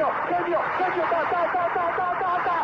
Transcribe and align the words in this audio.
genio, 0.00 0.12
genio, 0.28 0.60
genio, 0.78 1.04
ta, 1.10 1.20
ta, 1.30 1.40
ta, 1.52 1.64
ta, 1.74 1.84
ta, 1.96 2.08
ta, 2.20 2.32
ta. 2.44 2.56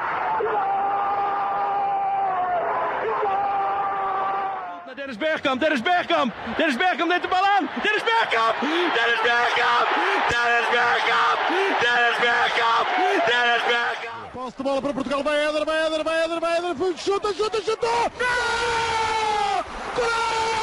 Dennis 4.96 5.18
Bergkamp, 5.18 5.60
Dennis 5.60 5.82
Bergkamp, 5.82 6.32
Dennis 6.56 6.76
Bergkamp 6.76 7.08
neemt 7.08 7.22
de 7.22 7.28
bal 7.28 7.44
aan. 7.44 7.68
Dennis 7.82 8.02
Bergkamp, 8.02 8.54
Dennis 8.96 9.20
Bergkamp, 9.26 9.86
Dennis 10.32 10.68
Bergkamp, 10.74 11.38
Dennis 11.82 12.18
Bergkamp, 12.24 12.86
Dennis 13.28 13.64
Bergkamp. 13.70 14.32
Posse 14.32 14.56
de 14.56 14.62
bola 14.62 14.80
para 14.80 14.92
Portugal, 14.92 15.22
vai 15.22 15.38
Éder, 15.46 15.64
vai 15.64 15.86
Éder, 15.86 16.04
vai 16.04 16.24
Éder, 16.24 16.40
vai 16.40 16.56
Éder, 16.56 16.74
chuta, 16.96 17.34
chuta, 17.34 17.60
chuta! 17.62 17.86
Gol! 18.18 19.64
Gol! 19.96 20.55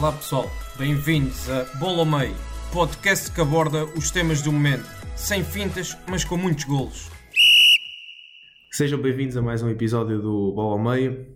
Olá 0.00 0.12
pessoal, 0.12 0.50
bem-vindos 0.78 1.50
a 1.50 1.64
Bola 1.78 1.98
ao 1.98 2.06
Meio, 2.06 2.34
podcast 2.72 3.30
que 3.30 3.38
aborda 3.38 3.84
os 3.84 4.10
temas 4.10 4.40
do 4.40 4.50
momento, 4.50 4.88
sem 5.14 5.44
fintas, 5.44 5.94
mas 6.08 6.24
com 6.24 6.38
muitos 6.38 6.64
golos. 6.64 7.10
Sejam 8.72 8.98
bem-vindos 8.98 9.36
a 9.36 9.42
mais 9.42 9.62
um 9.62 9.68
episódio 9.68 10.18
do 10.18 10.54
Bola 10.54 10.72
ao 10.72 10.78
Meio. 10.78 11.26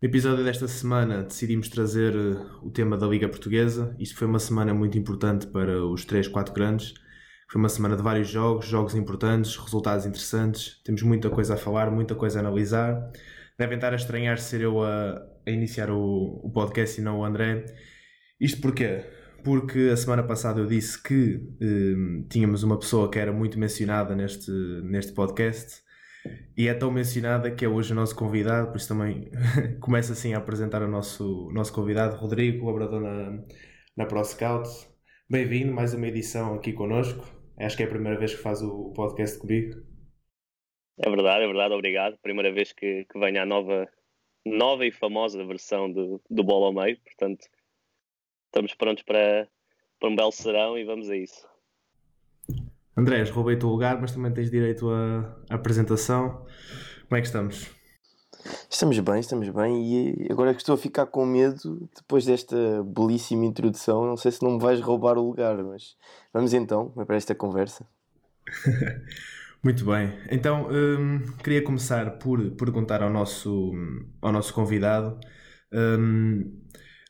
No 0.00 0.08
episódio 0.08 0.42
desta 0.42 0.66
semana 0.66 1.22
decidimos 1.22 1.68
trazer 1.68 2.14
eh, 2.16 2.46
o 2.62 2.70
tema 2.70 2.96
da 2.96 3.06
Liga 3.06 3.28
Portuguesa. 3.28 3.94
Isto 3.98 4.16
foi 4.16 4.26
uma 4.26 4.38
semana 4.38 4.72
muito 4.72 4.96
importante 4.96 5.46
para 5.46 5.84
os 5.84 6.06
3, 6.06 6.28
4 6.28 6.54
grandes. 6.54 6.94
Foi 7.50 7.60
uma 7.60 7.68
semana 7.68 7.94
de 7.94 8.02
vários 8.02 8.30
jogos, 8.30 8.64
jogos 8.64 8.94
importantes, 8.94 9.54
resultados 9.54 10.06
interessantes. 10.06 10.80
Temos 10.82 11.02
muita 11.02 11.28
coisa 11.28 11.52
a 11.52 11.56
falar, 11.58 11.90
muita 11.90 12.14
coisa 12.14 12.38
a 12.38 12.40
analisar. 12.40 13.12
Devem 13.58 13.76
estar 13.76 13.92
a 13.92 13.96
estranhar 13.96 14.38
ser 14.38 14.62
eu 14.62 14.82
a, 14.82 15.22
a 15.46 15.50
iniciar 15.50 15.90
o, 15.90 16.40
o, 16.42 16.50
podcast 16.50 16.98
e 16.98 17.04
não 17.04 17.18
o 17.18 17.24
André. 17.26 17.66
Isto 18.40 18.60
porquê? 18.60 19.04
Porque 19.44 19.90
a 19.92 19.96
semana 19.96 20.22
passada 20.22 20.60
eu 20.60 20.66
disse 20.66 21.02
que 21.02 21.40
eh, 21.60 22.24
tínhamos 22.30 22.62
uma 22.62 22.78
pessoa 22.78 23.10
que 23.10 23.18
era 23.18 23.32
muito 23.32 23.58
mencionada 23.58 24.14
neste, 24.14 24.50
neste 24.84 25.12
podcast 25.12 25.82
e 26.56 26.68
é 26.68 26.74
tão 26.74 26.90
mencionada 26.90 27.50
que 27.50 27.64
é 27.64 27.68
hoje 27.68 27.92
o 27.92 27.96
nosso 27.96 28.14
convidado, 28.14 28.68
por 28.68 28.76
isso 28.76 28.88
também 28.88 29.30
começa 29.80 30.12
assim 30.12 30.34
a 30.34 30.38
apresentar 30.38 30.82
o 30.82 30.88
nosso, 30.88 31.50
nosso 31.52 31.72
convidado, 31.72 32.16
Rodrigo, 32.16 32.60
colaborador 32.60 33.00
na, 33.00 33.44
na 33.96 34.06
ProScout. 34.06 34.68
Bem-vindo, 35.28 35.72
mais 35.72 35.92
uma 35.94 36.06
edição 36.06 36.54
aqui 36.54 36.72
connosco. 36.72 37.24
Acho 37.58 37.76
que 37.76 37.82
é 37.82 37.86
a 37.86 37.90
primeira 37.90 38.18
vez 38.18 38.34
que 38.34 38.42
faz 38.42 38.62
o 38.62 38.92
podcast 38.94 39.38
comigo. 39.38 39.80
É 41.00 41.10
verdade, 41.10 41.42
é 41.42 41.46
verdade, 41.46 41.74
obrigado. 41.74 42.18
Primeira 42.22 42.52
vez 42.52 42.72
que, 42.72 43.04
que 43.04 43.18
venho 43.18 43.42
à 43.42 43.46
nova, 43.46 43.88
nova 44.46 44.86
e 44.86 44.92
famosa 44.92 45.44
versão 45.44 45.90
do, 45.90 46.20
do 46.30 46.44
Bola 46.44 46.66
ao 46.66 46.72
Meio, 46.72 46.98
portanto, 47.02 47.46
estamos 48.48 48.74
prontos 48.74 49.04
para, 49.04 49.48
para 50.00 50.08
um 50.08 50.16
belo 50.16 50.32
serão 50.32 50.76
e 50.76 50.84
vamos 50.84 51.08
a 51.08 51.16
isso. 51.16 51.46
Andrés, 52.96 53.30
roubei 53.30 53.54
o 53.54 53.58
teu 53.58 53.68
lugar, 53.68 54.00
mas 54.00 54.12
também 54.12 54.32
tens 54.32 54.50
direito 54.50 54.90
à 54.90 55.54
apresentação. 55.54 56.44
Como 57.08 57.16
é 57.16 57.20
que 57.20 57.28
estamos? 57.28 57.70
Estamos 58.68 58.98
bem, 58.98 59.20
estamos 59.20 59.48
bem. 59.50 59.82
E 59.84 60.32
agora 60.32 60.52
que 60.52 60.60
estou 60.60 60.74
a 60.74 60.78
ficar 60.78 61.06
com 61.06 61.24
medo, 61.24 61.88
depois 61.94 62.24
desta 62.24 62.56
belíssima 62.82 63.44
introdução, 63.44 64.04
não 64.04 64.16
sei 64.16 64.32
se 64.32 64.42
não 64.42 64.52
me 64.52 64.60
vais 64.60 64.80
roubar 64.80 65.16
o 65.16 65.28
lugar, 65.28 65.62
mas 65.62 65.96
vamos 66.32 66.52
então 66.52 66.90
para 66.90 67.16
esta 67.16 67.34
conversa. 67.34 67.86
Muito 69.62 69.84
bem. 69.84 70.16
Então, 70.30 70.68
hum, 70.70 71.24
queria 71.42 71.62
começar 71.62 72.18
por 72.18 72.50
perguntar 72.52 73.02
ao 73.02 73.10
nosso, 73.10 73.72
ao 74.20 74.32
nosso 74.32 74.54
convidado. 74.54 75.18
Hum, 75.72 76.62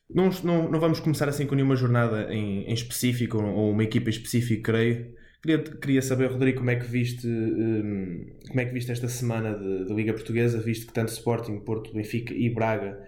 não, 0.09 0.31
não, 0.43 0.71
não 0.71 0.81
vamos 0.81 1.01
começar 1.01 1.29
assim 1.29 1.47
com 1.47 1.55
nenhuma 1.55 1.77
jornada 1.77 2.33
em, 2.33 2.65
em 2.65 2.73
específico 2.73 3.39
ou 3.39 3.71
uma 3.73 3.85
equipa 3.85 4.11
específica, 4.11 4.73
creio. 4.73 5.15
Queria, 5.43 5.63
queria 5.63 6.03
saber, 6.03 6.31
Rodrigo, 6.31 6.59
como 6.59 6.71
é 6.71 6.77
que 6.77 6.87
viste, 6.87 7.27
hum, 7.27 8.27
como 8.49 8.61
é 8.61 8.65
que 8.65 8.73
viste 8.73 8.91
esta 8.91 9.09
semana 9.09 9.55
de, 9.57 9.95
Liga 9.95 10.13
Portuguesa, 10.13 10.59
visto 10.61 10.87
que 10.87 10.93
tanto 10.93 11.13
Sporting, 11.13 11.61
Porto, 11.61 11.93
Benfica 11.93 12.35
e 12.35 12.51
Braga 12.53 12.99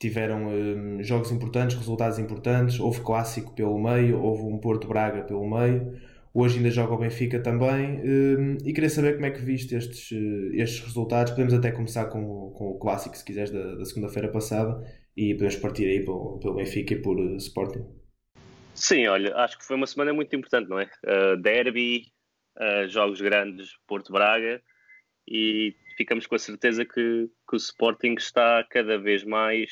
tiveram 0.00 0.48
hum, 0.48 1.02
jogos 1.02 1.30
importantes, 1.30 1.76
resultados 1.76 2.18
importantes, 2.18 2.80
houve 2.80 3.00
clássico 3.02 3.54
pelo 3.54 3.78
meio, 3.80 4.20
houve 4.20 4.42
um 4.42 4.58
Porto-Braga 4.58 5.22
pelo 5.22 5.48
meio 5.48 5.96
Hoje 6.38 6.58
ainda 6.58 6.70
joga 6.70 6.92
o 6.92 6.98
Benfica 6.98 7.40
também. 7.40 7.98
Hum, 8.04 8.58
e 8.62 8.70
queria 8.74 8.90
saber 8.90 9.14
como 9.14 9.24
é 9.24 9.30
que 9.30 9.40
viste 9.40 9.74
estes, 9.74 10.12
eh, 10.12 10.62
estes 10.62 10.84
resultados. 10.84 11.32
Podemos 11.32 11.54
até 11.54 11.70
começar 11.70 12.04
com, 12.06 12.50
com 12.50 12.72
o 12.72 12.78
clássico, 12.78 13.16
se 13.16 13.24
quiseres, 13.24 13.50
da, 13.50 13.74
da 13.76 13.84
segunda-feira 13.86 14.28
passada. 14.28 14.84
E 15.16 15.32
podemos 15.34 15.56
partir 15.56 15.86
aí 15.86 16.04
pelo, 16.04 16.38
pelo 16.38 16.54
Benfica 16.54 16.94
e 16.94 17.00
por 17.00 17.18
uh, 17.18 17.36
Sporting. 17.36 17.84
Sim, 18.74 19.06
olha, 19.06 19.34
acho 19.36 19.58
que 19.58 19.64
foi 19.64 19.76
uma 19.76 19.86
semana 19.86 20.12
muito 20.12 20.36
importante, 20.36 20.68
não 20.68 20.78
é? 20.78 20.90
Uh, 21.04 21.36
derby, 21.40 22.12
uh, 22.58 22.86
jogos 22.88 23.20
grandes, 23.20 23.70
Porto-Braga. 23.86 24.62
E 25.26 25.74
ficamos 25.96 26.26
com 26.26 26.34
a 26.34 26.38
certeza 26.38 26.84
que, 26.84 27.30
que 27.48 27.54
o 27.54 27.56
Sporting 27.56 28.14
está 28.14 28.62
cada 28.64 28.98
vez 28.98 29.24
mais 29.24 29.70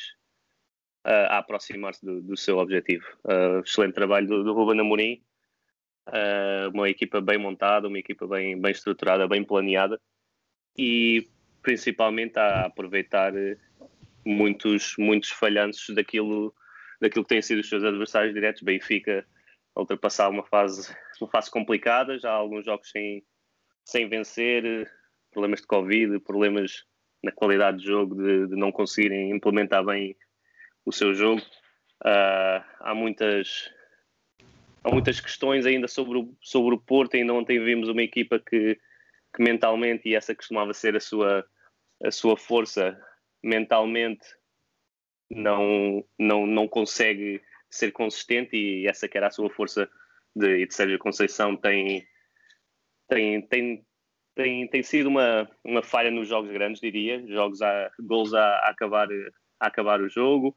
a 1.06 1.36
aproximar-se 1.36 2.04
do, 2.04 2.22
do, 2.22 2.34
seu 2.34 2.56
objetivo. 2.56 3.04
excelente 3.62 3.92
trabalho 3.92 4.26
do, 4.26 4.42
do 4.42 4.54
Ruben 4.54 4.80
Amorim 4.80 5.22
uma 6.72 6.88
equipa 6.88 7.20
bem 7.20 7.38
montada, 7.38 7.88
uma 7.88 7.98
equipa 7.98 8.26
bem, 8.26 8.58
bem 8.58 8.72
estruturada, 8.72 9.28
bem 9.28 9.44
planeada 9.44 10.00
e 10.76 11.28
principalmente 11.62 12.38
a 12.38 12.66
aproveitar 12.66 13.34
eh, 13.34 13.56
muitos, 14.24 14.94
muitos 14.98 15.30
falhanços 15.30 15.94
daquilo, 15.94 16.54
daquilo 17.00 17.24
que 17.24 17.28
têm 17.28 17.42
sido 17.42 17.60
os 17.60 17.68
seus 17.68 17.84
adversários 17.84 18.34
diretos. 18.34 18.62
Benfica 18.62 19.26
ultrapassar 19.76 20.28
uma 20.28 20.44
fase, 20.44 20.94
uma 21.20 21.30
fase 21.30 21.50
complicada, 21.50 22.18
já 22.18 22.30
há 22.30 22.34
alguns 22.34 22.64
jogos 22.64 22.90
sem, 22.90 23.24
sem 23.84 24.08
vencer, 24.08 24.90
problemas 25.30 25.60
de 25.60 25.66
Covid, 25.66 26.20
problemas 26.20 26.84
na 27.22 27.32
qualidade 27.32 27.78
de 27.78 27.86
jogo, 27.86 28.14
de, 28.14 28.46
de 28.48 28.56
não 28.56 28.70
conseguirem 28.70 29.30
implementar 29.30 29.84
bem 29.84 30.16
o 30.84 30.92
seu 30.92 31.14
jogo. 31.14 31.40
Uh, 32.04 32.62
há 32.80 32.94
muitas 32.94 33.70
há 34.84 34.90
muitas 34.90 35.18
questões 35.18 35.64
ainda 35.64 35.88
sobre 35.88 36.18
o, 36.18 36.36
sobre 36.40 36.74
o 36.74 36.78
Porto. 36.78 37.16
Ainda 37.16 37.32
ontem 37.32 37.62
vimos 37.64 37.88
uma 37.88 38.02
equipa 38.02 38.38
que, 38.38 38.78
que 39.34 39.42
mentalmente, 39.42 40.08
e 40.08 40.14
essa 40.14 40.34
costumava 40.34 40.74
ser 40.74 40.94
a 40.94 41.00
sua, 41.00 41.44
a 42.04 42.10
sua 42.10 42.36
força, 42.36 43.00
mentalmente 43.44 44.26
não, 45.30 46.04
não, 46.18 46.46
não 46.46 46.66
consegue 46.66 47.42
ser 47.70 47.92
consistente 47.92 48.56
e 48.56 48.86
essa 48.86 49.08
que 49.08 49.18
era 49.18 49.26
a 49.26 49.30
sua 49.30 49.50
força 49.50 49.88
de, 50.34 50.66
de 50.66 50.74
Sérgio 50.74 50.98
Conceição 50.98 51.56
tem, 51.56 52.06
tem, 53.08 53.42
tem, 53.42 53.86
tem, 54.34 54.68
tem 54.68 54.82
sido 54.82 55.08
uma, 55.08 55.48
uma 55.64 55.82
falha 55.82 56.10
nos 56.10 56.28
jogos 56.28 56.50
grandes, 56.50 56.80
diria. 56.80 57.24
Jogos 57.26 57.60
a, 57.62 57.90
gols 58.00 58.32
a, 58.32 58.44
a 58.44 58.70
acabar, 58.70 59.08
a 59.60 59.66
acabar 59.66 60.00
o 60.00 60.08
jogo, 60.08 60.56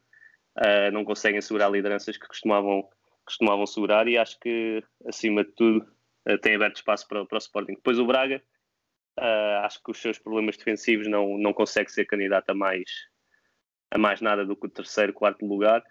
uh, 0.57 0.91
não 0.91 1.03
conseguem 1.03 1.41
segurar 1.41 1.69
lideranças 1.69 2.17
que 2.17 2.27
costumavam 2.27 2.87
costumavam 3.25 3.65
segurar 3.65 4.07
e 4.07 4.17
acho 4.17 4.39
que, 4.39 4.81
acima 5.05 5.43
de 5.43 5.51
tudo, 5.51 5.85
uh, 6.29 6.37
tem 6.37 6.55
aberto 6.55 6.77
espaço 6.77 7.05
para, 7.09 7.25
para 7.25 7.35
o 7.35 7.39
Sporting. 7.39 7.73
Depois 7.73 7.99
o 7.99 8.05
Braga, 8.05 8.41
uh, 9.19 9.65
acho 9.65 9.81
que 9.83 9.91
os 9.91 10.01
seus 10.01 10.17
problemas 10.19 10.57
defensivos 10.57 11.07
não, 11.07 11.37
não 11.37 11.53
consegue 11.53 11.91
ser 11.91 12.05
candidato 12.05 12.49
a 12.49 12.53
mais, 12.53 12.83
a 13.91 13.97
mais 13.97 14.21
nada 14.21 14.45
do 14.45 14.55
que 14.55 14.67
o 14.67 14.69
terceiro, 14.69 15.13
quarto 15.13 15.45
lugar, 15.45 15.83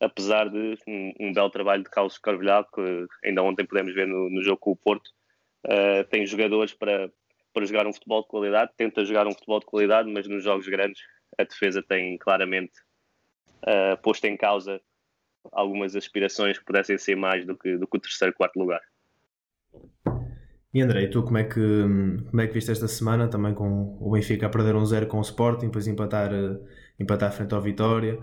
apesar 0.00 0.48
de 0.48 0.78
um, 0.86 1.12
um 1.20 1.32
belo 1.32 1.50
trabalho 1.50 1.82
de 1.82 1.90
Carlos 1.90 2.18
Carvalhal, 2.18 2.64
que 2.64 3.06
ainda 3.24 3.42
ontem 3.42 3.66
pudemos 3.66 3.94
ver 3.94 4.06
no, 4.06 4.30
no 4.30 4.42
jogo 4.42 4.58
com 4.58 4.72
o 4.72 4.76
Porto, 4.76 5.08
uh, 5.66 6.04
tem 6.10 6.24
jogadores 6.26 6.72
para, 6.72 7.10
para 7.52 7.66
jogar 7.66 7.86
um 7.86 7.92
futebol 7.92 8.22
de 8.22 8.28
qualidade, 8.28 8.72
tenta 8.76 9.04
jogar 9.04 9.26
um 9.26 9.32
futebol 9.32 9.60
de 9.60 9.66
qualidade, 9.66 10.10
mas 10.10 10.28
nos 10.28 10.42
jogos 10.42 10.68
grandes 10.68 11.02
a 11.36 11.44
defesa 11.44 11.82
tem 11.82 12.16
claramente 12.18 12.72
uh, 13.62 14.00
posto 14.02 14.24
em 14.24 14.36
causa 14.36 14.80
algumas 15.52 15.96
aspirações 15.96 16.58
que 16.58 16.64
pudessem 16.64 16.98
ser 16.98 17.16
mais 17.16 17.44
do 17.44 17.56
que, 17.56 17.76
do 17.76 17.86
que 17.86 17.96
o 17.96 18.00
terceiro, 18.00 18.34
quarto 18.34 18.58
lugar. 18.58 18.82
E 20.72 20.82
André, 20.82 21.06
tu 21.06 21.22
como 21.22 21.38
é, 21.38 21.44
que, 21.44 21.60
como 22.30 22.40
é 22.42 22.46
que 22.46 22.52
viste 22.52 22.70
esta 22.70 22.86
semana? 22.86 23.26
Também 23.28 23.54
com 23.54 23.96
o 24.00 24.10
Benfica 24.10 24.46
a 24.46 24.48
perder 24.50 24.76
um 24.76 24.84
zero 24.84 25.06
com 25.06 25.18
o 25.18 25.22
Sporting, 25.22 25.66
depois 25.66 25.86
empatar, 25.86 26.30
eh, 26.32 26.58
empatar 27.00 27.32
frente 27.32 27.54
ao 27.54 27.62
Vitória, 27.62 28.18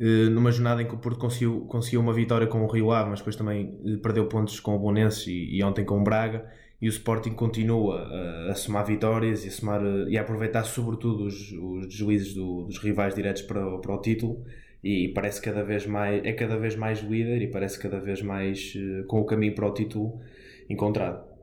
eh, 0.00 0.28
numa 0.28 0.50
jornada 0.50 0.82
em 0.82 0.86
que 0.88 0.94
o 0.94 0.98
Porto 0.98 1.20
conseguiu, 1.20 1.60
conseguiu 1.66 2.00
uma 2.00 2.12
vitória 2.12 2.48
com 2.48 2.64
o 2.64 2.66
Rio 2.66 2.90
Ave, 2.90 3.10
mas 3.10 3.20
depois 3.20 3.36
também 3.36 3.78
eh, 3.86 3.96
perdeu 4.02 4.26
pontos 4.26 4.58
com 4.58 4.74
o 4.74 4.78
Bonense 4.78 5.30
e, 5.30 5.56
e 5.58 5.62
ontem 5.62 5.84
com 5.84 6.00
o 6.00 6.02
Braga, 6.02 6.44
e 6.82 6.88
o 6.88 6.90
Sporting 6.90 7.30
continua 7.30 8.00
a, 8.00 8.50
a 8.50 8.54
somar 8.56 8.84
vitórias 8.84 9.44
e 9.44 9.48
a, 9.48 9.50
somar, 9.52 9.80
e 10.08 10.18
a 10.18 10.22
aproveitar 10.22 10.64
sobretudo 10.64 11.24
os, 11.26 11.52
os 11.52 11.86
deslizes 11.88 12.34
do, 12.34 12.64
dos 12.64 12.78
rivais 12.78 13.14
diretos 13.14 13.42
para, 13.42 13.78
para 13.78 13.94
o 13.94 14.00
título, 14.00 14.44
e 14.82 15.12
parece 15.14 15.40
cada 15.40 15.62
vez 15.62 15.86
mais 15.86 16.22
é 16.24 16.32
cada 16.32 16.58
vez 16.58 16.76
mais 16.76 17.00
líder 17.02 17.40
e 17.40 17.50
parece 17.50 17.78
cada 17.78 18.00
vez 18.00 18.20
mais 18.20 18.74
com 19.06 19.20
o 19.20 19.24
caminho 19.24 19.54
para 19.54 19.66
o 19.66 19.72
título 19.72 20.20
encontrado. 20.68 21.33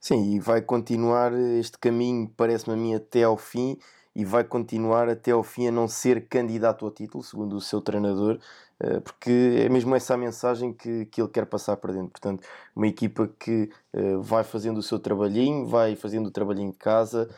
Sim, 0.00 0.34
e 0.34 0.40
vai 0.40 0.62
continuar 0.62 1.32
este 1.32 1.76
caminho, 1.78 2.32
parece-me 2.36 2.74
a 2.74 2.76
mim, 2.76 2.94
até 2.94 3.24
ao 3.24 3.36
fim. 3.36 3.76
e 4.14 4.24
vai 4.24 4.42
continuar 4.42 5.08
até 5.08 5.30
ao 5.30 5.44
fim 5.44 5.68
a 5.68 5.70
não 5.72 5.86
ser 5.86 6.26
candidato 6.28 6.84
ao 6.84 6.90
título, 6.90 7.22
segundo 7.22 7.54
o 7.56 7.60
seu 7.60 7.80
treinador, 7.80 8.40
uh, 8.82 9.00
porque 9.00 9.30
é 9.64 9.68
mesmo 9.68 9.94
essa 9.94 10.14
a 10.14 10.16
mensagem 10.16 10.72
que, 10.72 11.06
que 11.06 11.20
ele 11.22 11.28
quer 11.28 11.46
passar 11.46 11.76
para 11.76 11.92
dentro. 11.92 12.10
Portanto, 12.10 12.42
uma 12.74 12.88
equipa 12.88 13.28
que 13.38 13.70
uh, 13.94 14.20
vai 14.20 14.42
fazendo 14.42 14.78
o 14.78 14.82
seu 14.82 14.98
trabalhinho, 14.98 15.66
vai 15.66 15.94
fazendo 15.94 16.26
o 16.26 16.30
trabalhinho 16.32 16.72
de 16.72 16.78
casa 16.78 17.28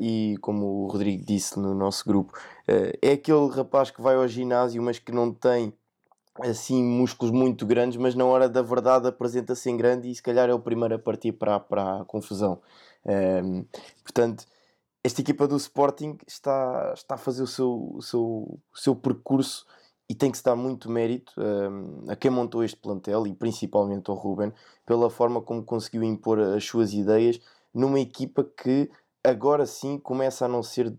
e, 0.00 0.36
como 0.40 0.84
o 0.84 0.86
Rodrigo 0.88 1.24
disse 1.24 1.58
no 1.58 1.74
nosso 1.74 2.04
grupo, 2.06 2.32
é 3.02 3.12
aquele 3.12 3.48
rapaz 3.48 3.90
que 3.90 4.00
vai 4.00 4.14
ao 4.16 4.26
ginásio, 4.28 4.82
mas 4.82 4.98
que 4.98 5.12
não 5.12 5.32
tem 5.32 5.74
assim 6.40 6.82
músculos 6.82 7.32
muito 7.32 7.66
grandes, 7.66 7.96
mas 7.96 8.14
na 8.14 8.24
hora 8.24 8.48
da 8.48 8.62
verdade 8.62 9.06
apresenta-se 9.06 9.68
em 9.70 9.76
grande 9.76 10.10
e 10.10 10.14
se 10.14 10.22
calhar 10.22 10.48
é 10.48 10.54
o 10.54 10.60
primeiro 10.60 10.94
a 10.94 10.98
partir 10.98 11.32
para, 11.32 11.60
para 11.60 12.00
a 12.00 12.04
confusão. 12.04 12.60
Um, 13.04 13.64
portanto, 14.02 14.46
esta 15.04 15.20
equipa 15.20 15.48
do 15.48 15.56
Sporting 15.56 16.16
está, 16.26 16.92
está 16.94 17.16
a 17.16 17.18
fazer 17.18 17.42
o 17.42 17.46
seu, 17.46 17.92
o 17.94 18.02
seu, 18.02 18.22
o 18.22 18.78
seu 18.78 18.94
percurso 18.94 19.66
e 20.08 20.14
tem 20.14 20.30
que 20.30 20.38
se 20.38 20.44
dar 20.44 20.56
muito 20.56 20.90
mérito 20.90 21.32
um, 21.38 22.10
a 22.10 22.16
quem 22.16 22.30
montou 22.30 22.62
este 22.62 22.76
plantel 22.76 23.26
e 23.26 23.34
principalmente 23.34 24.10
ao 24.10 24.16
Ruben 24.16 24.52
pela 24.86 25.10
forma 25.10 25.40
como 25.40 25.64
conseguiu 25.64 26.04
impor 26.04 26.38
as 26.38 26.64
suas 26.64 26.92
ideias 26.92 27.40
numa 27.74 27.98
equipa 27.98 28.44
que 28.44 28.90
agora 29.24 29.66
sim 29.66 29.98
começa 29.98 30.44
a 30.44 30.48
não 30.48 30.62
ser 30.62 30.90
de, 30.90 30.98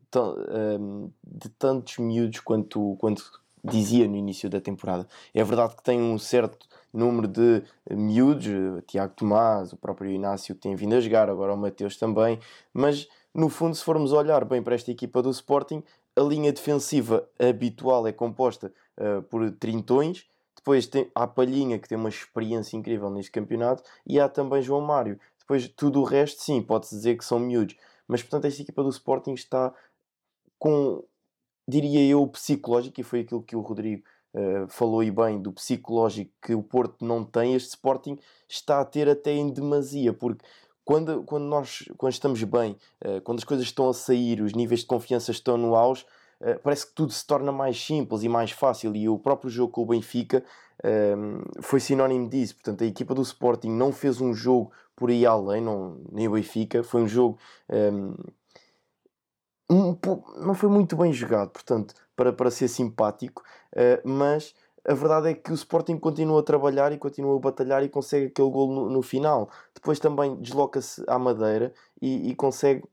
um, 0.80 1.12
de 1.24 1.50
tantos 1.50 1.98
miúdos 1.98 2.40
quanto, 2.40 2.96
quanto 3.00 3.43
dizia 3.64 4.08
no 4.08 4.16
início 4.16 4.50
da 4.50 4.60
temporada. 4.60 5.08
É 5.34 5.44
verdade 5.44 5.76
que 5.76 5.84
tem 5.84 6.02
um 6.02 6.18
certo 6.20 6.68
número 6.94 7.28
de 7.28 7.64
miúdos, 7.90 8.84
Tiago 8.88 9.14
Tomás, 9.16 9.74
o 9.74 9.78
próprio 9.78 10.12
Inácio 10.12 10.54
que 10.54 10.62
tem 10.62 10.76
vindo 10.76 10.96
a 10.96 11.00
jogar, 11.00 11.30
agora 11.30 11.54
o 11.54 11.58
Mateus 11.58 11.98
também, 11.98 12.40
mas 12.74 13.08
no 13.34 13.50
fundo, 13.50 13.76
se 13.76 13.84
formos 13.84 14.12
olhar 14.12 14.46
bem 14.46 14.62
para 14.62 14.76
esta 14.76 14.92
equipa 14.92 15.22
do 15.22 15.32
Sporting, 15.32 15.84
a 16.16 16.22
linha 16.22 16.54
defensiva 16.54 17.28
habitual 17.40 18.06
é 18.06 18.12
composta 18.12 18.72
uh, 18.98 19.24
por 19.24 19.50
trintões, 19.52 20.28
depois 20.56 20.86
tem, 20.86 21.10
há 21.16 21.26
Palhinha 21.26 21.80
que 21.80 21.90
tem 21.90 21.98
uma 21.98 22.10
experiência 22.10 22.78
incrível 22.78 23.10
neste 23.10 23.32
campeonato 23.32 23.84
e 24.06 24.20
há 24.20 24.30
também 24.30 24.62
João 24.62 24.82
Mário. 24.82 25.20
Depois 25.40 25.68
tudo 25.68 26.00
o 26.00 26.04
resto, 26.04 26.42
sim, 26.42 26.62
pode-se 26.62 26.96
dizer 26.96 27.18
que 27.18 27.26
são 27.26 27.40
miúdos, 27.40 27.76
mas 28.08 28.22
portanto 28.22 28.46
esta 28.46 28.62
equipa 28.62 28.84
do 28.84 28.90
Sporting 28.90 29.34
está 29.34 29.74
com 30.60 31.04
diria 31.68 32.02
eu, 32.06 32.26
psicológico, 32.28 33.00
e 33.00 33.04
foi 33.04 33.22
aquilo 33.22 33.42
que 33.42 33.56
o 33.56 33.62
Rodrigo 33.62 34.04
uh, 34.34 34.68
falou 34.68 35.04
e 35.04 35.12
bem, 35.12 35.42
do 35.42 35.52
psicológico 35.52 36.32
que 36.42 36.54
o 36.54 36.64
Porto 36.64 37.06
não 37.06 37.24
tem, 37.24 37.56
este 37.56 37.70
Sporting 37.70 38.18
está 38.48 38.80
a 38.80 38.86
ter 38.86 39.10
até 39.10 39.32
em 39.32 39.50
demasia, 39.50 40.14
porque 40.14 40.46
quando, 40.84 41.24
quando 41.24 41.46
nós 41.46 41.86
quando 41.98 42.12
estamos 42.12 42.44
bem, 42.44 42.78
uh, 43.06 43.22
quando 43.22 43.40
as 43.40 43.44
coisas 43.44 43.66
estão 43.66 43.90
a 43.90 43.94
sair, 43.94 44.42
os 44.42 44.54
níveis 44.54 44.82
de 44.82 44.88
confiança 44.88 45.32
estão 45.32 45.58
no 45.58 45.76
auge, 45.76 46.06
uh, 46.42 46.60
parece 46.62 46.88
que 46.88 46.94
tudo 46.94 47.12
se 47.14 47.26
torna 47.26 47.52
mais 47.52 47.82
simples 47.82 48.24
e 48.24 48.30
mais 48.30 48.52
fácil, 48.52 48.96
e 48.96 49.08
o 49.08 49.18
próprio 49.18 49.50
jogo 49.50 49.72
com 49.72 49.84
o 49.84 49.88
Benfica 49.88 50.44
foi 51.62 51.80
sinónimo 51.80 52.28
disso. 52.28 52.56
Portanto, 52.56 52.84
a 52.84 52.88
equipa 52.88 53.14
do 53.14 53.22
Sporting 53.22 53.70
não 53.70 53.94
fez 53.94 54.20
um 54.20 54.34
jogo 54.34 54.72
por 54.96 55.10
aí 55.10 55.26
além, 55.26 55.62
não, 55.62 56.02
nem 56.12 56.28
o 56.28 56.32
Benfica, 56.32 56.84
foi 56.84 57.04
um 57.04 57.08
jogo 57.08 57.38
um, 57.70 58.16
um, 59.70 59.98
não 60.38 60.54
foi 60.54 60.70
muito 60.70 60.96
bem 60.96 61.12
jogado, 61.14 61.50
portanto, 61.50 61.94
para, 62.16 62.32
para 62.32 62.52
ser 62.52 62.68
simpático, 62.68 63.44
uh, 63.76 64.08
mas 64.08 64.54
a 64.86 64.94
verdade 64.94 65.30
é 65.30 65.34
que 65.34 65.52
o 65.52 65.56
Sporting 65.56 65.98
continua 65.98 66.42
a 66.42 66.44
trabalhar 66.44 66.92
e 66.92 66.98
continua 66.98 67.36
a 67.38 67.40
batalhar 67.40 67.84
e 67.84 67.90
consegue 67.90 68.28
aquele 68.28 68.50
gol 68.50 68.74
no, 68.74 68.90
no 68.90 69.02
final. 69.02 69.50
Depois 69.74 69.98
também 69.98 70.36
desloca-se 70.36 71.04
à 71.08 71.18
Madeira 71.18 71.74
e, 72.02 72.30
e 72.30 72.36
consegue 72.36 72.84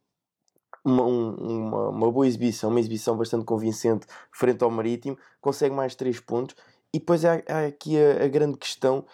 uma, 0.85 1.05
um, 1.05 1.35
uma, 1.35 1.89
uma, 1.89 2.13
boa 2.13 2.27
exibição, 2.27 2.71
uma 2.71 2.81
exibição 2.81 3.17
bastante 3.17 3.45
convincente 3.45 4.07
frente 4.33 4.63
ao 4.63 4.71
Marítimo, 4.71 5.19
consegue 5.41 5.75
mais 5.75 5.95
3 5.95 6.21
pontos. 6.21 6.55
E 6.95 6.99
depois 6.99 7.25
há, 7.25 7.43
há 7.49 7.67
aqui 7.67 7.99
a, 7.99 8.25
a, 8.25 8.29
grande 8.29 8.57
questão 8.57 9.05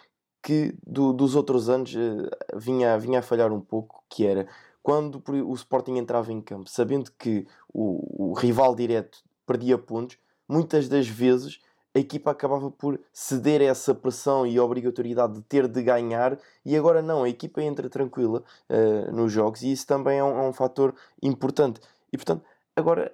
que 0.43 0.75
do, 0.87 1.12
dos 1.12 1.35
outros 1.35 1.69
anos 1.69 1.94
uh, 1.94 2.29
vinha, 2.56 2.99
vinha 2.99 3.20
a 3.20 3.23
falhar 3.23 3.53
um 3.53 3.61
pouco, 3.61 4.05
que 4.08 4.26
era 4.26 4.47
quando 4.87 5.21
o 5.44 5.53
Sporting 5.53 5.97
entrava 5.97 6.33
em 6.33 6.41
campo, 6.41 6.71
sabendo 6.71 7.11
que 7.19 7.44
o, 7.75 8.31
o 8.31 8.35
rival 8.35 8.73
direto 8.73 9.19
perdia 9.44 9.77
pontos, 9.77 10.17
muitas 10.49 10.88
das 10.88 11.09
vezes 11.09 11.61
a 11.93 11.99
equipa 11.99 12.31
acabava 12.31 12.71
por 12.71 13.00
ceder 13.12 13.62
a 13.62 13.65
essa 13.65 13.93
pressão 13.93 14.47
e 14.47 14.61
obrigatoriedade 14.61 15.35
de 15.35 15.43
ter 15.43 15.67
de 15.67 15.83
ganhar, 15.83 16.38
e 16.65 16.77
agora 16.77 17.03
não, 17.03 17.25
a 17.25 17.29
equipa 17.29 17.61
entra 17.61 17.91
tranquila 17.91 18.44
uh, 18.71 19.11
nos 19.11 19.33
jogos 19.33 19.62
e 19.62 19.73
isso 19.73 19.88
também 19.88 20.21
é 20.21 20.23
um, 20.23 20.38
é 20.38 20.49
um 20.49 20.53
fator 20.53 20.94
importante. 21.21 21.81
E 22.12 22.17
portanto, 22.17 22.44
agora 22.77 23.12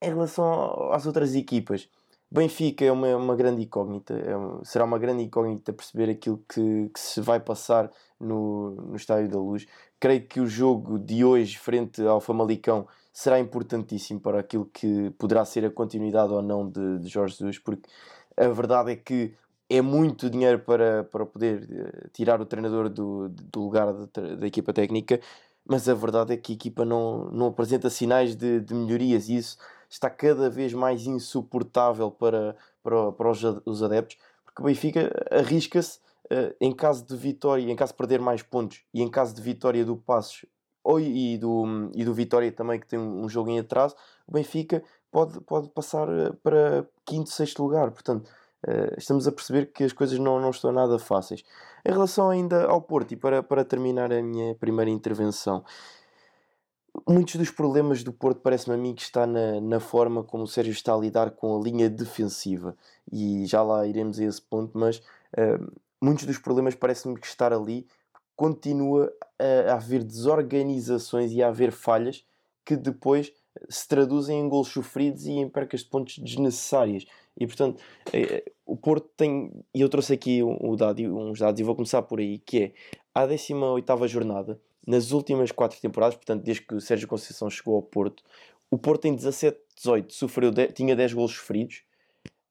em 0.00 0.08
relação 0.08 0.90
às 0.90 1.04
outras 1.04 1.34
equipas, 1.34 1.86
Benfica 2.32 2.84
é 2.84 2.92
uma, 2.92 3.16
uma 3.16 3.34
grande 3.34 3.62
incógnita, 3.62 4.14
é 4.14 4.64
será 4.64 4.84
uma 4.84 4.98
grande 5.00 5.24
incógnita 5.24 5.72
perceber 5.72 6.10
aquilo 6.10 6.40
que, 6.48 6.88
que 6.88 7.00
se 7.00 7.20
vai 7.20 7.40
passar 7.40 7.90
no, 8.20 8.70
no 8.70 8.96
Estádio 8.96 9.28
da 9.28 9.38
Luz. 9.38 9.66
Creio 9.98 10.26
que 10.28 10.40
o 10.40 10.46
jogo 10.46 10.96
de 10.96 11.24
hoje, 11.24 11.58
frente 11.58 12.00
ao 12.02 12.20
Famalicão, 12.20 12.86
será 13.12 13.40
importantíssimo 13.40 14.20
para 14.20 14.38
aquilo 14.38 14.66
que 14.66 15.10
poderá 15.18 15.44
ser 15.44 15.64
a 15.64 15.70
continuidade 15.70 16.32
ou 16.32 16.40
não 16.40 16.68
de, 16.68 17.00
de 17.00 17.08
Jorge 17.08 17.36
Jesus, 17.36 17.58
porque 17.58 17.88
a 18.36 18.48
verdade 18.48 18.92
é 18.92 18.96
que 18.96 19.34
é 19.68 19.80
muito 19.82 20.30
dinheiro 20.30 20.60
para, 20.60 21.04
para 21.04 21.26
poder 21.26 21.68
eh, 21.70 22.08
tirar 22.12 22.40
o 22.40 22.46
treinador 22.46 22.88
do, 22.88 23.28
do 23.28 23.60
lugar 23.60 23.92
da, 23.92 24.34
da 24.36 24.46
equipa 24.46 24.72
técnica, 24.72 25.20
mas 25.68 25.88
a 25.88 25.94
verdade 25.94 26.32
é 26.32 26.36
que 26.36 26.52
a 26.52 26.54
equipa 26.54 26.84
não, 26.84 27.26
não 27.30 27.46
apresenta 27.46 27.90
sinais 27.90 28.34
de, 28.36 28.60
de 28.60 28.74
melhorias 28.74 29.28
e 29.28 29.36
isso 29.36 29.58
está 29.90 30.08
cada 30.08 30.48
vez 30.48 30.72
mais 30.72 31.06
insuportável 31.06 32.10
para, 32.10 32.56
para, 32.82 33.12
para 33.12 33.30
os, 33.30 33.42
os 33.66 33.82
adeptos, 33.82 34.16
porque 34.44 34.62
o 34.62 34.64
Benfica 34.64 35.10
arrisca-se 35.30 35.98
uh, 36.32 36.54
em 36.60 36.72
caso 36.72 37.04
de 37.04 37.16
vitória, 37.16 37.70
em 37.70 37.76
caso 37.76 37.92
de 37.92 37.98
perder 37.98 38.20
mais 38.20 38.42
pontos 38.42 38.84
e 38.94 39.02
em 39.02 39.10
caso 39.10 39.34
de 39.34 39.42
vitória 39.42 39.84
do 39.84 39.96
Passos 39.96 40.46
ou, 40.82 40.98
e, 40.98 41.36
do, 41.36 41.90
e 41.94 42.04
do 42.04 42.14
Vitória 42.14 42.50
também, 42.50 42.80
que 42.80 42.86
tem 42.86 42.98
um, 42.98 43.24
um 43.24 43.28
jogo 43.28 43.50
em 43.50 43.58
atraso, 43.58 43.94
o 44.26 44.32
Benfica 44.32 44.82
pode, 45.10 45.40
pode 45.40 45.68
passar 45.68 46.08
eh, 46.08 46.32
para 46.42 46.86
quinto, 47.04 47.30
sexto 47.30 47.62
lugar. 47.62 47.90
Portanto, 47.90 48.28
uh, 48.66 48.94
estamos 48.96 49.26
a 49.26 49.32
perceber 49.32 49.66
que 49.66 49.84
as 49.84 49.92
coisas 49.92 50.18
não, 50.18 50.40
não 50.40 50.50
estão 50.50 50.72
nada 50.72 50.98
fáceis. 50.98 51.42
Em 51.84 51.92
relação 51.92 52.30
ainda 52.30 52.64
ao 52.64 52.80
Porto, 52.80 53.12
e 53.12 53.16
para, 53.16 53.42
para 53.42 53.64
terminar 53.64 54.12
a 54.12 54.22
minha 54.22 54.54
primeira 54.54 54.90
intervenção, 54.90 55.64
muitos 57.08 57.36
dos 57.36 57.50
problemas 57.50 58.02
do 58.02 58.12
Porto 58.12 58.40
parece-me 58.40 58.74
a 58.74 58.78
mim 58.78 58.94
que 58.94 59.02
está 59.02 59.26
na, 59.26 59.60
na 59.60 59.80
forma 59.80 60.22
como 60.22 60.44
o 60.44 60.48
Sérgio 60.48 60.72
está 60.72 60.94
a 60.94 60.98
lidar 60.98 61.30
com 61.32 61.58
a 61.58 61.62
linha 61.62 61.88
defensiva 61.88 62.76
e 63.10 63.44
já 63.46 63.62
lá 63.62 63.86
iremos 63.86 64.18
a 64.18 64.24
esse 64.24 64.40
ponto, 64.42 64.76
mas 64.76 64.98
uh, 64.98 65.72
muitos 66.00 66.24
dos 66.24 66.38
problemas 66.38 66.74
parece-me 66.74 67.18
que 67.18 67.26
estar 67.26 67.52
ali 67.52 67.86
continua 68.36 69.12
a, 69.38 69.72
a 69.72 69.74
haver 69.74 70.02
desorganizações 70.02 71.32
e 71.32 71.42
a 71.42 71.48
haver 71.48 71.72
falhas 71.72 72.24
que 72.64 72.76
depois 72.76 73.32
se 73.68 73.86
traduzem 73.86 74.40
em 74.40 74.48
gols 74.48 74.68
sofridos 74.68 75.26
e 75.26 75.32
em 75.32 75.48
percas 75.48 75.80
de 75.80 75.86
pontos 75.86 76.18
desnecessárias. 76.18 77.04
E 77.38 77.46
portanto, 77.46 77.82
eh, 78.12 78.44
o 78.64 78.76
Porto 78.76 79.08
tem, 79.16 79.50
e 79.74 79.80
eu 79.80 79.88
trouxe 79.88 80.12
aqui 80.12 80.42
um, 80.42 80.56
um 80.60 80.76
dado, 80.76 81.00
uns 81.02 81.38
dados 81.38 81.60
e 81.60 81.64
vou 81.64 81.74
começar 81.74 82.02
por 82.02 82.20
aí, 82.20 82.38
que 82.38 82.62
é 82.62 82.72
a 83.14 83.26
18 83.26 84.06
jornada, 84.06 84.60
nas 84.90 85.12
últimas 85.12 85.52
quatro 85.52 85.80
temporadas, 85.80 86.16
portanto, 86.16 86.42
desde 86.42 86.62
que 86.62 86.74
o 86.74 86.80
Sérgio 86.80 87.06
Conceição 87.06 87.48
chegou 87.48 87.76
ao 87.76 87.82
Porto, 87.82 88.22
o 88.70 88.78
Porto 88.78 89.06
em 89.06 89.16
17-18 89.16 90.10
sofreu 90.10 90.52
tinha 90.74 90.96
10 90.96 91.14
golos 91.14 91.32
sofridos, 91.32 91.82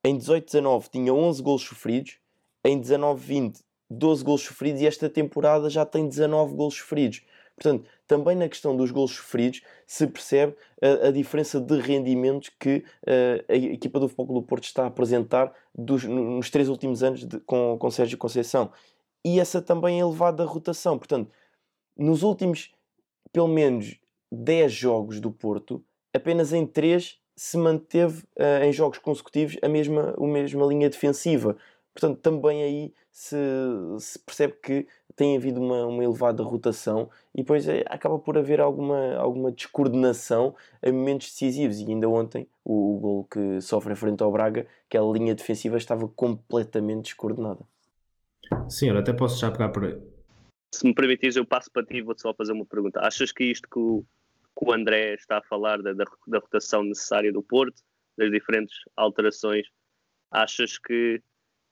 em 0.04 0.18
18-19 0.18 0.90
tinha 0.90 1.14
11 1.14 1.42
golos 1.42 1.64
sofridos, 1.64 2.18
em 2.64 2.80
19-20 2.80 3.62
12 3.90 4.24
golos 4.24 4.42
sofridos 4.42 4.82
e 4.82 4.86
esta 4.86 5.10
temporada 5.10 5.70
já 5.70 5.86
tem 5.86 6.08
19 6.08 6.56
golos 6.56 6.76
sofridos. 6.76 7.24
Portanto, 7.56 7.90
também 8.08 8.36
na 8.36 8.48
questão 8.48 8.76
dos 8.78 8.92
golos 8.92 9.12
sofridos 9.12 9.62
se 9.86 10.08
percebe 10.08 10.56
a, 10.82 11.08
a 11.08 11.12
diferença 11.12 11.60
de 11.60 11.78
rendimentos 11.80 12.50
que 12.58 12.86
uh, 13.04 13.44
a 13.50 13.56
equipa 13.56 14.00
do 14.00 14.08
Futebol 14.08 14.42
do 14.42 14.48
Porto 14.48 14.64
está 14.64 14.84
a 14.84 14.88
apresentar 14.88 15.52
dos, 15.76 16.06
nos 16.06 16.50
três 16.50 16.70
últimos 16.70 17.04
anos 17.04 17.26
de, 17.26 17.40
com, 17.42 17.78
com 17.78 17.92
Sérgio 17.92 18.18
Conceição. 18.18 18.72
E 19.26 19.40
essa 19.40 19.62
também 19.62 19.98
é 19.98 20.02
elevada 20.02 20.46
rotação. 20.46 20.98
Portanto, 20.98 21.30
nos 22.00 22.24
últimos 22.24 22.74
pelo 23.32 23.48
menos 23.48 24.00
10 24.32 24.72
jogos 24.72 25.20
do 25.20 25.32
Porto, 25.32 25.84
apenas 26.14 26.54
em 26.54 26.66
3 26.66 27.20
se 27.36 27.58
manteve 27.58 28.24
uh, 28.38 28.64
em 28.64 28.74
jogos 28.74 28.98
consecutivos 28.98 29.58
a 29.62 29.70
mesma, 29.70 30.16
a 30.18 30.28
mesma 30.28 30.66
linha 30.66 30.90
defensiva. 30.90 31.56
Portanto, 31.94 32.20
também 32.20 32.64
aí 32.64 32.94
se, 33.12 33.36
se 34.00 34.20
percebe 34.20 34.54
que 34.62 34.88
tem 35.16 35.36
havido 35.36 35.60
uma, 35.60 35.86
uma 35.86 36.04
elevada 36.04 36.44
rotação 36.44 37.10
e 37.36 37.40
depois 37.40 37.68
é, 37.68 37.84
acaba 37.88 38.18
por 38.18 38.38
haver 38.38 38.62
alguma, 38.62 39.16
alguma 39.16 39.52
descoordenação 39.52 40.56
em 40.82 40.92
momentos 40.92 41.28
decisivos. 41.28 41.80
E 41.80 41.86
ainda 41.86 42.08
ontem, 42.08 42.48
o, 42.64 42.96
o 42.96 43.00
gol 43.00 43.24
que 43.26 43.62
sofre 43.62 43.96
frente 43.96 44.24
ao 44.24 44.32
Braga, 44.32 44.66
aquela 44.88 45.12
linha 45.12 45.36
defensiva 45.36 45.78
estava 45.78 46.08
completamente 46.08 47.06
descoordenada. 47.06 47.62
Senhor, 48.70 48.96
até 48.98 49.12
posso 49.12 49.40
já 49.40 49.52
pegar 49.52 49.70
por 49.70 49.84
se 50.72 50.86
me 50.86 50.94
permitires, 50.94 51.36
eu 51.36 51.46
passo 51.46 51.72
para 51.72 51.86
ti 51.86 51.98
e 51.98 52.02
vou-te 52.02 52.22
só 52.22 52.34
fazer 52.34 52.54
uma 52.54 52.66
pergunta. 52.66 53.00
Achas 53.02 53.32
que 53.32 53.46
isto 53.46 53.68
que 53.70 53.80
o, 53.80 54.06
o 54.62 54.72
André 54.72 55.16
está 55.16 55.40
a 55.40 55.44
falar 55.44 55.82
da, 55.82 55.94
da, 55.94 56.06
da 56.28 56.40
rotação 56.40 56.84
necessária 56.84 57.32
do 57.32 57.42
Porto, 57.42 57.82
das 58.18 58.32
diferentes 58.32 58.76
alterações. 58.96 59.68
Achas 60.32 60.78
que 60.78 61.22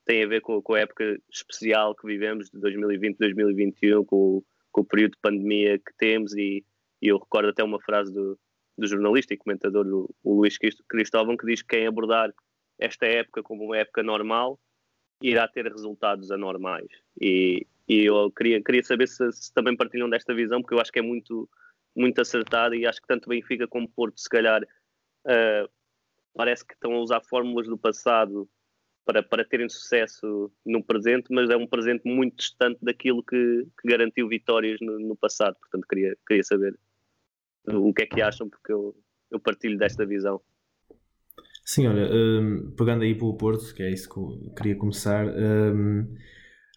tem 0.06 0.24
a 0.24 0.28
ver 0.28 0.42
com, 0.42 0.62
com, 0.62 0.74
a 0.74 0.80
época 0.80 1.20
especial 1.30 1.94
que 1.94 2.08
vivemos 2.08 2.50
de 2.50 2.60
2020, 2.60 3.18
2021, 3.18 4.06
com, 4.06 4.44
com 4.72 4.82
o 4.82 4.86
período 4.86 5.12
de 5.12 5.20
pandemia 5.22 5.78
que 5.78 5.94
temos 5.98 6.34
e, 6.36 6.66
e 7.02 7.08
eu 7.10 7.18
recordo 7.18 7.50
até 7.50 7.64
uma 7.64 7.80
frase 7.82 8.12
do, 8.12 8.40
do 8.78 8.88
jornalista 8.88 9.34
e 9.34 9.38
comentador 9.38 9.84
do, 9.84 10.10
Luís 10.24 10.58
Cristóvão 10.88 11.36
que 11.36 11.46
diz 11.46 11.62
que 11.62 11.76
quem 11.76 11.88
abordar 11.88 12.34
esta 12.80 13.06
época 13.06 13.44
como 13.44 13.66
uma 13.66 13.78
época 13.78 14.02
normal 14.02 14.60
irá 15.22 15.48
ter 15.48 15.66
resultados 15.66 16.32
anormais 16.32 16.88
e, 17.20 17.68
e 17.88 18.06
eu 18.06 18.32
queria, 18.32 18.62
queria 18.62 18.84
saber 18.84 19.08
se, 19.08 19.32
se, 19.32 19.54
também 19.54 19.76
partilham 19.76 20.10
desta 20.10 20.34
visão 20.34 20.62
porque 20.62 20.76
eu 20.76 20.80
acho 20.80 20.92
que 20.92 21.00
é 21.00 21.02
muito, 21.02 21.50
muito 21.96 22.20
acertada 22.20 22.76
e 22.76 22.86
acho 22.86 23.02
que 23.02 23.08
tanto 23.08 23.30
Benfica 23.30 23.68
como 23.68 23.90
Porto 23.90 24.20
se 24.20 24.30
calhar 24.30 24.62
uh, 24.64 25.70
parece 26.34 26.66
que 26.66 26.74
estão 26.74 26.94
a 26.94 27.00
usar 27.00 27.22
fórmulas 27.22 27.68
do 27.68 27.78
passado 27.78 28.50
para, 29.08 29.24
para 29.24 29.46
terem 29.46 29.70
sucesso 29.70 30.52
no 30.66 30.84
presente, 30.84 31.28
mas 31.32 31.50
é 31.50 31.56
um 31.56 31.66
presente 31.66 32.02
muito 32.06 32.36
distante 32.36 32.78
daquilo 32.82 33.24
que, 33.24 33.66
que 33.82 33.88
garantiu 33.88 34.28
vitórias 34.28 34.78
no, 34.82 35.00
no, 35.00 35.16
passado. 35.16 35.56
Portanto, 35.62 35.88
queria, 35.88 36.16
queria 36.28 36.44
saber 36.44 36.78
o 37.66 37.94
que 37.94 38.04
é 38.04 38.06
que 38.06 38.22
acham, 38.22 38.50
porque 38.50 38.72
eu, 38.72 38.94
eu 39.32 39.40
partilho 39.40 39.78
desta 39.78 40.06
visão. 40.06 40.42
Sim, 41.64 41.88
olha, 41.88 42.10
um, 42.14 42.72
pegando 42.78 43.04
aí 43.04 43.16
para 43.16 43.28
o 43.28 43.38
Porto, 43.38 43.74
que 43.74 43.82
é 43.82 43.90
isso 43.90 44.10
que 44.10 44.18
eu 44.18 44.54
queria 44.54 44.76
começar, 44.76 45.26
um, 45.26 46.14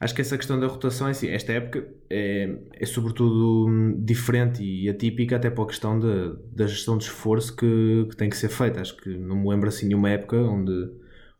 acho 0.00 0.14
que 0.14 0.20
essa 0.22 0.36
questão 0.36 0.58
da 0.58 0.66
rotação, 0.66 1.06
é 1.08 1.10
assim, 1.12 1.28
esta 1.28 1.52
época 1.52 1.86
é, 2.10 2.58
é 2.72 2.86
sobretudo 2.86 3.68
hum, 3.68 4.02
diferente 4.04 4.64
e 4.64 4.88
atípica 4.88 5.36
até 5.36 5.50
para 5.50 5.64
a 5.64 5.66
questão 5.66 5.98
de, 5.98 6.06
da 6.52 6.66
gestão 6.66 6.98
de 6.98 7.04
esforço 7.04 7.54
que, 7.54 8.06
que 8.10 8.16
tem 8.16 8.30
que 8.30 8.36
ser 8.36 8.48
feita. 8.48 8.80
Acho 8.80 8.96
que 8.96 9.10
não 9.10 9.36
me 9.36 9.48
lembro 9.48 9.68
assim 9.68 9.88
de 9.88 9.94
uma 9.94 10.10
época 10.10 10.36
onde 10.36 10.72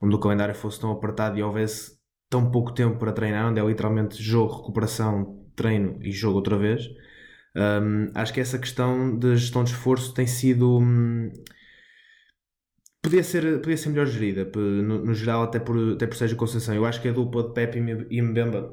onde 0.00 0.14
o 0.17 0.19
calendário 0.19 0.55
fosse 0.55 0.81
tão 0.81 0.90
apertado 0.93 1.38
e 1.38 1.43
houvesse 1.43 1.99
tão 2.29 2.50
pouco 2.50 2.73
tempo 2.73 2.99
para 2.99 3.12
treinar, 3.12 3.50
onde 3.50 3.61
é 3.61 3.64
literalmente 3.64 4.23
jogo, 4.23 4.57
recuperação, 4.57 5.45
treino 5.55 5.99
e 6.00 6.11
jogo 6.11 6.37
outra 6.37 6.57
vez. 6.57 6.88
Um, 7.55 8.11
acho 8.14 8.33
que 8.33 8.40
essa 8.40 8.59
questão 8.59 9.19
da 9.19 9.35
gestão 9.35 9.64
de 9.64 9.71
esforço 9.73 10.14
tem 10.14 10.26
sido. 10.26 10.79
Hum, 10.79 11.31
podia, 13.02 13.23
ser, 13.23 13.61
podia 13.61 13.76
ser 13.76 13.90
melhor 13.90 14.07
gerida, 14.07 14.50
no, 14.54 15.04
no, 15.04 15.14
geral, 15.14 15.42
até 15.42 15.59
por, 15.59 15.95
até 15.95 16.07
por 16.07 16.16
Sérgio 16.16 16.37
Conceição. 16.37 16.75
Eu 16.75 16.85
acho 16.85 17.00
que 17.00 17.09
a 17.09 17.12
dupla 17.12 17.42
de 17.45 17.54
Pepe 17.54 17.78
e 18.11 18.23
Mbemba 18.23 18.73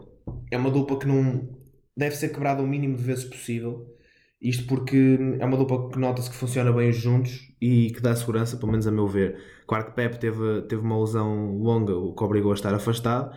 é 0.52 0.58
uma 0.58 0.70
dupla 0.70 1.00
que 1.00 1.08
não 1.08 1.50
deve 1.96 2.16
ser 2.16 2.30
quebrada 2.30 2.62
o 2.62 2.68
mínimo 2.68 2.96
de 2.96 3.04
vezes 3.04 3.26
possível. 3.26 3.94
Isto 4.40 4.68
porque 4.68 5.18
é 5.40 5.46
uma 5.46 5.58
dupla 5.58 5.90
que 5.90 5.98
nota-se 5.98 6.30
que 6.30 6.36
funciona 6.36 6.72
bem 6.72 6.92
juntos 6.92 7.52
e 7.60 7.90
que 7.90 8.02
dá 8.02 8.16
segurança, 8.16 8.58
pelo 8.58 8.72
menos 8.72 8.86
a 8.86 8.92
meu 8.92 9.08
ver. 9.08 9.36
Claro 9.66 9.86
que 9.86 9.96
Pep 9.96 10.20
teve, 10.20 10.62
teve 10.70 10.82
uma 10.82 11.00
lesão 11.00 11.58
longa, 11.58 11.96
o 11.96 12.14
que 12.14 12.24
obrigou 12.24 12.52
a 12.52 12.54
estar 12.54 12.74
afastado. 12.74 13.36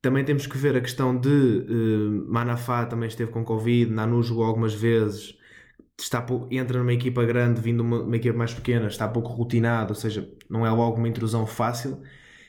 Também 0.00 0.24
temos 0.24 0.46
que 0.46 0.56
ver 0.56 0.76
a 0.76 0.80
questão 0.80 1.18
de 1.18 1.28
uh, 1.28 2.32
Manafá 2.32 2.86
também 2.86 3.08
esteve 3.08 3.30
com 3.30 3.44
Covid, 3.44 3.90
Nanu 3.90 4.22
jogou 4.22 4.44
algumas 4.44 4.74
vezes, 4.74 5.36
está, 6.02 6.24
entra 6.50 6.78
numa 6.78 6.92
equipa 6.92 7.24
grande, 7.24 7.60
vindo 7.60 7.80
uma, 7.80 8.02
uma 8.02 8.16
equipa 8.16 8.36
mais 8.36 8.52
pequena, 8.52 8.86
está 8.86 9.08
pouco 9.08 9.30
rotinado, 9.30 9.92
ou 9.92 9.94
seja, 9.94 10.28
não 10.48 10.66
é 10.66 10.70
logo 10.70 10.98
uma 10.98 11.08
intrusão 11.08 11.46
fácil. 11.46 12.02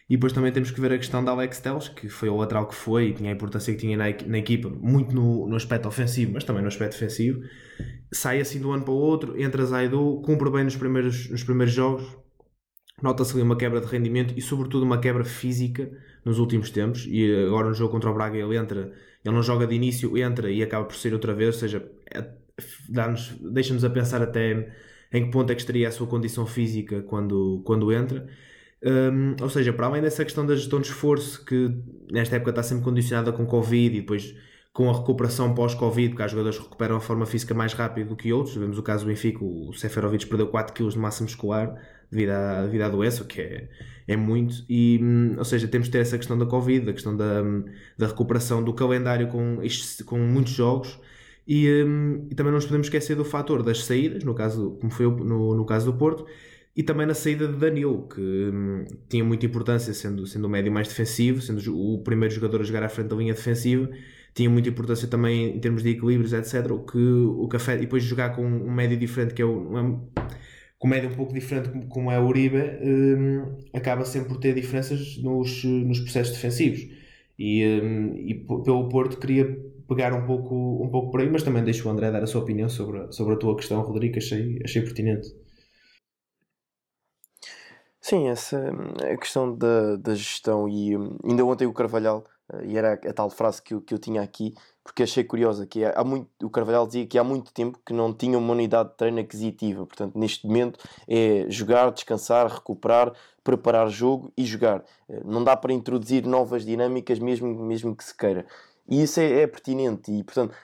E 0.10 0.16
depois 0.18 0.34
também 0.34 0.52
temos 0.52 0.70
que 0.70 0.82
ver 0.82 0.92
a 0.92 0.98
questão 0.98 1.24
da 1.24 1.32
Alex 1.32 1.60
Teles, 1.60 1.88
que 1.88 2.10
foi 2.10 2.30
o 2.30 2.36
lateral 2.36 2.68
que 2.68 2.76
foi 2.76 3.08
e 3.08 3.14
tinha 3.14 3.32
a 3.32 3.34
importância 3.34 3.74
que 3.74 3.80
tinha 3.80 3.96
na, 3.96 4.06
na 4.28 4.38
equipa, 4.38 4.70
muito 4.70 5.16
no, 5.16 5.48
no, 5.48 5.56
aspecto 5.56 5.88
ofensivo, 5.88 6.34
mas 6.34 6.44
também 6.44 6.62
no 6.62 6.68
aspecto 6.68 6.94
defensivo. 6.94 7.42
Sai 8.14 8.42
assim 8.42 8.60
de 8.60 8.68
um 8.68 8.74
ano 8.74 8.84
para 8.84 8.94
o 8.94 8.98
outro, 8.98 9.42
entra 9.42 9.66
Zaidu, 9.66 10.22
cumpre 10.26 10.52
bem 10.52 10.66
nos 10.66 10.76
primeiros, 10.76 11.30
nos 11.30 11.44
primeiros 11.44 11.74
jogos, 11.74 12.06
nota-se 13.02 13.34
ali 13.34 13.42
uma 13.42 13.56
quebra 13.56 13.80
de 13.80 13.88
rendimento 13.88 14.34
e, 14.38 14.42
sobretudo, 14.42 14.84
uma 14.84 15.00
quebra 15.00 15.24
física 15.24 15.90
nos 16.26 16.38
últimos 16.38 16.70
tempos. 16.70 17.06
E 17.08 17.46
agora 17.48 17.70
no 17.70 17.74
jogo 17.74 17.92
contra 17.92 18.10
o 18.10 18.14
Braga 18.14 18.38
ele 18.38 18.58
entra, 18.58 18.92
ele 19.24 19.36
não 19.36 19.42
joga 19.42 19.66
de 19.66 19.74
início, 19.74 20.18
entra 20.18 20.52
e 20.52 20.62
acaba 20.62 20.86
por 20.86 20.96
sair 20.96 21.14
outra 21.14 21.34
vez, 21.34 21.56
ou 21.56 21.60
seja, 21.62 21.92
é, 22.14 22.43
deixa-nos 23.52 23.84
a 23.84 23.90
pensar 23.90 24.22
até 24.22 24.74
em 25.12 25.26
que 25.26 25.32
ponto 25.32 25.52
é 25.52 25.56
que 25.56 25.62
estaria 25.62 25.88
a 25.88 25.92
sua 25.92 26.08
condição 26.08 26.46
física 26.46 27.02
quando, 27.04 27.62
quando 27.66 27.92
entra. 27.92 28.28
Um, 28.84 29.36
ou 29.42 29.50
seja, 29.50 29.72
para 29.72 29.88
além 29.88 30.02
dessa 30.02 30.26
questão 30.26 30.46
da 30.46 30.56
gestão 30.56 30.82
de 30.82 30.88
esforço, 30.88 31.46
que 31.46 31.72
nesta 32.12 32.36
época 32.36 32.52
está 32.52 32.64
sempre 32.64 32.84
condicionada 32.84 33.32
com 33.32 33.46
Covid 33.46 33.98
e 33.98 34.02
depois 34.02 34.36
com 34.74 34.90
a 34.90 34.94
recuperação 34.94 35.54
pós-Covid, 35.54 36.10
porque 36.10 36.24
há 36.24 36.28
jogadores 36.28 36.58
recuperam 36.58 36.96
a 36.96 37.00
forma 37.00 37.28
física 37.28 37.54
mais 37.54 37.74
rápido 37.74 38.10
do 38.10 38.16
que 38.16 38.34
outros. 38.34 38.56
Vemos 38.56 38.78
o 38.78 38.84
caso 38.84 39.06
do 39.06 39.08
Benfica, 39.08 39.44
o 39.44 39.72
Seferovic 39.74 40.26
perdeu 40.26 40.48
4 40.48 40.74
kg 40.74 40.90
de 40.90 40.98
massa 40.98 41.24
muscular 41.24 41.80
devido 42.12 42.32
à, 42.32 42.64
devido 42.64 42.82
à 42.82 42.90
doença, 42.90 43.24
o 43.24 43.26
que 43.28 43.40
é, 43.40 43.70
é 44.08 44.16
muito. 44.18 44.66
E, 44.68 45.00
hum, 45.02 45.36
ou 45.38 45.46
seja, 45.46 45.68
temos 45.68 45.88
de 45.88 45.92
ter 45.92 46.00
essa 46.00 46.18
questão 46.18 46.38
da 46.38 46.46
Covid, 46.48 46.90
a 46.90 46.94
questão 46.94 47.16
da, 47.16 47.44
hum, 47.44 47.66
da 47.98 48.08
recuperação 48.08 48.64
do 48.64 48.74
calendário 48.74 49.28
com, 49.28 49.60
com 50.06 50.18
muitos 50.18 50.54
jogos. 50.54 51.00
E, 51.48 51.84
um, 51.84 52.28
e 52.32 52.36
também 52.36 52.52
não 52.52 52.58
nos 52.58 52.66
podemos 52.66 52.88
esquecer 52.88 53.16
do 53.16 53.26
fator 53.26 53.64
das 53.64 53.84
saídas, 53.84 54.24
no 54.24 54.34
caso, 54.34 54.78
como 54.80 54.92
foi 54.92 55.06
no, 55.06 55.56
no 55.56 55.66
caso 55.66 55.92
do 55.92 55.98
Porto, 55.98 56.26
e 56.76 56.82
também 56.82 57.06
na 57.06 57.14
saída 57.14 57.48
de 57.48 57.58
Danilo, 57.58 58.08
que 58.08 58.22
hum, 58.22 58.86
tinha 59.08 59.24
muita 59.24 59.46
importância, 59.46 59.94
sendo, 59.94 60.26
sendo 60.26 60.46
o 60.46 60.50
médio 60.50 60.72
mais 60.72 60.88
defensivo, 60.88 61.42
sendo 61.42 61.62
o 61.76 62.02
primeiro 62.04 62.34
jogador 62.34 62.62
a 62.62 62.64
jogar 62.64 62.84
à 62.84 62.90
frente 62.90 63.10
da 63.10 63.16
linha 63.16 63.34
defensiva, 63.34 63.90
tinha 64.34 64.50
muita 64.50 64.70
importância 64.70 65.08
também 65.08 65.56
em 65.56 65.60
termos 65.60 65.84
de 65.84 65.90
equilíbrios, 65.90 66.34
etc. 66.34 66.72
O 66.72 66.80
que 66.80 66.98
o 66.98 67.48
café, 67.48 67.76
e 67.76 67.82
depois 67.82 68.04
jogar 68.04 68.36
com 68.36 68.44
um 68.44 68.72
médio 68.72 68.98
diferente, 68.98 69.34
que 69.34 69.42
é. 69.42 69.46
Um, 69.46 70.08
com 70.80 70.88
um 70.88 70.90
médio 70.90 71.10
um 71.10 71.16
pouco 71.16 71.34
diferente 71.34 71.70
como 71.88 72.12
é 72.12 72.20
o 72.20 72.26
Uribe, 72.26 72.58
hum, 72.58 73.58
acaba 73.74 74.04
sempre 74.04 74.30
por 74.30 74.38
ter 74.38 74.54
diferenças 74.54 75.18
nos, 75.18 75.64
nos 75.64 76.00
processos 76.00 76.34
defensivos. 76.34 76.82
E, 77.38 77.64
hum, 77.82 78.16
e 78.18 78.34
pelo 78.36 78.90
Porto 78.90 79.18
queria 79.18 79.46
pegar 79.96 80.14
um 80.14 80.26
pouco, 80.26 80.84
um 80.84 80.90
pouco 80.90 81.12
por 81.12 81.22
aí, 81.22 81.30
mas 81.30 81.44
também 81.44 81.64
deixo 81.64 81.88
o 81.88 81.92
André 81.92 82.12
dar 82.12 82.24
a 82.24 82.28
sua 82.28 82.42
opinião 82.42 82.70
sobre, 82.70 83.12
sobre 83.12 83.34
a 83.36 83.38
tua 83.38 83.56
questão, 83.56 83.82
Rodrigo, 83.82 84.18
achei, 84.18 84.60
achei 84.64 84.82
pertinente. 84.82 85.28
Sim, 88.02 88.28
essa 88.28 88.60
a 89.14 89.18
questão 89.18 89.56
da, 89.56 89.96
da 89.96 90.14
gestão 90.14 90.68
e 90.68 90.98
hum, 90.98 91.18
ainda 91.24 91.46
ontem 91.46 91.66
o 91.66 91.74
Carvalhal, 91.74 92.26
eh, 92.52 92.66
e 92.66 92.78
era 92.78 92.94
a 92.94 93.14
tal 93.14 93.30
frase 93.30 93.62
que 93.62 93.74
eu, 93.74 93.82
que 93.82 93.94
eu 93.94 93.98
tinha 93.98 94.22
aqui, 94.22 94.54
porque 94.84 95.04
achei 95.04 95.24
curiosa, 95.24 95.66
que 95.66 95.84
é, 95.86 95.94
há 95.96 96.04
muito, 96.04 96.28
o 96.44 96.50
Carvalhal 96.50 96.86
dizia 96.86 97.08
que 97.08 97.18
há 97.18 97.24
muito 97.24 97.54
tempo 97.54 97.80
que 97.86 97.94
não 97.94 98.14
tinha 98.14 98.38
uma 98.38 98.52
unidade 98.52 98.90
de 98.90 98.98
treino 98.98 99.20
aquisitiva, 99.22 99.86
portanto 99.86 100.20
neste 100.20 100.46
momento 100.46 100.80
é 101.08 101.46
jogar, 101.50 101.92
descansar, 101.92 102.48
recuperar, 102.48 103.14
preparar 103.42 103.90
jogo 103.90 104.34
e 104.38 104.46
jogar. 104.46 104.84
Eh, 105.08 105.22
não 105.24 105.42
dá 105.44 105.56
para 105.56 105.72
introduzir 105.72 106.26
novas 106.26 106.66
dinâmicas 106.66 107.20
mesmo, 107.20 107.48
mesmo 107.64 107.96
que 107.96 108.04
se 108.04 108.16
queira. 108.16 108.46
E 108.88 109.04
isso 109.04 109.20
é, 109.20 109.42
é 109.42 109.48
pertinente 109.48 110.12
e, 110.12 110.24
portanto, 110.24 110.56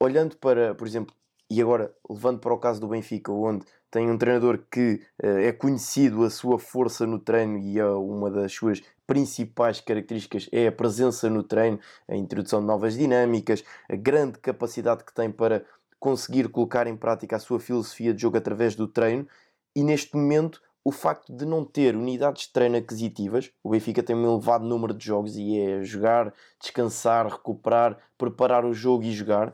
olhando 0.00 0.36
para, 0.36 0.74
por 0.74 0.86
exemplo, 0.86 1.14
e 1.48 1.60
agora 1.62 1.94
levando 2.08 2.40
para 2.40 2.52
o 2.52 2.58
caso 2.58 2.80
do 2.80 2.88
Benfica, 2.88 3.30
onde 3.30 3.64
tem 3.90 4.10
um 4.10 4.18
treinador 4.18 4.64
que 4.70 5.00
uh, 5.22 5.38
é 5.38 5.52
conhecido 5.52 6.24
a 6.24 6.30
sua 6.30 6.58
força 6.58 7.06
no 7.06 7.18
treino 7.18 7.58
e 7.58 7.78
é 7.78 7.86
uma 7.86 8.30
das 8.30 8.52
suas 8.52 8.82
principais 9.06 9.80
características 9.80 10.48
é 10.50 10.66
a 10.66 10.72
presença 10.72 11.30
no 11.30 11.42
treino, 11.42 11.78
a 12.08 12.16
introdução 12.16 12.60
de 12.60 12.66
novas 12.66 12.94
dinâmicas, 12.94 13.62
a 13.88 13.94
grande 13.94 14.38
capacidade 14.38 15.04
que 15.04 15.14
tem 15.14 15.30
para 15.30 15.64
conseguir 16.00 16.48
colocar 16.48 16.86
em 16.86 16.96
prática 16.96 17.36
a 17.36 17.38
sua 17.38 17.60
filosofia 17.60 18.12
de 18.12 18.22
jogo 18.22 18.36
através 18.36 18.74
do 18.74 18.88
treino. 18.88 19.26
E 19.74 19.82
neste 19.82 20.16
momento, 20.16 20.60
o 20.86 20.92
facto 20.92 21.32
de 21.32 21.44
não 21.44 21.64
ter 21.64 21.96
unidades 21.96 22.42
de 22.42 22.52
treino 22.52 22.76
aquisitivas, 22.76 23.50
o 23.60 23.70
Benfica 23.70 24.04
tem 24.04 24.14
um 24.14 24.24
elevado 24.24 24.64
número 24.64 24.94
de 24.94 25.04
jogos 25.04 25.36
e 25.36 25.58
é 25.58 25.82
jogar, 25.82 26.32
descansar, 26.60 27.26
recuperar, 27.26 27.98
preparar 28.16 28.64
o 28.64 28.72
jogo 28.72 29.02
e 29.02 29.10
jogar, 29.10 29.52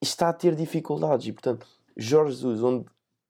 está 0.00 0.30
a 0.30 0.32
ter 0.32 0.54
dificuldades. 0.54 1.26
E 1.26 1.32
portanto, 1.34 1.66
Jorge 1.94 2.36
Jesus, 2.36 2.62
onde 2.62 2.86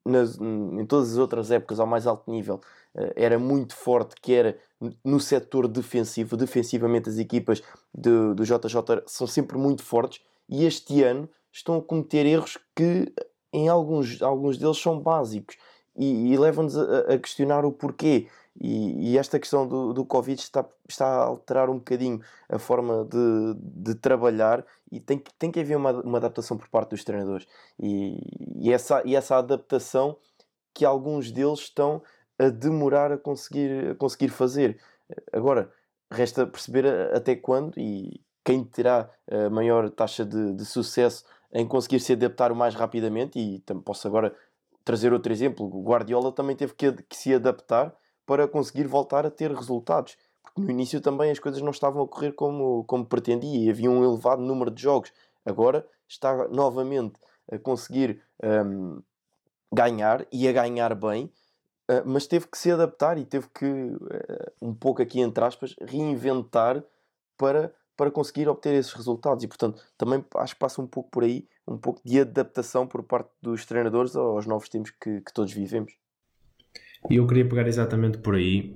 nas, 0.06 0.38
em 0.38 0.86
todas 0.86 1.10
as 1.10 1.18
outras 1.18 1.50
épocas 1.50 1.80
ao 1.80 1.86
mais 1.86 2.06
alto 2.06 2.30
nível 2.30 2.60
eh, 2.94 3.12
era 3.16 3.40
muito 3.40 3.74
forte, 3.74 4.14
que 4.22 4.32
era 4.32 4.56
no 5.04 5.18
setor 5.18 5.66
defensivo. 5.66 6.36
Defensivamente, 6.36 7.08
as 7.08 7.18
equipas 7.18 7.60
do, 7.92 8.36
do 8.36 8.44
JJ 8.44 9.02
são 9.08 9.26
sempre 9.26 9.58
muito 9.58 9.82
fortes 9.82 10.22
e 10.48 10.64
este 10.64 11.02
ano 11.02 11.28
estão 11.50 11.78
a 11.78 11.82
cometer 11.82 12.24
erros 12.24 12.56
que, 12.72 13.12
em 13.52 13.68
alguns, 13.68 14.22
alguns 14.22 14.56
deles, 14.56 14.78
são 14.78 15.00
básicos 15.00 15.56
e, 16.00 16.32
e 16.32 16.36
levam-nos 16.38 16.78
a, 16.78 17.12
a, 17.12 17.18
questionar 17.18 17.66
o 17.66 17.70
porquê. 17.70 18.26
E, 18.58 19.12
e, 19.12 19.18
esta 19.18 19.38
questão 19.38 19.68
do, 19.68 19.92
do 19.92 20.04
Covid 20.04 20.40
está, 20.40 20.64
está 20.88 21.06
a 21.06 21.24
alterar 21.24 21.68
um 21.68 21.76
bocadinho 21.76 22.20
a 22.48 22.58
forma 22.58 23.04
de, 23.04 23.54
de 23.60 23.94
trabalhar 23.94 24.64
e 24.90 24.98
tem, 24.98 25.22
tem 25.38 25.50
que 25.52 25.60
haver 25.60 25.76
uma, 25.76 25.92
uma 25.92 26.18
adaptação 26.18 26.56
por 26.56 26.68
parte 26.68 26.90
dos 26.90 27.04
treinadores. 27.04 27.46
E, 27.78 28.18
e, 28.56 28.72
essa, 28.72 29.02
e 29.04 29.14
essa 29.14 29.36
adaptação 29.36 30.16
que 30.72 30.84
alguns 30.84 31.30
deles 31.30 31.60
estão 31.60 32.02
a 32.38 32.48
demorar 32.48 33.12
a 33.12 33.18
conseguir, 33.18 33.90
a 33.90 33.94
conseguir 33.94 34.30
fazer. 34.30 34.80
Agora, 35.32 35.70
resta 36.10 36.46
perceber 36.46 36.86
até 37.14 37.36
quando 37.36 37.78
e 37.78 38.20
quem 38.42 38.64
terá 38.64 39.10
a 39.30 39.50
maior 39.50 39.90
taxa 39.90 40.24
de, 40.24 40.54
de 40.54 40.64
sucesso 40.64 41.24
em 41.52 41.66
conseguir 41.66 42.00
se 42.00 42.12
adaptar 42.14 42.50
o 42.50 42.56
mais 42.56 42.74
rapidamente 42.74 43.38
e 43.38 43.62
posso 43.84 44.08
agora 44.08 44.34
trazer 44.84 45.12
outro 45.12 45.32
exemplo, 45.32 45.66
o 45.66 45.82
Guardiola 45.82 46.32
também 46.32 46.56
teve 46.56 46.74
que, 46.74 46.92
que 46.92 47.16
se 47.16 47.34
adaptar 47.34 47.94
para 48.26 48.46
conseguir 48.46 48.86
voltar 48.86 49.26
a 49.26 49.30
ter 49.30 49.50
resultados 49.52 50.16
porque 50.54 50.60
no 50.60 50.70
início 50.70 51.00
também 51.00 51.30
as 51.30 51.38
coisas 51.38 51.62
não 51.62 51.70
estavam 51.70 52.02
a 52.02 52.08
correr 52.08 52.32
como, 52.32 52.84
como 52.84 53.06
pretendia 53.06 53.66
e 53.66 53.70
havia 53.70 53.90
um 53.90 54.04
elevado 54.04 54.42
número 54.42 54.70
de 54.70 54.82
jogos. 54.82 55.12
Agora 55.44 55.86
está 56.08 56.48
novamente 56.48 57.20
a 57.50 57.58
conseguir 57.58 58.22
um, 58.42 59.02
ganhar 59.72 60.26
e 60.32 60.48
a 60.48 60.52
ganhar 60.52 60.94
bem, 60.94 61.32
uh, 61.90 62.02
mas 62.04 62.26
teve 62.26 62.46
que 62.46 62.58
se 62.58 62.70
adaptar 62.70 63.18
e 63.18 63.24
teve 63.24 63.48
que, 63.54 63.66
uh, 63.66 64.52
um 64.60 64.74
pouco 64.74 65.02
aqui 65.02 65.20
entre 65.20 65.44
aspas, 65.44 65.74
reinventar 65.80 66.82
para, 67.36 67.72
para 67.96 68.10
conseguir 68.10 68.48
obter 68.48 68.74
esses 68.74 68.92
resultados. 68.92 69.44
E 69.44 69.48
portanto, 69.48 69.82
também 69.96 70.24
acho 70.36 70.54
que 70.54 70.60
passa 70.60 70.82
um 70.82 70.86
pouco 70.86 71.10
por 71.10 71.22
aí, 71.22 71.48
um 71.70 71.78
pouco 71.78 72.00
de 72.04 72.20
adaptação 72.20 72.86
por 72.86 73.02
parte 73.04 73.30
dos 73.40 73.64
treinadores 73.64 74.16
aos 74.16 74.46
novos 74.46 74.68
tempos 74.68 74.90
que, 74.90 75.20
que 75.20 75.32
todos 75.32 75.52
vivemos. 75.52 75.92
E 77.08 77.16
eu 77.16 77.26
queria 77.26 77.48
pegar 77.48 77.66
exatamente 77.66 78.18
por 78.18 78.34
aí, 78.34 78.74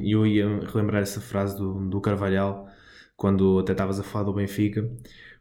e 0.00 0.12
eu 0.12 0.26
ia 0.26 0.46
relembrar 0.60 1.02
essa 1.02 1.20
frase 1.20 1.56
do, 1.56 1.88
do 1.88 2.00
Carvalhal, 2.00 2.66
quando 3.16 3.60
até 3.60 3.72
estavas 3.72 4.00
a 4.00 4.02
falar 4.02 4.24
do 4.24 4.32
Benfica, 4.32 4.90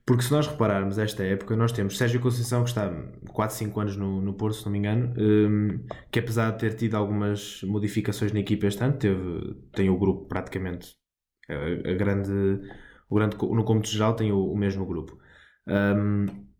porque 0.05 0.23
se 0.23 0.31
nós 0.31 0.47
repararmos 0.47 0.97
esta 0.97 1.23
época, 1.23 1.55
nós 1.55 1.71
temos 1.71 1.97
Sérgio 1.97 2.19
Conceição, 2.19 2.63
que 2.63 2.69
está 2.69 2.91
4, 3.31 3.55
5 3.55 3.79
anos 3.79 3.95
no, 3.95 4.21
no 4.21 4.33
Porto, 4.33 4.57
se 4.57 4.65
não 4.65 4.71
me 4.71 4.79
engano, 4.79 5.13
um, 5.17 5.83
que 6.11 6.19
apesar 6.19 6.51
de 6.51 6.59
ter 6.59 6.75
tido 6.75 6.95
algumas 6.95 7.61
modificações 7.63 8.31
na 8.31 8.39
equipa 8.39 8.67
este 8.67 8.83
ano, 8.83 8.97
teve, 8.97 9.55
tem 9.71 9.89
o 9.89 9.97
grupo 9.97 10.27
praticamente, 10.27 10.95
a, 11.49 11.89
a 11.89 11.93
grande, 11.93 12.31
o 13.09 13.15
grande, 13.15 13.35
no 13.37 13.63
cômputo 13.63 13.89
geral 13.89 14.15
tem 14.15 14.31
o, 14.31 14.51
o 14.51 14.57
mesmo 14.57 14.85
grupo. 14.85 15.17
Um, 15.67 16.50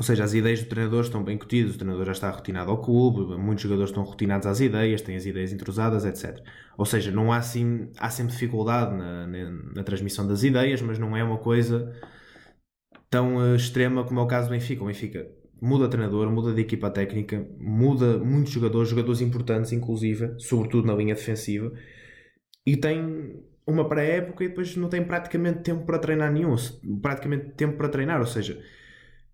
ou 0.00 0.02
seja, 0.02 0.24
as 0.24 0.32
ideias 0.32 0.62
do 0.62 0.66
treinador 0.70 1.02
estão 1.02 1.22
bem 1.22 1.36
cotidas, 1.36 1.74
o 1.74 1.78
treinador 1.78 2.06
já 2.06 2.12
está 2.12 2.30
rotinado 2.30 2.70
ao 2.70 2.80
clube, 2.80 3.36
muitos 3.36 3.64
jogadores 3.64 3.90
estão 3.90 4.02
rotinados 4.02 4.46
às 4.46 4.58
ideias, 4.58 5.02
têm 5.02 5.14
as 5.14 5.26
ideias 5.26 5.52
entrosadas, 5.52 6.06
etc. 6.06 6.42
Ou 6.78 6.86
seja, 6.86 7.10
não 7.10 7.30
há, 7.30 7.36
assim, 7.36 7.90
há 7.98 8.08
sempre 8.08 8.32
dificuldade 8.32 8.96
na, 8.96 9.26
na, 9.26 9.50
na 9.50 9.84
transmissão 9.84 10.26
das 10.26 10.42
ideias, 10.42 10.80
mas 10.80 10.98
não 10.98 11.14
é 11.14 11.22
uma 11.22 11.36
coisa 11.36 11.94
tão 13.10 13.36
uh, 13.36 13.54
extrema 13.54 14.02
como 14.02 14.20
é 14.20 14.22
o 14.22 14.26
caso 14.26 14.48
do 14.48 14.52
Benfica. 14.52 14.82
O 14.82 14.86
Benfica 14.86 15.30
muda 15.60 15.86
treinador, 15.86 16.30
muda 16.30 16.54
de 16.54 16.62
equipa 16.62 16.88
técnica, 16.88 17.46
muda 17.58 18.16
muitos 18.16 18.54
jogadores, 18.54 18.88
jogadores 18.88 19.20
importantes, 19.20 19.70
inclusive, 19.70 20.34
sobretudo 20.38 20.86
na 20.86 20.94
linha 20.94 21.14
defensiva, 21.14 21.74
e 22.64 22.74
tem 22.74 23.38
uma 23.66 23.86
pré-época 23.86 24.44
e 24.44 24.48
depois 24.48 24.74
não 24.76 24.88
tem 24.88 25.04
praticamente 25.04 25.58
tempo 25.58 25.84
para 25.84 25.98
treinar 25.98 26.32
nenhum, 26.32 26.56
praticamente 27.02 27.50
tempo 27.50 27.76
para 27.76 27.90
treinar, 27.90 28.18
ou 28.18 28.26
seja 28.26 28.58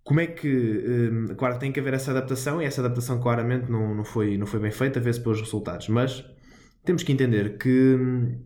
como 0.06 0.20
é 0.20 0.26
que, 0.28 0.48
um, 0.48 1.34
claro, 1.34 1.58
tem 1.58 1.72
que 1.72 1.80
haver 1.80 1.94
essa 1.94 2.12
adaptação 2.12 2.62
e 2.62 2.64
essa 2.64 2.80
adaptação 2.80 3.20
claramente 3.20 3.68
não, 3.68 3.92
não, 3.92 4.04
foi, 4.04 4.38
não 4.38 4.46
foi 4.46 4.60
bem 4.60 4.70
feita, 4.70 5.00
vê-se 5.00 5.20
pelos 5.20 5.40
resultados, 5.40 5.88
mas 5.88 6.24
temos 6.84 7.02
que 7.02 7.10
entender 7.12 7.58
que 7.58 7.96
um, 7.96 8.40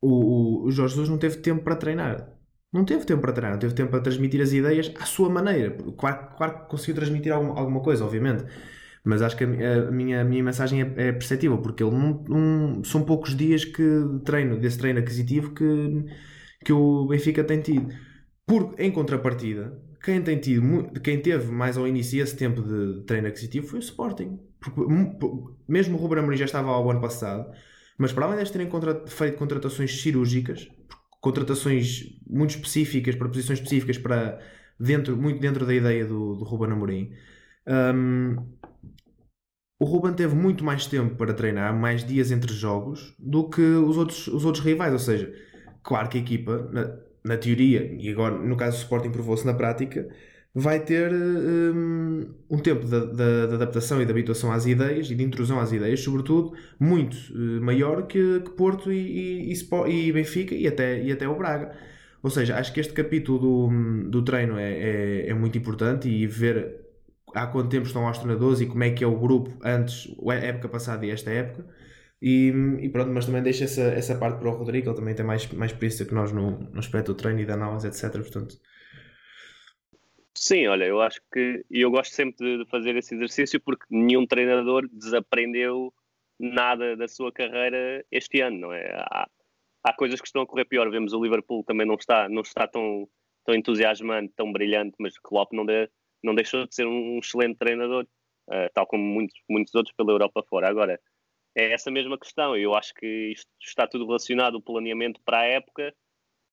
o, 0.00 0.66
o 0.68 0.70
Jorge 0.70 0.94
Jesus 0.94 1.08
não 1.08 1.18
teve 1.18 1.38
tempo 1.38 1.64
para 1.64 1.74
treinar. 1.74 2.32
Não 2.72 2.84
teve 2.84 3.04
tempo 3.04 3.20
para 3.20 3.32
treinar, 3.32 3.54
não 3.54 3.58
teve 3.58 3.74
tempo 3.74 3.90
para 3.90 4.00
transmitir 4.00 4.40
as 4.40 4.52
ideias 4.52 4.92
à 5.00 5.04
sua 5.04 5.28
maneira. 5.28 5.76
Claro, 5.98 6.36
claro 6.36 6.60
que 6.60 6.70
conseguiu 6.70 6.94
transmitir 6.94 7.32
alguma, 7.32 7.58
alguma 7.58 7.80
coisa, 7.80 8.04
obviamente, 8.04 8.44
mas 9.04 9.20
acho 9.20 9.36
que 9.36 9.42
a, 9.42 9.88
a, 9.88 9.90
minha, 9.90 10.20
a 10.20 10.24
minha 10.24 10.44
mensagem 10.44 10.82
é, 10.82 11.08
é 11.08 11.12
perceptível, 11.12 11.58
porque 11.58 11.82
ele 11.82 11.92
são 12.84 13.02
poucos 13.04 13.36
dias 13.36 13.64
que 13.64 13.82
treino, 14.24 14.60
desse 14.60 14.78
treino 14.78 15.00
aquisitivo 15.00 15.52
que, 15.54 16.04
que 16.64 16.72
o 16.72 17.08
Benfica 17.08 17.42
tem 17.42 17.60
tido. 17.60 17.92
Por, 18.46 18.76
em 18.78 18.92
contrapartida, 18.92 19.87
quem, 20.02 20.22
tem 20.22 20.38
tido, 20.38 20.90
quem 21.00 21.20
teve 21.20 21.50
mais 21.50 21.76
ao 21.76 21.86
início 21.86 22.22
esse 22.22 22.36
tempo 22.36 22.62
de 22.62 23.04
treino 23.04 23.28
aquisitivo 23.28 23.66
foi 23.66 23.78
o 23.78 23.82
Sporting. 23.82 24.38
Porque, 24.60 24.80
mesmo 25.68 25.96
o 25.96 26.00
Ruben 26.00 26.18
Amorim 26.18 26.36
já 26.36 26.44
estava 26.44 26.70
ao 26.70 26.90
ano 26.90 27.00
passado, 27.00 27.50
mas 27.96 28.12
para 28.12 28.26
além 28.26 28.42
de 28.42 28.52
terem 28.52 28.68
feito 29.06 29.36
contratações 29.36 30.00
cirúrgicas, 30.00 30.68
contratações 31.20 32.18
muito 32.26 32.50
específicas, 32.50 33.14
para 33.14 33.28
posições 33.28 33.58
específicas, 33.58 33.98
para 33.98 34.40
dentro, 34.78 35.16
muito 35.16 35.40
dentro 35.40 35.66
da 35.66 35.74
ideia 35.74 36.04
do, 36.06 36.34
do 36.34 36.44
Ruben 36.44 36.72
Amorim, 36.72 37.12
um, 37.94 38.36
o 39.80 39.84
Ruben 39.84 40.12
teve 40.12 40.34
muito 40.34 40.64
mais 40.64 40.86
tempo 40.86 41.14
para 41.14 41.32
treinar, 41.32 41.74
mais 41.74 42.04
dias 42.04 42.32
entre 42.32 42.52
jogos, 42.52 43.14
do 43.18 43.48
que 43.48 43.62
os 43.62 43.96
outros, 43.96 44.26
os 44.26 44.44
outros 44.44 44.64
rivais. 44.64 44.92
Ou 44.92 44.98
seja, 44.98 45.32
claro 45.84 46.08
que 46.08 46.18
a 46.18 46.20
equipa 46.20 46.68
na 47.28 47.36
teoria, 47.36 47.94
e 47.98 48.10
agora 48.10 48.34
no 48.36 48.56
caso 48.56 48.78
do 48.78 48.80
Sporting 48.80 49.10
provou-se 49.10 49.46
na 49.46 49.54
prática, 49.54 50.08
vai 50.54 50.80
ter 50.80 51.12
um, 51.12 52.34
um 52.50 52.58
tempo 52.58 52.84
de, 52.84 53.00
de, 53.06 53.46
de, 53.48 53.54
adaptação 53.54 54.00
e 54.00 54.04
de 54.04 54.10
habituação 54.10 54.50
às 54.50 54.66
ideias 54.66 55.10
e 55.10 55.14
de 55.14 55.22
intrusão 55.22 55.60
às 55.60 55.72
ideias, 55.72 56.00
sobretudo, 56.00 56.54
muito 56.80 57.14
uh, 57.32 57.60
maior 57.62 58.06
que, 58.06 58.40
que 58.40 58.50
Porto 58.52 58.90
e, 58.90 59.52
e, 59.52 60.08
e, 60.08 60.12
Benfica 60.12 60.54
e 60.54 60.66
até, 60.66 61.02
e 61.02 61.12
até 61.12 61.28
o 61.28 61.36
Braga. 61.36 61.72
Ou 62.22 62.30
seja, 62.30 62.56
acho 62.56 62.72
que 62.72 62.80
este 62.80 62.92
capítulo 62.92 63.38
do, 63.38 64.10
do 64.10 64.22
treino 64.22 64.58
é, 64.58 64.72
é, 64.72 65.30
é 65.30 65.34
muito 65.34 65.56
importante 65.56 66.08
e 66.08 66.26
ver 66.26 66.88
há 67.34 67.46
quanto 67.46 67.68
tempo 67.68 67.86
estão 67.86 68.08
os 68.10 68.18
treinadores 68.18 68.60
e 68.60 68.66
como 68.66 68.82
é 68.82 68.90
que 68.90 69.04
é 69.04 69.06
o 69.06 69.16
grupo 69.16 69.52
antes, 69.62 70.12
a 70.26 70.34
época 70.34 70.68
passada 70.68 71.06
e 71.06 71.10
esta 71.10 71.30
época 71.30 71.64
e, 72.20 72.52
e, 72.80 72.88
pronto, 72.88 73.10
mas 73.12 73.26
também 73.26 73.42
deixo 73.42 73.64
essa, 73.64 73.82
essa 73.82 74.18
parte 74.18 74.38
para 74.38 74.48
o 74.48 74.56
Rodrigo, 74.56 74.88
ele 74.88 74.96
também 74.96 75.14
tem 75.14 75.24
mais, 75.24 75.46
mais 75.52 75.70
experiência 75.70 76.04
que 76.04 76.14
nós 76.14 76.32
no, 76.32 76.58
no 76.58 76.78
aspecto 76.78 77.12
do 77.12 77.16
treino 77.16 77.40
e 77.40 77.46
da 77.46 77.54
análise, 77.54 77.86
etc. 77.86 78.10
Portanto. 78.12 78.56
Sim, 80.34 80.66
olha, 80.66 80.84
eu 80.84 81.00
acho 81.00 81.20
que 81.32 81.64
eu 81.70 81.90
gosto 81.90 82.12
sempre 82.14 82.58
de 82.58 82.70
fazer 82.70 82.96
esse 82.96 83.14
exercício 83.14 83.60
porque 83.60 83.84
nenhum 83.90 84.26
treinador 84.26 84.88
desaprendeu 84.92 85.92
nada 86.38 86.96
da 86.96 87.08
sua 87.08 87.32
carreira 87.32 88.04
este 88.10 88.40
ano, 88.40 88.58
não 88.58 88.72
é? 88.72 88.84
Há, 88.94 89.28
há 89.84 89.92
coisas 89.92 90.20
que 90.20 90.26
estão 90.26 90.42
a 90.42 90.46
correr 90.46 90.64
pior. 90.64 90.90
Vemos 90.90 91.12
o 91.12 91.22
Liverpool 91.22 91.64
também 91.64 91.86
não 91.86 91.94
está, 91.94 92.28
não 92.28 92.42
está 92.42 92.66
tão, 92.66 93.08
tão 93.44 93.54
entusiasmante, 93.54 94.32
tão 94.36 94.52
brilhante, 94.52 94.94
mas 94.98 95.18
Klopp 95.18 95.52
não, 95.52 95.64
de, 95.64 95.88
não 96.22 96.34
deixou 96.34 96.66
de 96.66 96.74
ser 96.74 96.86
um 96.86 97.18
excelente 97.18 97.58
treinador, 97.58 98.04
uh, 98.48 98.70
tal 98.74 98.86
como 98.86 99.02
muitos, 99.02 99.40
muitos 99.48 99.74
outros 99.74 99.94
pela 99.96 100.12
Europa 100.12 100.42
fora. 100.48 100.68
Agora, 100.68 101.00
é 101.58 101.72
essa 101.72 101.90
mesma 101.90 102.16
questão. 102.16 102.56
Eu 102.56 102.74
acho 102.74 102.94
que 102.94 103.32
isto 103.32 103.50
está 103.60 103.86
tudo 103.86 104.06
relacionado, 104.06 104.54
o 104.54 104.62
planeamento 104.62 105.20
para 105.22 105.40
a 105.40 105.46
época 105.46 105.92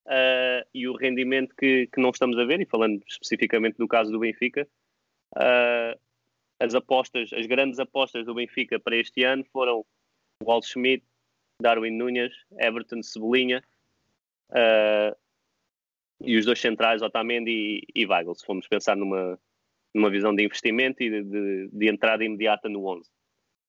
uh, 0.08 0.68
e 0.74 0.88
o 0.88 0.96
rendimento 0.96 1.56
que, 1.56 1.88
que 1.88 2.02
não 2.02 2.10
estamos 2.10 2.38
a 2.40 2.44
ver, 2.44 2.60
e 2.60 2.66
falando 2.66 3.04
especificamente 3.08 3.78
do 3.78 3.88
caso 3.88 4.12
do 4.12 4.20
Benfica, 4.20 4.68
uh, 5.36 6.00
as 6.60 6.74
apostas, 6.74 7.32
as 7.34 7.46
grandes 7.46 7.80
apostas 7.80 8.26
do 8.26 8.34
Benfica 8.34 8.80
para 8.80 8.96
este 8.96 9.24
ano 9.24 9.46
foram 9.52 9.86
Walt 10.44 10.66
Schmidt, 10.66 11.06
Darwin 11.62 11.92
Nunes, 11.92 12.34
Everton 12.60 13.04
Cebolinha 13.04 13.64
uh, 14.50 15.16
e 16.20 16.36
os 16.36 16.46
dois 16.46 16.60
centrais, 16.60 17.04
Otamendi 17.04 17.52
e, 17.96 18.02
e 18.02 18.08
Weigl, 18.08 18.34
se 18.34 18.44
formos 18.44 18.68
pensar 18.68 18.96
numa, 18.96 19.40
numa 19.94 20.10
visão 20.10 20.34
de 20.34 20.44
investimento 20.44 21.04
e 21.04 21.12
de, 21.12 21.24
de, 21.24 21.70
de 21.72 21.90
entrada 21.90 22.24
imediata 22.24 22.68
no 22.68 22.88
11. 22.88 23.08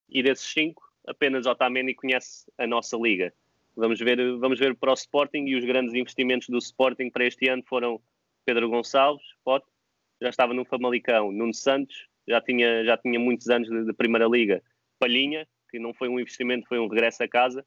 E 0.09 0.22
desses 0.22 0.46
cinco, 0.46 0.86
apenas 1.07 1.47
Otamendi 1.47 1.95
conhece 1.95 2.51
a 2.59 2.66
nossa 2.66 2.97
liga. 2.97 3.33
Vamos 3.77 4.01
ver, 4.01 4.16
vamos 4.38 4.59
ver 4.59 4.75
para 4.75 4.90
o 4.90 4.95
Sporting 4.95 5.45
e 5.47 5.57
os 5.57 5.64
grandes 5.64 5.95
investimentos 5.95 6.49
do 6.49 6.59
Sporting 6.59 7.11
para 7.11 7.27
este 7.27 7.49
ano 7.49 7.62
foram 7.66 8.01
Pedro 8.45 8.69
Gonçalves, 8.69 9.27
Pote, 9.45 9.66
já 10.21 10.31
estava 10.31 10.55
no 10.55 10.64
Famalicão, 10.64 11.31
Nuno 11.31 11.53
Santos, 11.53 12.09
já 12.27 12.40
tinha, 12.40 12.85
já 12.85 12.97
tinha 12.97 13.19
muitos 13.21 13.49
anos 13.49 13.69
de, 13.69 13.85
de, 13.85 13.92
Primeira 13.92 14.27
Liga, 14.27 14.62
Palhinha, 14.99 15.47
que 15.71 15.79
não 15.79 15.92
foi 15.92 16.09
um 16.09 16.19
investimento, 16.19 16.66
foi 16.66 16.79
um 16.79 16.88
regresso 16.88 17.23
a 17.23 17.29
casa, 17.29 17.64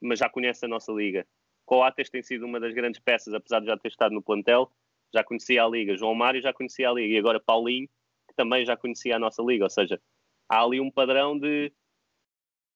mas 0.00 0.18
já 0.18 0.28
conhece 0.28 0.64
a 0.64 0.68
nossa 0.68 0.90
liga. 0.92 1.26
Coates 1.66 2.10
tem 2.10 2.22
sido 2.22 2.46
uma 2.46 2.58
das 2.58 2.72
grandes 2.72 3.00
peças, 3.00 3.34
apesar 3.34 3.60
de 3.60 3.66
já 3.66 3.76
ter 3.76 3.88
estado 3.88 4.12
no 4.12 4.22
plantel, 4.22 4.72
já 5.12 5.22
conhecia 5.22 5.62
a 5.62 5.68
liga. 5.68 5.96
João 5.96 6.14
Mário 6.14 6.40
já 6.40 6.52
conhecia 6.52 6.88
a 6.88 6.92
liga 6.92 7.14
e 7.14 7.18
agora 7.18 7.38
Paulinho, 7.38 7.88
que 8.28 8.34
também 8.34 8.64
já 8.64 8.76
conhecia 8.76 9.16
a 9.16 9.18
nossa 9.18 9.42
liga. 9.42 9.64
Ou 9.64 9.70
seja, 9.70 10.00
há 10.48 10.62
ali 10.62 10.80
um 10.80 10.90
padrão 10.90 11.38
de 11.38 11.72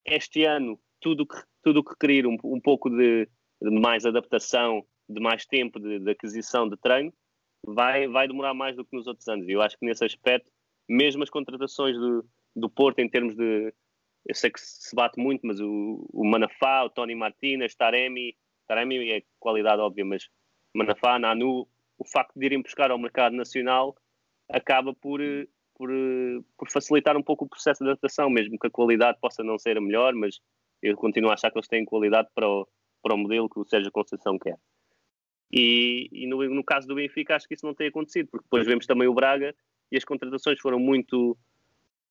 este 0.04 0.44
ano, 0.44 0.78
tudo 1.00 1.26
que, 1.26 1.36
tudo 1.62 1.84
que 1.84 1.94
querer 1.98 2.26
um, 2.26 2.36
um 2.44 2.60
pouco 2.60 2.90
de, 2.90 3.28
de, 3.60 3.70
mais 3.80 4.04
adaptação, 4.04 4.84
de 5.08 5.20
mais 5.20 5.44
tempo 5.46 5.78
de, 5.78 5.98
de, 5.98 6.10
aquisição 6.10 6.68
de 6.68 6.76
treino, 6.76 7.12
vai, 7.66 8.06
vai 8.08 8.28
demorar 8.28 8.54
mais 8.54 8.76
do 8.76 8.84
que 8.84 8.96
nos 8.96 9.06
outros 9.06 9.26
anos. 9.28 9.48
E 9.48 9.52
eu 9.52 9.62
acho 9.62 9.78
que 9.78 9.86
nesse 9.86 10.04
aspecto, 10.04 10.50
mesmo 10.88 11.22
as 11.22 11.30
contratações 11.30 11.96
do, 11.96 12.24
do 12.54 12.68
Porto, 12.68 12.98
em 13.00 13.08
termos 13.08 13.34
de. 13.34 13.72
Eu 14.26 14.34
sei 14.34 14.50
que 14.50 14.58
se 14.58 14.94
bate 14.96 15.20
muito, 15.20 15.46
mas 15.46 15.60
o, 15.60 16.06
o 16.10 16.24
Manafá, 16.24 16.84
o 16.84 16.90
Tony 16.90 17.14
Martinez, 17.14 17.74
Taremi, 17.74 18.34
Taremi 18.66 19.10
é 19.10 19.22
qualidade 19.38 19.82
óbvia, 19.82 20.04
mas 20.04 20.28
Manafá, 20.74 21.18
Nanu, 21.18 21.68
o 21.98 22.04
facto 22.06 22.32
de 22.34 22.46
irem 22.46 22.62
buscar 22.62 22.90
ao 22.90 22.98
mercado 22.98 23.36
nacional 23.36 23.94
acaba 24.48 24.94
por, 24.94 25.20
por, 25.74 25.90
eh, 25.90 26.40
por 26.56 26.70
facilitar 26.70 27.16
um 27.16 27.22
pouco 27.22 27.44
o 27.44 27.48
processo 27.48 27.82
de 27.82 27.90
adaptação, 27.90 28.30
mesmo 28.30 28.58
que 28.58 28.66
a 28.66 28.70
qualidade 28.70 29.18
possa 29.20 29.42
não 29.42 29.58
ser 29.58 29.76
a 29.76 29.80
melhor, 29.80 30.14
mas 30.14 30.40
eu 30.82 30.96
continuo 30.96 31.30
a 31.30 31.34
achar 31.34 31.50
que 31.50 31.58
eles 31.58 31.68
têm 31.68 31.84
qualidade 31.84 32.28
para 32.34 32.48
o, 32.48 32.66
para 33.02 33.14
o 33.14 33.18
modelo 33.18 33.48
que 33.48 33.58
o 33.58 33.64
Sérgio 33.64 33.90
Conceição 33.90 34.38
quer. 34.38 34.56
E, 35.52 36.08
e 36.10 36.26
no, 36.26 36.42
no, 36.48 36.64
caso 36.64 36.86
do 36.86 36.94
Benfica, 36.94 37.36
acho 37.36 37.46
que 37.46 37.54
isso 37.54 37.66
não 37.66 37.74
tem 37.74 37.88
acontecido, 37.88 38.28
porque 38.28 38.44
depois 38.44 38.66
vemos 38.66 38.86
também 38.86 39.06
o 39.06 39.14
Braga 39.14 39.54
e 39.90 39.96
as 39.96 40.04
contratações 40.04 40.60
foram 40.60 40.78
muito, 40.78 41.36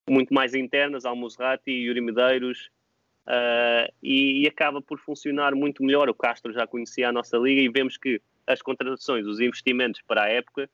muito 0.10 0.34
mais 0.34 0.54
internas, 0.54 1.06
Almozrati, 1.06 1.72
Yuri 1.72 2.00
Medeiros, 2.00 2.70
uh, 3.28 3.92
e, 4.02 4.44
e, 4.44 4.48
acaba 4.48 4.82
por 4.82 5.00
funcionar 5.00 5.56
muito 5.56 5.84
melhor. 5.84 6.10
O 6.10 6.14
Castro 6.14 6.54
já 6.54 6.66
conhecia 6.66 7.10
a 7.10 7.12
nossa 7.12 7.38
liga 7.38 7.62
e 7.62 7.70
vemos 7.70 7.98
que 7.98 8.22
as 8.48 8.62
contratações, 8.62 9.26
os 9.26 9.40
investimentos 9.40 10.02
para 10.02 10.24
a 10.24 10.30
época, 10.30 10.70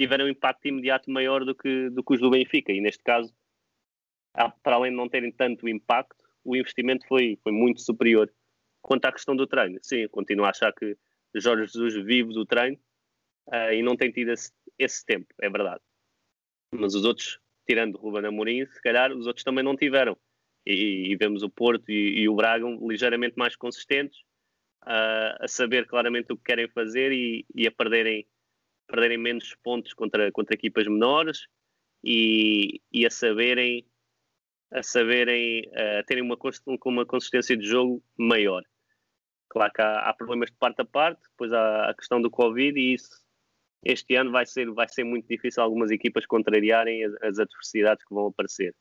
tiveram 0.00 0.24
um 0.24 0.28
impacto 0.28 0.66
imediato 0.66 1.10
maior 1.10 1.44
do 1.44 1.54
que, 1.54 1.90
do 1.90 2.02
que 2.02 2.14
os 2.14 2.20
do 2.20 2.30
Benfica, 2.30 2.72
e 2.72 2.80
neste 2.80 3.02
caso, 3.02 3.34
para 4.62 4.76
além 4.76 4.92
de 4.92 4.96
não 4.96 5.10
terem 5.10 5.30
tanto 5.30 5.68
impacto, 5.68 6.24
o 6.42 6.56
investimento 6.56 7.06
foi, 7.06 7.38
foi 7.42 7.52
muito 7.52 7.82
superior. 7.82 8.32
Quanto 8.80 9.04
à 9.04 9.12
questão 9.12 9.36
do 9.36 9.46
treino, 9.46 9.78
sim, 9.82 10.08
continuo 10.08 10.46
a 10.46 10.50
achar 10.50 10.72
que 10.72 10.96
Jorge 11.34 11.66
Jesus 11.66 12.02
vive 12.02 12.32
do 12.32 12.46
treino 12.46 12.78
uh, 13.48 13.74
e 13.74 13.82
não 13.82 13.94
tem 13.94 14.10
tido 14.10 14.30
esse, 14.30 14.50
esse 14.78 15.04
tempo, 15.04 15.26
é 15.38 15.50
verdade. 15.50 15.82
Mas 16.74 16.94
os 16.94 17.04
outros, 17.04 17.38
tirando 17.68 17.98
Ruben 17.98 18.24
Amorim, 18.24 18.64
se 18.64 18.80
calhar 18.80 19.12
os 19.12 19.26
outros 19.26 19.44
também 19.44 19.62
não 19.62 19.76
tiveram. 19.76 20.16
E, 20.64 21.12
e 21.12 21.16
vemos 21.16 21.42
o 21.42 21.50
Porto 21.50 21.90
e, 21.90 22.20
e, 22.20 22.28
o 22.28 22.34
Braga 22.34 22.66
ligeiramente 22.80 23.36
mais 23.36 23.54
consistentes, 23.54 24.20
uh, 24.84 25.36
a 25.40 25.46
saber 25.46 25.86
claramente 25.86 26.32
o 26.32 26.38
que 26.38 26.44
querem 26.44 26.68
fazer 26.68 27.12
e, 27.12 27.44
e, 27.54 27.66
a 27.66 27.70
perderem, 27.72 28.26
perderem 28.90 29.18
menos 29.18 29.54
pontos 29.62 29.94
contra, 29.94 30.30
contra 30.32 30.54
equipas 30.54 30.86
menores 30.86 31.46
e, 32.04 32.80
e 32.92 33.06
a 33.06 33.10
saberem 33.10 33.86
a 34.72 34.84
saberem 34.84 35.62
uh, 35.68 36.04
terem 36.06 36.22
uma, 36.22 36.38
uma 36.84 37.04
consistência 37.04 37.56
de 37.56 37.66
jogo 37.66 38.00
maior. 38.16 38.62
Claro 39.48 39.72
que 39.72 39.82
há, 39.82 40.08
há, 40.08 40.14
problemas 40.14 40.48
de 40.48 40.56
parte 40.56 40.80
a 40.80 40.84
parte, 40.84 41.22
depois 41.28 41.52
há 41.52 41.90
a 41.90 41.94
questão 41.94 42.22
do 42.22 42.30
Covid 42.30 42.78
e 42.78 42.94
isso 42.94 43.20
este 43.84 44.14
ano 44.14 44.30
vai 44.30 44.46
ser, 44.46 44.70
vai 44.70 44.88
ser 44.88 45.04
muito 45.04 45.26
difícil 45.26 45.62
algumas 45.62 45.90
equipas 45.90 46.26
contrariarem 46.26 47.04
as, 47.04 47.14
as 47.22 47.38
adversidades 47.38 48.04
que 48.04 48.14
vão 48.14 48.26
aparecer. 48.26 48.74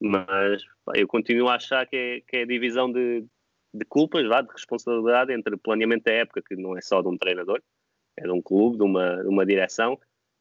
Mas 0.00 0.62
pá, 0.84 0.92
eu 0.96 1.06
continuo 1.06 1.48
a 1.48 1.56
achar 1.56 1.86
que 1.86 1.96
é, 1.96 2.20
que 2.22 2.38
é 2.38 2.42
a 2.42 2.46
divisão 2.46 2.90
de, 2.90 3.24
de 3.74 3.84
culpas, 3.84 4.26
lá, 4.26 4.40
de 4.40 4.50
responsabilidade 4.50 5.32
entre 5.32 5.56
planeamento 5.56 6.04
da 6.04 6.12
época, 6.12 6.42
que 6.42 6.56
não 6.56 6.76
é 6.76 6.80
só 6.80 7.02
de 7.02 7.08
um 7.08 7.16
treinador, 7.16 7.62
é 8.16 8.22
de 8.22 8.30
um 8.30 8.42
clube, 8.42 8.76
de 8.76 8.82
uma, 8.82 9.22
de 9.22 9.28
uma 9.28 9.46
direção, 9.46 9.98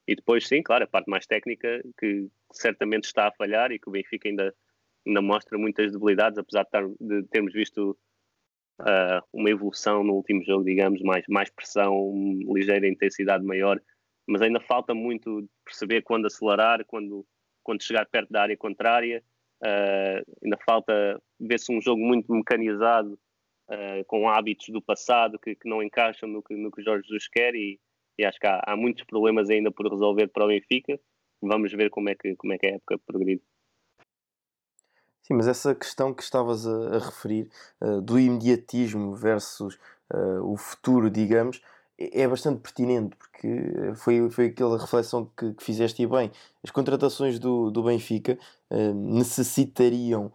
e 0.08 0.16
depois, 0.16 0.48
sim, 0.48 0.62
claro, 0.62 0.84
a 0.84 0.88
parte 0.88 1.10
mais 1.10 1.26
técnica, 1.26 1.82
que 1.98 2.28
certamente 2.52 3.06
está 3.06 3.28
a 3.28 3.32
falhar 3.32 3.72
e 3.72 3.80
que 3.80 3.88
o 3.88 3.92
Benfica 3.92 4.28
ainda, 4.28 4.54
ainda 5.06 5.22
mostra 5.22 5.58
muitas 5.58 5.92
debilidades, 5.92 6.38
apesar 6.38 6.66
de, 6.66 7.22
de 7.22 7.28
termos 7.28 7.54
visto 7.54 7.98
uh, 8.82 9.24
uma 9.32 9.50
evolução 9.50 10.04
no 10.04 10.14
último 10.14 10.44
jogo, 10.44 10.66
digamos, 10.66 11.02
mais, 11.02 11.26
mais 11.28 11.50
pressão, 11.50 12.12
ligeira 12.54 12.88
intensidade 12.88 13.46
maior, 13.46 13.80
mas 14.28 14.42
ainda 14.42 14.60
falta 14.60 14.94
muito 14.94 15.48
perceber 15.64 16.02
quando 16.02 16.26
acelerar, 16.26 16.84
quando, 16.86 17.26
quando 17.64 17.84
chegar 17.84 18.06
perto 18.06 18.32
da 18.32 18.42
área 18.42 18.58
contrária. 18.58 19.24
Uh, 19.64 20.26
ainda 20.44 20.58
falta 20.66 21.22
ver-se 21.40 21.72
um 21.72 21.80
jogo 21.80 22.02
muito 22.02 22.34
mecanizado, 22.34 23.18
uh, 23.72 24.06
com 24.06 24.30
hábitos 24.30 24.70
do 24.70 24.82
passado 24.82 25.40
que, 25.40 25.56
que 25.56 25.70
não 25.70 25.82
encaixam 25.82 26.28
no 26.28 26.44
que, 26.44 26.56
no 26.56 26.72
que 26.72 26.84
Jorge 26.84 27.08
Jesus 27.08 27.28
quer 27.28 27.56
e, 27.56 27.80
e 28.18 28.26
acho 28.26 28.40
que 28.40 28.48
há, 28.48 28.62
há, 28.66 28.76
muitos 28.76 29.04
problemas 29.06 29.50
ainda 29.50 29.72
por 29.72 29.90
resolver 29.90 30.28
para 30.28 30.46
o 30.46 30.48
Benfica. 30.48 31.00
Vamos 31.42 31.72
ver 31.72 31.90
como 31.90 32.10
é 32.10 32.16
que, 32.16 32.36
como 32.36 32.54
é 32.54 32.58
que 32.58 32.68
a 32.68 32.76
época 32.76 33.00
progride. 33.06 33.42
Sim, 35.24 35.36
mas 35.36 35.48
essa 35.48 35.74
questão 35.74 36.14
que 36.14 36.22
estavas 36.22 36.68
a, 36.68 36.96
a 36.96 37.00
referir, 37.00 37.50
uh, 37.82 38.02
do 38.02 38.20
imediatismo 38.20 39.16
versus 39.16 39.76
uh, 40.14 40.44
o 40.44 40.58
futuro, 40.58 41.10
digamos, 41.10 41.62
é, 41.98 42.22
é 42.22 42.28
bastante 42.28 42.62
pertinente, 42.62 43.16
porque 43.16 43.48
foi, 43.96 44.30
foi 44.30 44.48
aquela 44.48 44.78
reflexão 44.78 45.32
que, 45.38 45.54
que 45.54 45.64
fizeste 45.64 46.04
e 46.04 46.08
bem. 46.08 46.32
As 46.64 46.72
contratações 46.72 47.40
do, 47.40 47.72
do 47.72 47.84
Benfica 47.84 48.38
necessitariam 48.94 50.32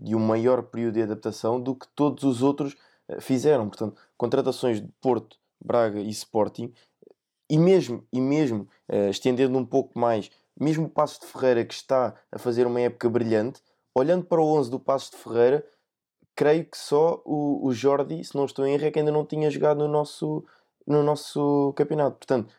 de 0.00 0.14
um 0.14 0.20
maior 0.20 0.62
período 0.62 0.94
de 0.94 1.02
adaptação 1.02 1.60
do 1.60 1.74
que 1.74 1.86
todos 1.88 2.24
os 2.24 2.42
outros 2.42 2.76
fizeram. 3.20 3.68
Portanto, 3.68 4.00
contratações 4.16 4.80
de 4.80 4.88
Porto, 5.00 5.36
Braga 5.64 6.00
e 6.00 6.08
Sporting, 6.10 6.72
e 7.48 7.58
mesmo, 7.58 8.04
e 8.12 8.20
mesmo 8.20 8.68
estendendo 9.08 9.56
um 9.56 9.64
pouco 9.64 9.98
mais, 9.98 10.30
mesmo 10.58 10.86
o 10.86 10.90
Passos 10.90 11.20
de 11.20 11.26
Ferreira, 11.26 11.64
que 11.64 11.74
está 11.74 12.14
a 12.32 12.38
fazer 12.38 12.66
uma 12.66 12.80
época 12.80 13.08
brilhante, 13.08 13.60
olhando 13.94 14.24
para 14.24 14.40
o 14.40 14.58
11 14.58 14.70
do 14.70 14.80
Passos 14.80 15.10
de 15.10 15.16
Ferreira, 15.16 15.64
creio 16.34 16.64
que 16.64 16.76
só 16.76 17.22
o, 17.24 17.66
o 17.66 17.72
Jordi, 17.72 18.22
se 18.22 18.36
não 18.36 18.44
estou 18.44 18.66
em 18.66 18.74
erro, 18.74 18.84
é 18.84 18.90
que 18.90 18.98
ainda 18.98 19.10
não 19.10 19.24
tinha 19.24 19.50
jogado 19.50 19.78
no 19.78 19.88
nosso, 19.88 20.44
no 20.86 21.02
nosso 21.02 21.72
campeonato. 21.74 22.18
Portanto, 22.18 22.52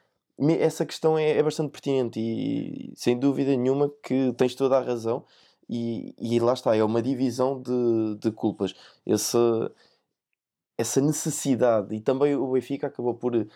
essa 0.60 0.86
questão 0.86 1.18
é, 1.18 1.38
é 1.38 1.44
bastante 1.44 1.72
pertinente 1.72 2.20
e, 2.20 2.92
sem 2.96 3.18
dúvida 3.18 3.56
nenhuma 3.56 3.92
que 4.04 4.34
tens 4.34 4.56
toda 4.56 4.78
a 4.78 4.82
razão. 4.82 5.24
E, 5.70 6.16
e 6.18 6.40
lá 6.40 6.54
está, 6.54 6.76
é 6.76 6.84
uma 6.84 7.02
divisão 7.02 7.62
de, 7.62 8.16
de 8.20 8.32
culpas. 8.32 8.74
Essa, 9.06 9.72
essa 10.78 11.02
necessidade, 11.02 11.96
e 11.96 12.00
também 12.00 12.36
o 12.36 12.52
Benfica 12.52 12.88
acabou 12.88 13.16
por 13.16 13.36
uh, 13.36 13.48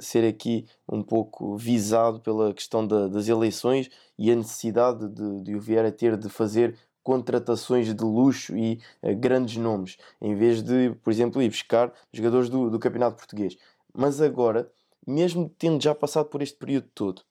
ser 0.00 0.24
aqui 0.26 0.66
um 0.88 1.02
pouco 1.02 1.56
visado 1.56 2.20
pela 2.20 2.54
questão 2.54 2.86
da, 2.86 3.06
das 3.06 3.28
eleições 3.28 3.90
e 4.18 4.30
a 4.32 4.36
necessidade 4.36 5.08
de, 5.08 5.42
de 5.42 5.54
o 5.54 5.60
Vieira 5.60 5.92
ter 5.92 6.16
de 6.16 6.28
fazer 6.30 6.76
contratações 7.02 7.94
de 7.94 8.04
luxo 8.04 8.56
e 8.56 8.80
uh, 9.02 9.14
grandes 9.14 9.58
nomes, 9.58 9.98
em 10.20 10.34
vez 10.34 10.62
de, 10.62 10.94
por 11.02 11.10
exemplo, 11.12 11.42
ir 11.42 11.50
buscar 11.50 11.92
jogadores 12.12 12.48
do, 12.48 12.70
do 12.70 12.78
Campeonato 12.78 13.16
Português. 13.16 13.56
Mas 13.94 14.20
agora, 14.20 14.70
mesmo 15.06 15.48
tendo 15.58 15.82
já 15.82 15.94
passado 15.94 16.30
por 16.30 16.40
este 16.40 16.56
período 16.56 16.88
todo, 16.94 17.22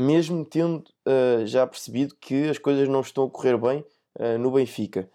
mesmo 0.00 0.44
tendo 0.44 0.84
uh, 1.06 1.46
já 1.46 1.66
percebido 1.66 2.14
que 2.20 2.48
as 2.48 2.58
coisas 2.58 2.88
não 2.88 3.00
estão 3.00 3.24
a 3.24 3.30
correr 3.30 3.56
bem 3.56 3.84
uh, 4.18 4.38
no 4.38 4.50
Benfica, 4.50 5.08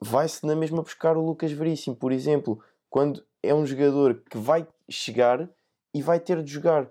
vai-se 0.00 0.44
na 0.46 0.54
mesma 0.54 0.82
buscar 0.82 1.16
o 1.16 1.24
Lucas 1.24 1.50
Veríssimo, 1.52 1.96
por 1.96 2.12
exemplo, 2.12 2.60
quando 2.90 3.24
é 3.42 3.54
um 3.54 3.66
jogador 3.66 4.22
que 4.30 4.36
vai 4.36 4.66
chegar 4.88 5.48
e 5.92 6.02
vai 6.02 6.20
ter 6.20 6.42
de 6.42 6.52
jogar. 6.52 6.88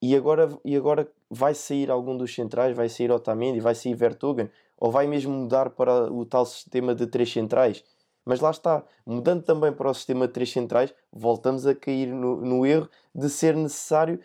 E 0.00 0.16
agora, 0.16 0.48
e 0.64 0.76
agora 0.76 1.10
vai 1.30 1.54
sair 1.54 1.90
algum 1.90 2.16
dos 2.16 2.34
centrais, 2.34 2.76
vai 2.76 2.88
sair 2.88 3.10
Otamendi, 3.10 3.60
vai 3.60 3.74
sair 3.74 3.94
Vertogen, 3.94 4.50
ou 4.76 4.90
vai 4.90 5.06
mesmo 5.06 5.32
mudar 5.32 5.70
para 5.70 6.12
o 6.12 6.24
tal 6.24 6.44
sistema 6.44 6.94
de 6.94 7.06
três 7.06 7.32
centrais. 7.32 7.84
Mas 8.24 8.40
lá 8.40 8.50
está, 8.50 8.84
mudando 9.06 9.42
também 9.42 9.72
para 9.72 9.90
o 9.90 9.94
sistema 9.94 10.26
de 10.26 10.32
três 10.32 10.52
centrais, 10.52 10.94
voltamos 11.12 11.66
a 11.66 11.74
cair 11.74 12.06
no, 12.06 12.40
no 12.40 12.66
erro 12.66 12.88
de 13.14 13.28
ser 13.28 13.56
necessário 13.56 14.20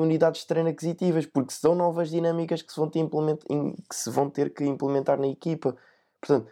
unidades 0.00 0.42
de 0.42 0.46
treino 0.46 0.68
aquisitivas, 0.68 1.26
porque 1.26 1.52
são 1.52 1.74
novas 1.74 2.10
dinâmicas 2.10 2.62
que 2.62 2.72
se, 2.72 2.78
vão 2.78 2.88
ter 2.88 3.08
que 3.08 3.96
se 3.96 4.10
vão 4.10 4.30
ter 4.30 4.52
que 4.52 4.64
implementar 4.64 5.18
na 5.18 5.28
equipa. 5.28 5.76
Portanto, 6.20 6.50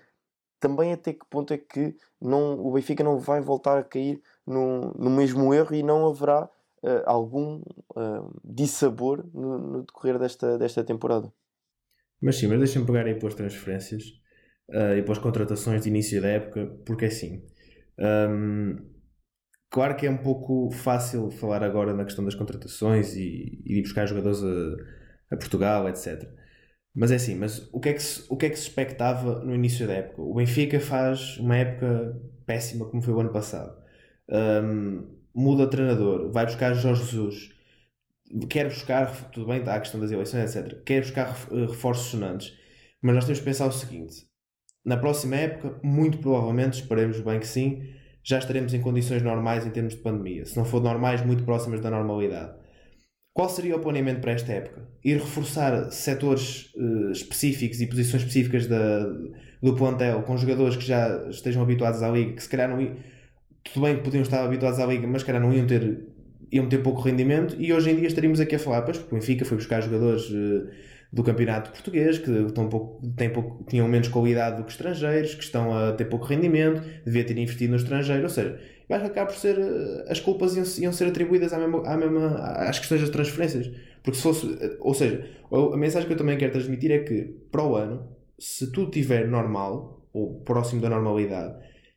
também 0.59 0.93
até 0.93 1.13
que 1.13 1.27
ponto 1.29 1.53
é 1.53 1.59
que 1.59 1.97
não, 2.21 2.61
o 2.61 2.73
Benfica 2.73 3.03
não 3.03 3.19
vai 3.19 3.41
voltar 3.41 3.79
a 3.79 3.85
cair 3.85 4.21
no, 4.47 4.93
no 4.93 5.11
mesmo 5.11 5.55
erro 5.55 5.75
e 5.75 5.83
não 5.83 6.07
haverá 6.07 6.45
uh, 6.45 7.03
algum 7.07 7.63
uh, 7.97 8.41
dissabor 8.45 9.25
no, 9.33 9.59
no 9.59 9.83
decorrer 9.83 10.19
desta, 10.19 10.59
desta 10.59 10.85
temporada. 10.85 11.33
Mas 12.21 12.37
sim, 12.37 12.47
mas 12.47 12.59
deixa-me 12.59 12.85
pegar 12.85 13.07
aí 13.07 13.19
para 13.19 13.29
as 13.29 13.35
transferências 13.35 14.05
uh, 14.69 14.97
e 14.97 15.03
para 15.03 15.13
as 15.13 15.19
contratações 15.19 15.83
de 15.83 15.89
início 15.89 16.21
da 16.21 16.29
época, 16.29 16.67
porque 16.85 17.07
é 17.07 17.09
assim. 17.09 17.43
Um, 17.99 18.77
claro 19.71 19.97
que 19.97 20.07
é 20.07 20.11
um 20.11 20.19
pouco 20.19 20.71
fácil 20.71 21.31
falar 21.31 21.63
agora 21.63 21.95
na 21.95 22.05
questão 22.05 22.25
das 22.25 22.35
contratações 22.35 23.15
e, 23.17 23.63
e 23.65 23.81
buscar 23.81 24.07
jogadores 24.07 24.43
a, 24.43 25.35
a, 25.35 25.37
Portugal, 25.37 25.89
etc. 25.89 26.29
Mas 26.95 27.11
é 27.13 27.17
assim, 27.17 27.37
mas 27.37 27.69
o 27.73 27.81
que 27.81 27.91
é, 27.91 27.93
que 27.95 28.03
se, 28.03 28.25
o 28.29 28.37
que 28.37 28.47
é 28.47 28.51
que 28.51 28.57
se 28.57 28.69
expectava 28.69 29.45
no 29.45 29.55
início 29.55 29.87
da 29.87 29.95
época? 29.95 30.23
O 30.23 30.35
Benfica 30.35 30.81
faz 30.81 31.39
uma 31.39 31.57
época 31.57 32.21
péssima 32.45 32.87
como 32.87 33.01
foi 33.01 33.15
o 33.15 33.21
ano 33.21 33.33
passado. 33.33 33.81
Um, 34.29 35.07
muda 35.35 35.69
treinador, 35.69 36.33
vai 36.33 36.45
buscar 36.47 36.75
Jorge 36.75 37.05
Jesus 37.05 37.61
quer 38.49 38.69
buscar, 38.69 39.31
tudo 39.31 39.47
bem, 39.47 39.59
está 39.59 39.75
a 39.75 39.81
questão 39.81 40.01
das 40.01 40.11
eleições, 40.11 40.55
etc. 40.55 40.83
Quer 40.85 41.01
buscar 41.03 41.37
eh, 41.51 41.67
reforços 41.67 42.11
sonantes. 42.11 42.57
Mas 43.03 43.15
nós 43.15 43.25
temos 43.25 43.41
que 43.41 43.45
pensar 43.45 43.67
o 43.67 43.73
seguinte: 43.73 44.27
na 44.85 44.97
próxima 44.97 45.37
época, 45.37 45.81
muito 45.83 46.19
provavelmente, 46.19 46.81
esperemos 46.81 47.21
bem 47.21 47.41
que 47.41 47.47
sim, 47.47 47.83
já 48.23 48.39
estaremos 48.39 48.75
em 48.75 48.81
condições 48.81 49.23
normais 49.23 49.67
em 49.67 49.71
termos 49.71 49.95
de 49.95 50.01
pandemia. 50.01 50.45
Se 50.45 50.57
não 50.57 50.65
for 50.65 50.83
normais, 50.83 51.25
muito 51.25 51.45
próximas 51.45 51.81
da 51.81 51.91
normalidade. 51.91 52.53
Qual 53.33 53.49
seria 53.49 53.77
o 53.77 53.81
planeamento 53.81 54.21
para 54.21 54.33
esta 54.33 54.53
época? 54.53 54.89
Ir 55.05 55.15
reforçar 55.15 55.91
setores 55.93 56.73
uh, 56.75 57.13
específicos 57.13 57.81
e 57.81 57.87
posições 57.87 58.23
específicas 58.23 58.67
da, 58.67 59.07
do 59.63 59.75
plantel 59.77 60.23
com 60.23 60.37
jogadores 60.37 60.77
que 60.77 60.85
já 60.85 61.29
estejam 61.29 61.63
habituados 61.63 62.03
à 62.03 62.11
liga, 62.11 62.33
que 62.33 62.43
se 62.43 62.49
calhar 62.49 62.69
não 62.69 62.81
iam. 62.81 62.97
Tudo 63.63 63.87
bem 63.87 63.97
que 63.97 64.03
podiam 64.03 64.23
estar 64.23 64.45
habituados 64.45 64.81
à 64.81 64.87
liga, 64.87 65.07
mas 65.07 65.23
se 65.23 65.27
calhar 65.27 65.41
não 65.41 65.53
iam 65.53 65.67
ter 65.67 66.09
iam 66.53 66.69
ter 66.69 66.79
pouco 66.79 67.01
rendimento 67.01 67.55
e 67.59 67.73
hoje 67.73 67.91
em 67.91 67.97
dia 67.97 68.09
estaríamos 68.09 68.41
aqui 68.41 68.57
a 68.57 68.59
falar, 68.59 68.83
pois, 68.83 68.99
porque 68.99 69.15
o 69.15 69.19
Benfica 69.19 69.45
foi 69.45 69.57
buscar 69.57 69.81
jogadores 69.81 70.29
uh, 70.31 70.69
do 71.13 71.23
campeonato 71.25 71.71
português 71.71 72.19
que 72.19 72.31
estão 72.31 72.69
pouco, 72.69 73.05
têm 73.17 73.31
pouco, 73.31 73.65
tinham 73.65 73.89
menos 73.89 74.09
qualidade 74.09 74.59
do 74.59 74.65
que 74.65 74.71
estrangeiros, 74.71 75.35
que 75.35 75.43
estão 75.43 75.77
a 75.77 75.93
ter 75.93 76.05
pouco 76.05 76.25
rendimento, 76.27 76.83
devia 77.05 77.25
ter 77.25 77.37
investido 77.37 77.71
no 77.73 77.77
estrangeiro, 77.77 78.23
ou 78.23 78.29
seja, 78.29 78.61
vai 78.89 79.05
acabar 79.05 79.27
por 79.27 79.35
ser. 79.37 79.59
eh, 79.59 80.05
As 80.09 80.21
culpas 80.21 80.55
iam, 80.57 80.65
iam 80.85 80.93
ser 80.93 81.07
atribuídas 81.09 81.53
à 81.53 81.59
mesma, 81.59 81.83
à 81.87 81.97
mesma, 81.97 82.37
às 82.69 82.79
questões 82.79 83.01
das 83.01 83.11
transferências. 83.11 83.71
Porque 84.03 84.17
se 84.17 84.23
fosse. 84.23 84.47
eh, 84.61 84.77
Ou 84.81 84.95
seja, 84.95 85.27
a 85.51 85.77
mensagem 85.77 86.07
que 86.07 86.13
eu 86.15 86.19
também 86.19 86.39
quero 86.39 86.53
transmitir 86.53 86.91
é 86.93 86.99
que 87.01 87.23
para 87.51 87.65
o 87.65 87.75
ano, 87.77 88.09
se 88.39 88.71
tudo 88.73 88.89
estiver 88.89 89.27
normal, 89.29 90.09
ou 90.13 90.41
próximo 90.43 90.81
da 90.81 90.89
normalidade, 90.89 91.55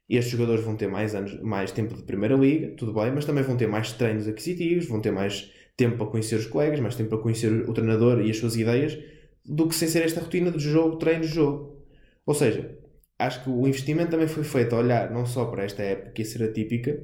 estes 0.10 0.32
jogadores 0.34 0.64
vão 0.64 0.76
ter 0.76 0.88
mais 0.88 1.16
anos, 1.16 1.40
mais 1.42 1.72
tempo 1.72 1.96
de 1.96 2.04
primeira 2.04 2.36
liga, 2.36 2.76
tudo 2.76 2.94
bem, 2.94 3.12
mas 3.12 3.26
também 3.26 3.44
vão 3.44 3.56
ter 3.58 3.68
mais 3.68 3.92
treinos 3.94 4.28
aquisitivos, 4.28 4.88
vão 4.88 5.02
ter 5.02 5.12
mais 5.12 5.52
tempo 5.76 5.98
para 5.98 6.08
conhecer 6.08 6.36
os 6.36 6.46
colegas, 6.46 6.80
mais 6.80 6.96
tempo 6.96 7.10
para 7.10 7.20
conhecer 7.20 7.52
o 7.70 7.74
treinador 7.74 8.22
e 8.22 8.30
as 8.30 8.38
suas 8.38 8.56
ideias, 8.56 8.98
do 9.46 9.68
que 9.68 9.76
sem 9.76 9.88
ser 9.88 10.04
esta 10.04 10.22
rotina 10.22 10.52
de 10.52 10.60
jogo, 10.60 10.98
treino, 10.98 11.24
jogo. 11.24 11.84
Ou 12.26 12.34
seja, 12.34 12.78
acho 13.20 13.44
que 13.44 13.50
o 13.50 13.68
investimento 13.68 14.12
também 14.12 14.28
foi 14.28 14.44
feito 14.44 14.76
a 14.76 14.80
olhar 14.80 15.12
não 15.12 15.26
só 15.26 15.46
para 15.46 15.64
esta 15.64 15.82
época 15.82 16.12
que 16.12 16.22
ia 16.22 16.28
ser 16.28 16.44
atípica, 16.44 17.00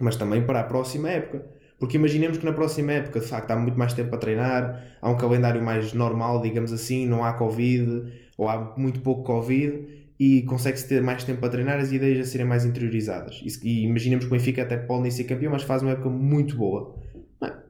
mas 0.00 0.16
também 0.16 0.44
para 0.44 0.60
a 0.60 0.64
próxima 0.64 1.10
época. 1.10 1.44
Porque 1.78 1.98
imaginemos 1.98 2.38
que 2.38 2.44
na 2.44 2.52
próxima 2.52 2.92
época, 2.92 3.20
de 3.20 3.26
facto, 3.26 3.50
há 3.50 3.56
muito 3.56 3.78
mais 3.78 3.92
tempo 3.92 4.08
para 4.08 4.18
treinar, 4.18 4.96
há 5.00 5.10
um 5.10 5.16
calendário 5.16 5.62
mais 5.62 5.92
normal, 5.92 6.40
digamos 6.40 6.72
assim, 6.72 7.06
não 7.06 7.22
há 7.22 7.34
Covid, 7.34 8.10
ou 8.38 8.48
há 8.48 8.74
muito 8.78 9.00
pouco 9.00 9.22
Covid, 9.24 9.86
e 10.18 10.42
consegue-se 10.42 10.88
ter 10.88 11.02
mais 11.02 11.24
tempo 11.24 11.40
para 11.40 11.50
treinar, 11.50 11.78
as 11.78 11.92
ideias 11.92 12.26
a 12.26 12.30
serem 12.30 12.46
mais 12.46 12.64
interiorizadas. 12.64 13.42
E, 13.62 13.84
imaginemos 13.84 14.24
que 14.24 14.30
o 14.30 14.36
Benfica 14.36 14.62
até 14.62 14.78
pode 14.78 15.02
nem 15.02 15.10
ser 15.10 15.24
campeão, 15.24 15.52
mas 15.52 15.62
faz 15.62 15.82
uma 15.82 15.90
época 15.90 16.08
muito 16.08 16.56
boa. 16.56 16.96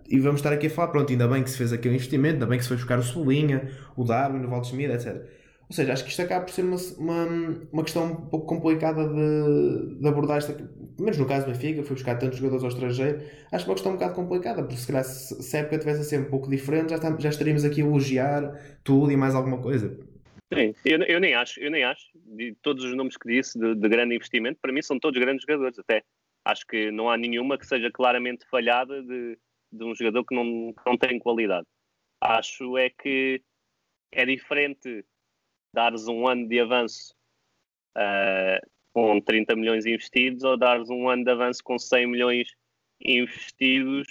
E 0.08 0.20
vamos 0.20 0.40
estar 0.40 0.52
aqui 0.52 0.66
a 0.66 0.70
falar, 0.70 0.88
pronto, 0.88 1.10
ainda 1.10 1.26
bem 1.26 1.42
que 1.42 1.50
se 1.50 1.58
fez 1.58 1.72
aquele 1.72 1.94
investimento, 1.94 2.34
ainda 2.34 2.46
bem 2.46 2.58
que 2.58 2.64
se 2.64 2.68
foi 2.68 2.76
buscar 2.76 2.98
o 2.98 3.02
Cebolinha, 3.02 3.70
o 3.96 4.04
Darwin, 4.04 4.44
o 4.44 4.50
Waldschmidt, 4.50 4.92
etc. 4.92 5.26
Ou 5.68 5.74
seja, 5.74 5.92
acho 5.92 6.04
que 6.04 6.10
isto 6.10 6.22
acaba 6.22 6.44
por 6.44 6.52
ser 6.52 6.62
uma, 6.62 6.76
uma, 6.96 7.26
uma 7.72 7.82
questão 7.82 8.04
um 8.04 8.14
pouco 8.28 8.46
complicada 8.46 9.08
de, 9.08 9.98
de 10.00 10.08
abordar 10.08 10.38
esta. 10.38 10.56
Menos 10.98 11.18
no 11.18 11.26
caso 11.26 11.44
do 11.44 11.52
Benfica, 11.52 11.82
foi 11.82 11.94
buscar 11.94 12.14
tantos 12.16 12.38
jogadores 12.38 12.62
ao 12.62 12.70
estrangeiro. 12.70 13.20
Acho 13.50 13.64
que 13.64 13.70
uma 13.70 13.74
questão 13.74 13.92
um 13.92 13.96
bocado 13.96 14.14
complicada, 14.14 14.62
porque 14.62 14.76
se 14.76 14.86
calhar 14.86 15.04
se, 15.04 15.42
se 15.42 15.56
a 15.56 15.60
época 15.60 15.78
tivesse 15.78 16.00
a 16.02 16.04
ser 16.04 16.20
um 16.20 16.30
pouco 16.30 16.48
diferente, 16.48 16.90
já, 16.90 16.96
está, 16.96 17.16
já 17.18 17.28
estaríamos 17.30 17.64
aqui 17.64 17.82
a 17.82 17.84
elogiar 17.84 18.78
tudo 18.84 19.10
e 19.10 19.16
mais 19.16 19.34
alguma 19.34 19.60
coisa. 19.60 19.98
Sim, 20.54 20.72
eu, 20.84 21.02
eu 21.02 21.18
nem 21.18 21.34
acho, 21.34 21.58
eu 21.58 21.70
nem 21.70 21.82
acho. 21.82 22.04
De 22.14 22.54
todos 22.62 22.84
os 22.84 22.94
nomes 22.94 23.16
que 23.16 23.28
disse 23.28 23.58
de, 23.58 23.74
de 23.74 23.88
grande 23.88 24.14
investimento, 24.14 24.60
para 24.62 24.72
mim 24.72 24.82
são 24.82 25.00
todos 25.00 25.20
grandes 25.20 25.42
jogadores, 25.42 25.78
até. 25.80 26.04
Acho 26.44 26.64
que 26.64 26.92
não 26.92 27.10
há 27.10 27.16
nenhuma 27.16 27.58
que 27.58 27.66
seja 27.66 27.90
claramente 27.90 28.46
falhada 28.48 29.02
de, 29.02 29.36
de 29.76 29.84
um 29.84 29.94
jogador 29.94 30.24
que 30.24 30.34
não, 30.34 30.74
não 30.84 30.96
tem 30.96 31.18
qualidade. 31.18 31.66
Acho 32.20 32.76
é 32.78 32.90
que 32.90 33.42
é 34.10 34.24
diferente 34.24 35.04
dares 35.72 36.08
um 36.08 36.26
ano 36.26 36.48
de 36.48 36.58
avanço 36.60 37.14
uh, 37.96 38.66
com 38.92 39.20
30 39.20 39.54
milhões 39.56 39.84
investidos 39.84 40.42
ou 40.42 40.56
dares 40.56 40.88
um 40.88 41.08
ano 41.08 41.24
de 41.24 41.30
avanço 41.30 41.62
com 41.62 41.78
100 41.78 42.06
milhões 42.06 42.48
investidos 43.00 44.08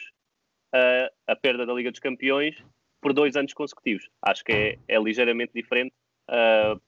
uh, 0.74 1.12
a 1.28 1.36
perda 1.36 1.66
da 1.66 1.74
Liga 1.74 1.92
dos 1.92 2.00
Campeões 2.00 2.56
por 3.02 3.14
dois 3.14 3.36
anos 3.36 3.54
consecutivos. 3.54 4.08
Acho 4.22 4.44
que 4.44 4.52
é, 4.52 4.80
é 4.88 5.00
ligeiramente 5.00 5.54
diferente 5.54 5.94
uh, 6.30 6.80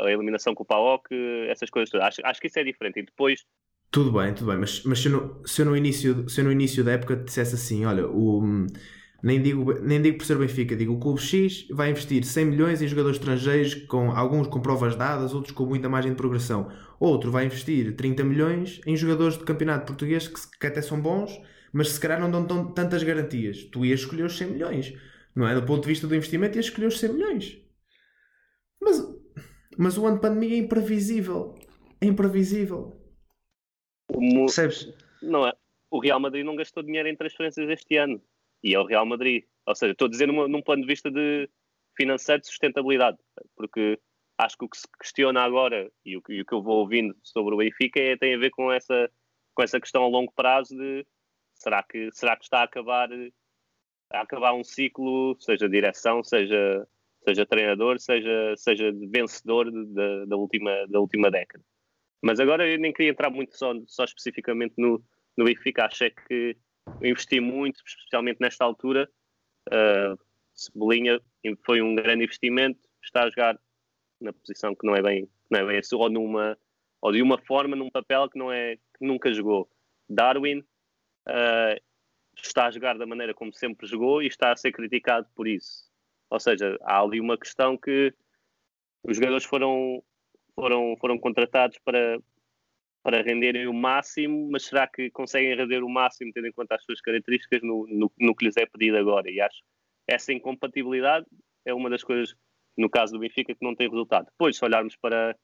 a 0.00 0.10
eliminação 0.10 0.54
com 0.54 0.62
o 0.62 0.66
PAOC, 0.66 1.12
essas 1.48 1.68
coisas 1.68 1.90
todas. 1.90 2.06
Acho, 2.06 2.20
acho 2.24 2.40
que 2.40 2.46
isso 2.46 2.58
é 2.58 2.64
diferente. 2.64 3.00
E 3.00 3.02
depois 3.02 3.44
tudo 3.92 4.10
bem, 4.10 4.32
tudo 4.32 4.50
bem, 4.50 4.58
mas, 4.58 4.82
mas 4.84 5.00
se, 5.00 5.08
eu 5.08 5.12
no, 5.12 5.46
se, 5.46 5.60
eu 5.60 5.66
no 5.66 5.76
início, 5.76 6.26
se 6.28 6.42
no 6.42 6.50
início 6.50 6.82
da 6.82 6.92
época 6.92 7.14
dissesse 7.14 7.54
assim, 7.54 7.84
olha, 7.84 8.08
o, 8.08 8.66
nem, 9.22 9.40
digo, 9.40 9.70
nem 9.80 10.00
digo 10.00 10.16
por 10.16 10.24
ser 10.24 10.38
Benfica, 10.38 10.74
digo 10.74 10.94
o 10.94 10.98
Clube 10.98 11.20
X 11.20 11.66
vai 11.70 11.90
investir 11.90 12.24
100 12.24 12.44
milhões 12.46 12.80
em 12.80 12.88
jogadores 12.88 13.18
estrangeiros, 13.18 13.74
com 13.74 14.10
alguns 14.10 14.48
com 14.48 14.62
provas 14.62 14.96
dadas, 14.96 15.34
outros 15.34 15.54
com 15.54 15.66
muita 15.66 15.90
margem 15.90 16.12
de 16.12 16.16
progressão. 16.16 16.70
Outro 16.98 17.30
vai 17.30 17.44
investir 17.44 17.94
30 17.94 18.24
milhões 18.24 18.80
em 18.86 18.96
jogadores 18.96 19.36
de 19.36 19.44
campeonato 19.44 19.84
português 19.84 20.26
que, 20.26 20.40
que 20.58 20.66
até 20.66 20.80
são 20.80 20.98
bons, 20.98 21.38
mas 21.70 21.90
se 21.90 22.00
calhar 22.00 22.18
não 22.18 22.30
dão 22.30 22.46
tão, 22.46 22.72
tantas 22.72 23.02
garantias. 23.02 23.64
Tu 23.64 23.84
ias 23.84 24.00
escolher 24.00 24.24
os 24.24 24.38
100 24.38 24.52
milhões, 24.52 24.94
não 25.36 25.46
é? 25.46 25.54
Do 25.54 25.66
ponto 25.66 25.82
de 25.82 25.88
vista 25.88 26.06
do 26.06 26.16
investimento, 26.16 26.56
ias 26.56 26.64
escolher 26.64 26.86
os 26.86 26.98
100 26.98 27.12
milhões. 27.12 27.58
Mas, 28.80 29.06
mas 29.76 29.98
o 29.98 30.06
ano 30.06 30.16
de 30.16 30.22
pandemia 30.22 30.56
é 30.56 30.60
imprevisível. 30.60 31.54
É 32.00 32.06
imprevisível. 32.06 33.01
O, 34.14 34.46
Percebes? 34.46 34.92
Não 35.20 35.46
é. 35.46 35.52
O 35.90 35.98
Real 35.98 36.20
Madrid 36.20 36.44
não 36.44 36.56
gastou 36.56 36.82
dinheiro 36.82 37.08
em 37.08 37.16
transferências 37.16 37.68
este 37.68 37.96
ano. 37.96 38.22
E 38.62 38.74
é 38.74 38.78
o 38.78 38.86
Real 38.86 39.04
Madrid. 39.04 39.44
Ou 39.66 39.74
seja, 39.74 39.92
estou 39.92 40.06
a 40.06 40.10
dizer 40.10 40.26
numa, 40.26 40.48
num 40.48 40.62
plano 40.62 40.82
de 40.82 40.88
vista 40.88 41.10
de 41.10 41.48
financeiro 41.96 42.40
de 42.40 42.48
sustentabilidade. 42.48 43.18
Porque 43.56 43.98
acho 44.38 44.56
que 44.56 44.64
o 44.64 44.68
que 44.68 44.78
se 44.78 44.88
questiona 45.00 45.42
agora 45.42 45.90
e 46.04 46.16
o 46.16 46.22
que, 46.22 46.32
e 46.32 46.40
o 46.40 46.44
que 46.44 46.54
eu 46.54 46.62
vou 46.62 46.78
ouvindo 46.78 47.14
sobre 47.22 47.54
o 47.54 47.58
Benfica 47.58 48.00
é, 48.00 48.16
tem 48.16 48.34
a 48.34 48.38
ver 48.38 48.50
com 48.50 48.72
essa, 48.72 49.10
com 49.54 49.62
essa 49.62 49.80
questão 49.80 50.04
a 50.04 50.08
longo 50.08 50.32
prazo 50.32 50.76
de 50.76 51.06
será 51.54 51.82
que, 51.82 52.10
será 52.12 52.36
que 52.36 52.44
está 52.44 52.60
a 52.60 52.64
acabar, 52.64 53.08
a 54.10 54.20
acabar 54.20 54.54
um 54.54 54.64
ciclo, 54.64 55.36
seja 55.38 55.68
direção, 55.68 56.22
seja, 56.24 56.86
seja 57.24 57.46
treinador, 57.46 57.98
seja, 58.00 58.54
seja 58.56 58.92
vencedor 59.10 59.70
de, 59.70 60.26
da, 60.26 60.36
última, 60.36 60.86
da 60.88 61.00
última 61.00 61.30
década. 61.30 61.64
Mas 62.22 62.38
agora 62.38 62.68
eu 62.68 62.78
nem 62.78 62.92
queria 62.92 63.10
entrar 63.10 63.30
muito 63.30 63.56
só, 63.56 63.74
só 63.86 64.04
especificamente 64.04 64.74
no, 64.78 65.02
no 65.36 65.44
Benfica. 65.44 65.86
Achei 65.86 66.10
que 66.10 66.56
investi 67.02 67.40
muito, 67.40 67.82
especialmente 67.84 68.40
nesta 68.40 68.64
altura. 68.64 69.10
Uh, 69.68 70.16
Cebolinha 70.54 71.20
foi 71.64 71.82
um 71.82 71.94
grande 71.94 72.24
investimento. 72.24 72.80
Está 73.02 73.24
a 73.24 73.30
jogar 73.30 73.58
na 74.20 74.32
posição 74.32 74.74
que 74.74 74.86
não 74.86 74.94
é 74.94 75.02
bem, 75.02 75.28
não 75.50 75.60
é 75.60 75.66
bem 75.66 75.80
ou, 75.92 76.08
numa, 76.08 76.56
ou 77.00 77.12
de 77.12 77.20
uma 77.20 77.38
forma, 77.38 77.74
num 77.74 77.90
papel 77.90 78.28
que, 78.28 78.38
não 78.38 78.52
é, 78.52 78.76
que 78.76 79.04
nunca 79.04 79.32
jogou. 79.32 79.68
Darwin 80.08 80.60
uh, 80.60 81.82
está 82.36 82.66
a 82.66 82.70
jogar 82.70 82.96
da 82.96 83.06
maneira 83.06 83.34
como 83.34 83.52
sempre 83.52 83.86
jogou 83.86 84.22
e 84.22 84.28
está 84.28 84.52
a 84.52 84.56
ser 84.56 84.70
criticado 84.70 85.28
por 85.34 85.48
isso. 85.48 85.90
Ou 86.30 86.38
seja, 86.38 86.78
há 86.82 87.00
ali 87.00 87.20
uma 87.20 87.36
questão 87.36 87.76
que 87.76 88.14
os 89.02 89.16
jogadores 89.16 89.44
foram 89.44 90.02
foram, 90.54 90.96
foram 91.00 91.18
contratados 91.18 91.78
para, 91.84 92.18
para 93.02 93.22
renderem 93.22 93.66
o 93.66 93.72
máximo, 93.72 94.48
mas 94.50 94.64
será 94.64 94.86
que 94.86 95.10
conseguem 95.10 95.56
render 95.56 95.82
o 95.82 95.88
máximo 95.88 96.32
tendo 96.32 96.46
em 96.46 96.52
conta 96.52 96.76
as 96.76 96.84
suas 96.84 97.00
características 97.00 97.62
no, 97.62 97.86
no, 97.88 98.12
no 98.18 98.34
que 98.34 98.44
lhes 98.44 98.56
é 98.56 98.66
pedido 98.66 98.96
agora? 98.96 99.30
E 99.30 99.40
acho 99.40 99.62
essa 100.06 100.32
incompatibilidade 100.32 101.26
é 101.64 101.72
uma 101.72 101.88
das 101.88 102.02
coisas, 102.02 102.34
no 102.76 102.90
caso 102.90 103.12
do 103.12 103.18
Benfica, 103.18 103.54
que 103.54 103.64
não 103.64 103.74
tem 103.74 103.88
resultado. 103.88 104.26
Depois, 104.26 104.56
se 104.56 104.64
olharmos 104.64 104.96
para, 104.96 105.36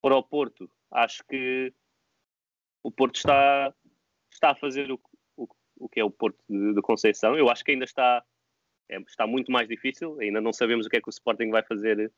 para 0.00 0.16
o 0.16 0.22
Porto, 0.22 0.70
acho 0.90 1.24
que 1.28 1.72
o 2.82 2.90
Porto 2.90 3.16
está, 3.16 3.72
está 4.32 4.50
a 4.50 4.54
fazer 4.54 4.90
o, 4.90 5.00
o, 5.36 5.46
o 5.76 5.88
que 5.88 6.00
é 6.00 6.04
o 6.04 6.10
Porto 6.10 6.38
de, 6.48 6.74
de 6.74 6.82
Conceição. 6.82 7.36
Eu 7.36 7.48
acho 7.48 7.64
que 7.64 7.72
ainda 7.72 7.84
está, 7.84 8.24
é, 8.88 8.98
está 9.00 9.26
muito 9.26 9.52
mais 9.52 9.68
difícil, 9.68 10.18
ainda 10.20 10.40
não 10.40 10.52
sabemos 10.52 10.86
o 10.86 10.88
que 10.88 10.96
é 10.96 11.00
que 11.00 11.08
o 11.08 11.10
Sporting 11.10 11.50
vai 11.50 11.62
fazer 11.62 12.12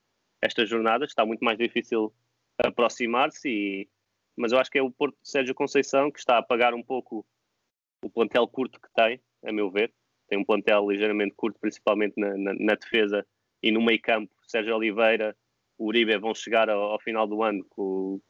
esta 0.45 0.67
jornada, 0.67 1.05
está 1.05 1.25
muito 1.25 1.45
mais 1.45 1.57
difícil 1.57 2.13
aproximar-se, 2.59 3.89
mas 4.37 4.53
eu 4.53 4.59
acho 4.59 4.71
que 4.71 4.79
é 4.79 4.83
o 4.83 4.91
Porto 4.91 5.17
de 5.23 5.29
Sérgio 5.29 5.55
Conceição 5.55 6.11
que 6.11 6.19
está 6.19 6.39
a 6.39 6.43
pagar 6.43 6.75
um 6.75 6.83
pouco 6.83 7.27
o 8.05 8.11
plantel 8.11 8.47
curto 8.47 8.79
que 8.81 8.89
tem, 8.95 9.21
a 9.43 9.53
meu 9.53 9.71
ver. 9.71 9.93
Tem 10.29 10.39
um 10.39 10.45
plantel 10.45 10.91
ligeiramente 10.91 11.35
curto, 11.35 11.59
principalmente 11.61 12.15
na, 12.19 12.37
na, 12.37 12.55
na 12.55 12.75
defesa 12.75 13.27
e 13.63 13.71
no 13.71 13.83
meio 13.83 14.01
campo. 14.03 14.31
Sérgio 14.47 14.77
Oliveira, 14.77 15.35
o 15.79 15.87
Uribe 15.87 16.17
vão 16.19 16.35
chegar 16.35 16.69
ao, 16.69 16.93
ao 16.93 17.01
final 17.01 17.27
do 17.27 17.43
ano 17.43 17.65
com, 17.71 18.21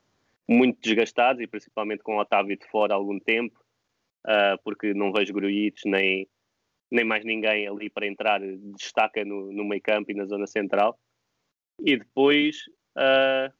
muito 0.48 0.80
desgastados 0.80 1.42
e 1.42 1.46
principalmente 1.46 2.02
com 2.02 2.16
o 2.16 2.20
Otávio 2.20 2.56
de 2.56 2.66
fora 2.68 2.94
há 2.94 2.96
algum 2.96 3.18
tempo, 3.18 3.58
uh, 4.26 4.60
porque 4.62 4.94
não 4.94 5.12
vejo 5.12 5.32
Gruites 5.32 5.82
nem, 5.84 6.28
nem 6.90 7.04
mais 7.04 7.24
ninguém 7.24 7.66
ali 7.66 7.90
para 7.90 8.06
entrar, 8.06 8.40
destaca 8.76 9.24
no, 9.24 9.52
no 9.52 9.64
meio 9.64 9.82
campo 9.82 10.10
e 10.10 10.14
na 10.14 10.26
zona 10.26 10.46
central. 10.46 10.98
E 11.78 11.96
depois, 11.96 12.56
uh, 12.96 13.52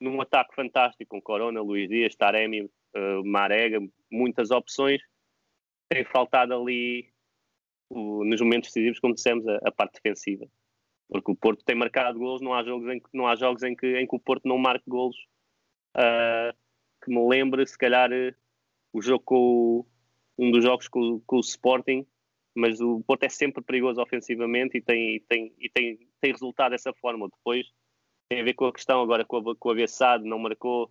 num 0.00 0.20
ataque 0.20 0.54
fantástico 0.54 1.10
com 1.10 1.22
Corona, 1.22 1.60
Luís 1.60 1.88
Dias, 1.88 2.14
Taremi, 2.16 2.62
uh, 2.62 3.24
Marega, 3.24 3.78
muitas 4.10 4.50
opções, 4.50 5.00
tem 5.88 6.04
faltado 6.04 6.54
ali, 6.54 7.12
o, 7.88 8.24
nos 8.24 8.40
momentos 8.40 8.68
decisivos, 8.70 9.00
como 9.00 9.14
dissemos, 9.14 9.46
a, 9.46 9.56
a, 9.64 9.72
parte 9.72 10.00
defensiva. 10.02 10.46
Porque 11.08 11.32
o 11.32 11.36
Porto 11.36 11.64
tem 11.64 11.74
marcado 11.74 12.18
golos, 12.18 12.40
não 12.40 12.54
há 12.54 12.62
jogos 12.62 12.88
em 12.88 13.00
que, 13.00 13.08
não 13.12 13.26
há 13.26 13.34
jogos 13.34 13.62
em 13.62 13.74
que, 13.74 13.98
em 13.98 14.06
que 14.06 14.14
o 14.14 14.20
Porto 14.20 14.46
não 14.46 14.58
marque 14.58 14.88
golos. 14.88 15.16
Uh, 15.96 16.56
que 17.02 17.10
me 17.10 17.26
lembre, 17.28 17.66
se 17.66 17.76
calhar, 17.76 18.10
o 18.92 19.00
jogo 19.00 19.24
com 19.24 19.86
um 20.38 20.50
dos 20.50 20.62
jogos 20.62 20.88
com, 20.88 21.20
com 21.20 21.36
o 21.36 21.40
Sporting, 21.40 22.06
mas 22.54 22.80
o 22.80 23.02
Porto 23.06 23.24
é 23.24 23.28
sempre 23.28 23.62
perigoso 23.62 24.00
ofensivamente 24.00 24.78
e 24.78 24.82
tem, 24.82 25.16
e 25.16 25.20
tem, 25.20 25.54
e 25.58 25.68
tem, 25.68 25.98
tem 26.20 26.32
resultado 26.32 26.72
dessa 26.72 26.92
forma. 26.94 27.28
Depois 27.28 27.66
tem 28.28 28.40
a 28.40 28.44
ver 28.44 28.54
com 28.54 28.66
a 28.66 28.72
questão 28.72 29.00
agora 29.00 29.24
com 29.24 29.36
a, 29.38 29.56
com 29.56 29.74
não 30.24 30.38
marcou, 30.38 30.90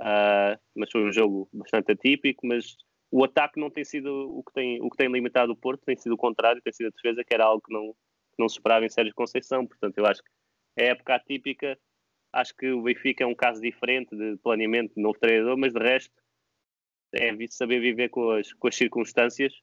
uh, 0.00 0.58
mas 0.74 0.90
foi 0.90 1.04
um 1.04 1.12
jogo 1.12 1.48
bastante 1.52 1.92
atípico, 1.92 2.46
mas 2.46 2.76
o 3.10 3.24
ataque 3.24 3.60
não 3.60 3.70
tem 3.70 3.84
sido 3.84 4.10
o 4.10 4.42
que 4.42 4.52
tem, 4.52 4.82
o 4.82 4.90
que 4.90 4.96
tem 4.96 5.10
limitado 5.10 5.52
o 5.52 5.56
Porto, 5.56 5.84
tem 5.84 5.96
sido 5.96 6.14
o 6.14 6.18
contrário, 6.18 6.62
tem 6.62 6.72
sido 6.72 6.88
a 6.88 6.90
defesa, 6.90 7.24
que 7.24 7.34
era 7.34 7.44
algo 7.44 7.62
que 7.62 7.72
não, 7.72 7.92
que 7.92 8.38
não 8.38 8.48
se 8.48 8.56
esperava 8.56 8.84
em 8.84 8.90
Sérgio 8.90 9.14
Conceição. 9.14 9.66
Portanto, 9.66 9.96
eu 9.98 10.06
acho 10.06 10.22
que 10.22 10.30
é 10.78 10.88
época 10.88 11.14
atípica, 11.14 11.78
acho 12.32 12.54
que 12.54 12.70
o 12.70 12.82
Benfica 12.82 13.24
é 13.24 13.26
um 13.26 13.34
caso 13.34 13.60
diferente 13.60 14.14
de 14.14 14.36
planeamento 14.38 14.94
de 14.94 15.00
novo 15.00 15.18
treinador, 15.18 15.56
mas 15.56 15.72
de 15.72 15.80
resto 15.80 16.14
é 17.14 17.32
saber 17.48 17.80
viver 17.80 18.10
com 18.10 18.30
as, 18.30 18.52
com 18.52 18.68
as 18.68 18.76
circunstâncias 18.76 19.54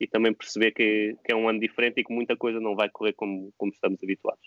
e 0.00 0.06
também 0.06 0.34
perceber 0.34 0.72
que, 0.72 1.16
que, 1.24 1.32
é 1.32 1.36
um 1.36 1.48
ano 1.48 1.60
diferente 1.60 2.00
e 2.00 2.04
que 2.04 2.12
muita 2.12 2.36
coisa 2.36 2.60
não 2.60 2.74
vai 2.74 2.88
correr 2.90 3.12
como, 3.14 3.52
como 3.56 3.72
estamos 3.72 3.98
habituados. 4.02 4.42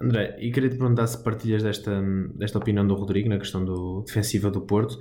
André, 0.00 0.36
e 0.40 0.52
queria 0.52 0.70
te 0.70 0.76
perguntar 0.76 1.06
se 1.06 1.22
partilhas 1.22 1.62
desta, 1.62 2.00
desta 2.34 2.58
opinião 2.58 2.86
do 2.86 2.94
Rodrigo 2.94 3.28
na 3.28 3.38
questão 3.38 3.64
do 3.64 4.02
defensiva 4.02 4.50
do 4.50 4.60
Porto. 4.60 4.96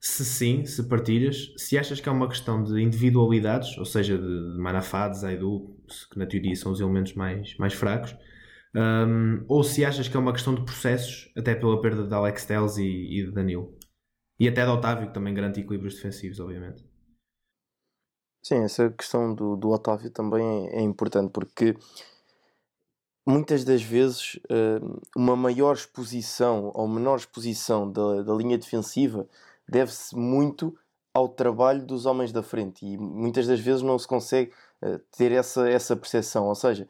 Se 0.00 0.24
sim, 0.24 0.64
se 0.64 0.88
partilhas, 0.88 1.52
se 1.56 1.78
achas 1.78 2.00
que 2.00 2.08
é 2.08 2.12
uma 2.12 2.28
questão 2.28 2.62
de 2.62 2.80
individualidades, 2.82 3.76
ou 3.76 3.84
seja, 3.84 4.16
de, 4.16 4.52
de 4.52 4.58
Manafá, 4.58 5.08
de 5.08 5.18
Zaidu, 5.18 5.76
que 6.10 6.18
na 6.18 6.26
teoria 6.26 6.56
são 6.56 6.72
os 6.72 6.80
elementos 6.80 7.14
mais, 7.14 7.56
mais 7.58 7.74
fracos, 7.74 8.16
um, 8.74 9.44
ou 9.46 9.62
se 9.62 9.84
achas 9.84 10.08
que 10.08 10.16
é 10.16 10.20
uma 10.20 10.32
questão 10.32 10.54
de 10.54 10.64
processos, 10.64 11.30
até 11.36 11.54
pela 11.54 11.80
perda 11.80 12.06
de 12.06 12.14
Alex 12.14 12.46
Telles 12.46 12.76
e, 12.78 13.20
e 13.20 13.24
de 13.24 13.30
Danilo. 13.30 13.76
E 14.38 14.48
até 14.48 14.64
de 14.64 14.70
Otávio, 14.70 15.08
que 15.08 15.14
também 15.14 15.34
garante 15.34 15.60
equilíbrios 15.60 15.96
defensivos, 15.96 16.40
obviamente. 16.40 16.82
Sim, 18.42 18.64
essa 18.64 18.90
questão 18.90 19.34
do, 19.34 19.56
do 19.56 19.70
Otávio 19.70 20.10
também 20.10 20.68
é, 20.68 20.76
é 20.76 20.80
importante, 20.80 21.30
porque 21.30 21.76
muitas 23.26 23.64
das 23.64 23.82
vezes 23.82 24.36
uh, 24.50 25.00
uma 25.14 25.36
maior 25.36 25.74
exposição 25.74 26.72
ou 26.74 26.88
menor 26.88 27.18
exposição 27.18 27.90
da, 27.90 28.22
da 28.22 28.34
linha 28.34 28.56
defensiva 28.58 29.28
deve-se 29.68 30.16
muito 30.16 30.76
ao 31.12 31.28
trabalho 31.28 31.84
dos 31.84 32.06
homens 32.06 32.32
da 32.32 32.42
frente 32.42 32.86
e 32.86 32.96
muitas 32.96 33.46
das 33.46 33.60
vezes 33.60 33.82
não 33.82 33.98
se 33.98 34.08
consegue 34.08 34.52
uh, 34.82 34.98
ter 35.16 35.32
essa, 35.32 35.68
essa 35.68 35.94
percepção. 35.96 36.46
Ou 36.46 36.54
seja, 36.54 36.88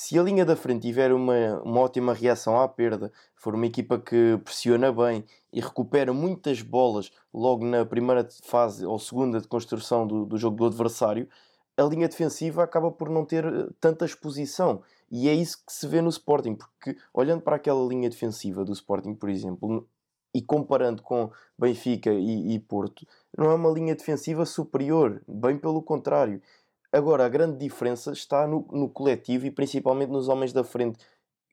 se 0.00 0.16
a 0.16 0.22
linha 0.22 0.44
da 0.44 0.54
frente 0.54 0.82
tiver 0.82 1.12
uma, 1.12 1.60
uma 1.64 1.80
ótima 1.80 2.14
reação 2.14 2.60
à 2.60 2.68
perda, 2.68 3.12
for 3.34 3.52
uma 3.56 3.66
equipa 3.66 3.98
que 3.98 4.38
pressiona 4.44 4.92
bem 4.92 5.24
e 5.52 5.60
recupera 5.60 6.12
muitas 6.12 6.62
bolas 6.62 7.10
logo 7.34 7.64
na 7.64 7.84
primeira 7.84 8.24
fase 8.44 8.86
ou 8.86 8.96
segunda 9.00 9.40
de 9.40 9.48
construção 9.48 10.06
do, 10.06 10.24
do 10.24 10.38
jogo 10.38 10.56
do 10.56 10.66
adversário, 10.66 11.28
a 11.76 11.82
linha 11.82 12.06
defensiva 12.06 12.62
acaba 12.62 12.92
por 12.92 13.10
não 13.10 13.24
ter 13.24 13.44
eh, 13.44 13.66
tanta 13.80 14.04
exposição. 14.04 14.82
E 15.10 15.28
é 15.28 15.34
isso 15.34 15.64
que 15.66 15.72
se 15.72 15.88
vê 15.88 16.00
no 16.00 16.10
Sporting, 16.10 16.54
porque 16.54 16.96
olhando 17.12 17.42
para 17.42 17.56
aquela 17.56 17.84
linha 17.84 18.08
defensiva 18.08 18.64
do 18.64 18.72
Sporting, 18.72 19.16
por 19.16 19.28
exemplo, 19.28 19.84
e 20.32 20.40
comparando 20.40 21.02
com 21.02 21.28
Benfica 21.58 22.12
e, 22.12 22.54
e 22.54 22.60
Porto, 22.60 23.04
não 23.36 23.50
é 23.50 23.54
uma 23.54 23.70
linha 23.70 23.96
defensiva 23.96 24.46
superior, 24.46 25.20
bem 25.26 25.58
pelo 25.58 25.82
contrário. 25.82 26.40
Agora, 26.90 27.26
a 27.26 27.28
grande 27.28 27.58
diferença 27.58 28.12
está 28.12 28.46
no, 28.46 28.66
no 28.70 28.88
coletivo 28.88 29.46
e 29.46 29.50
principalmente 29.50 30.10
nos 30.10 30.28
homens 30.28 30.52
da 30.52 30.64
frente, 30.64 30.98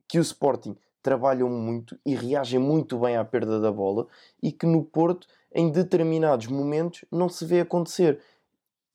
que 0.08 0.17
o 0.17 0.21
Sporting 0.21 0.78
trabalham 1.02 1.50
muito 1.50 2.00
e 2.06 2.15
reagem 2.15 2.60
muito 2.60 2.98
bem 2.98 3.17
à 3.17 3.26
perda 3.26 3.60
da 3.60 3.71
bola 3.71 4.08
e 4.41 4.52
que 4.52 4.65
no 4.65 4.84
Porto, 4.84 5.28
em 5.54 5.69
determinados 5.69 6.48
momentos, 6.48 7.06
não 7.12 7.30
se 7.30 7.45
vê 7.45 7.60
acontecer. 7.60 8.19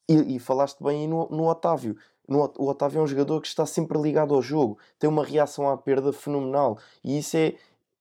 E, 0.09 0.37
e 0.37 0.38
falaste 0.38 0.83
bem 0.83 1.07
no, 1.07 1.29
no 1.29 1.46
Otávio. 1.46 1.96
No, 2.26 2.53
o 2.59 2.68
Otávio 2.68 3.00
é 3.00 3.03
um 3.03 3.07
jogador 3.07 3.40
que 3.40 3.48
está 3.48 3.66
sempre 3.66 4.00
ligado 4.00 4.35
ao 4.35 4.42
jogo, 4.42 4.79
tem 4.98 5.09
uma 5.09 5.24
reação 5.24 5.68
à 5.68 5.76
perda 5.76 6.12
fenomenal 6.12 6.79
e 7.05 7.18
isso, 7.18 7.37
é, 7.37 7.55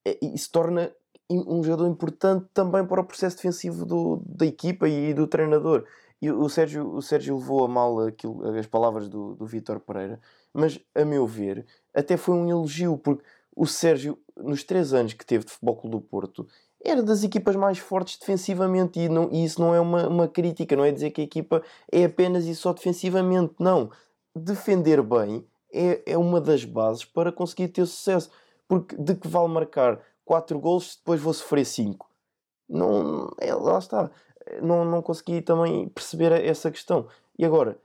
é 0.06 0.17
isso 0.21 0.52
torna 0.52 0.91
um 1.30 1.63
jogador 1.63 1.88
importante 1.88 2.47
também 2.54 2.84
para 2.86 3.02
o 3.02 3.06
processo 3.06 3.36
defensivo 3.36 3.86
do, 3.86 4.21
da 4.25 4.47
equipa 4.47 4.89
e 4.89 5.13
do 5.13 5.28
treinador. 5.28 5.86
E 6.21 6.29
o 6.32 6.49
Sérgio, 6.49 6.93
o 6.93 7.01
Sérgio 7.01 7.38
levou 7.38 7.63
a 7.63 7.67
mal 7.67 7.99
aquilo, 8.01 8.45
as 8.58 8.67
palavras 8.67 9.08
do, 9.08 9.36
do 9.36 9.45
Vítor 9.45 9.79
Pereira, 9.79 10.19
mas 10.53 10.79
a 10.93 11.05
meu 11.05 11.25
ver, 11.25 11.65
até 11.93 12.17
foi 12.17 12.36
um 12.36 12.49
elogio, 12.49 12.97
porque 12.97 13.23
o 13.55 13.65
Sérgio, 13.65 14.17
nos 14.36 14.63
três 14.63 14.93
anos 14.93 15.13
que 15.13 15.25
teve 15.25 15.45
de 15.45 15.51
Futebol 15.51 15.77
Clube 15.77 15.95
do 15.95 16.01
Porto, 16.01 16.47
era 16.84 17.03
das 17.03 17.23
equipas 17.23 17.55
mais 17.55 17.77
fortes 17.77 18.17
defensivamente 18.17 18.99
e, 18.99 19.10
não, 19.10 19.29
e 19.32 19.43
isso 19.43 19.60
não 19.60 19.73
é 19.75 19.79
uma, 19.79 20.08
uma 20.08 20.27
crítica, 20.27 20.75
não 20.75 20.86
é 20.86 20.91
dizer 20.91 21.12
que 21.12 21.21
a 21.21 21.23
equipa 21.23 21.62
é 21.91 22.05
apenas 22.05 22.45
e 22.45 22.55
só 22.55 22.73
defensivamente, 22.73 23.53
não. 23.60 23.91
Defender 24.36 25.01
bem 25.01 25.45
é, 25.73 26.01
é 26.05 26.17
uma 26.17 26.39
das 26.39 26.63
bases 26.63 27.03
para 27.03 27.32
conseguir 27.32 27.67
ter 27.69 27.86
sucesso, 27.86 28.29
porque 28.67 28.95
de 28.95 29.15
que 29.15 29.27
vale 29.27 29.49
marcar 29.49 29.99
4 30.23 30.58
gols 30.60 30.91
se 30.91 30.97
depois 30.99 31.19
vou 31.19 31.34
sofrer 31.34 31.65
5? 31.65 32.08
Não, 32.69 33.29
é, 33.39 33.53
lá 33.53 33.79
está. 33.79 34.12
Não, 34.62 34.86
não 34.86 35.02
consegui 35.02 35.42
também 35.42 35.90
perceber 35.90 36.32
essa 36.32 36.72
questão. 36.72 37.08
E 37.38 37.46
agora, 37.46 37.80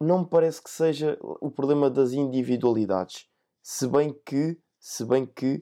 não 0.00 0.20
me 0.20 0.26
parece 0.26 0.62
que 0.62 0.70
seja 0.70 1.18
o 1.20 1.50
problema 1.50 1.88
das 1.88 2.12
individualidades 2.12 3.28
se 3.68 3.88
bem 3.88 4.14
que, 4.24 4.56
se 4.78 5.04
bem 5.04 5.26
que 5.26 5.60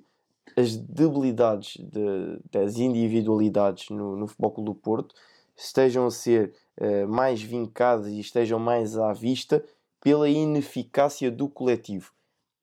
as 0.59 0.77
debilidades 0.77 1.79
de, 1.79 2.39
das 2.51 2.77
individualidades 2.77 3.89
no, 3.89 4.15
no 4.15 4.27
Futebol 4.27 4.51
Clube 4.51 4.71
do 4.71 4.75
Porto 4.75 5.15
estejam 5.57 6.07
a 6.07 6.11
ser 6.11 6.53
uh, 6.79 7.09
mais 7.09 7.41
vincadas 7.41 8.09
e 8.09 8.21
estejam 8.21 8.59
mais 8.59 8.99
à 8.99 9.15
vista 9.15 9.65
pela 10.03 10.29
ineficácia 10.29 11.31
do 11.31 11.49
coletivo. 11.49 12.13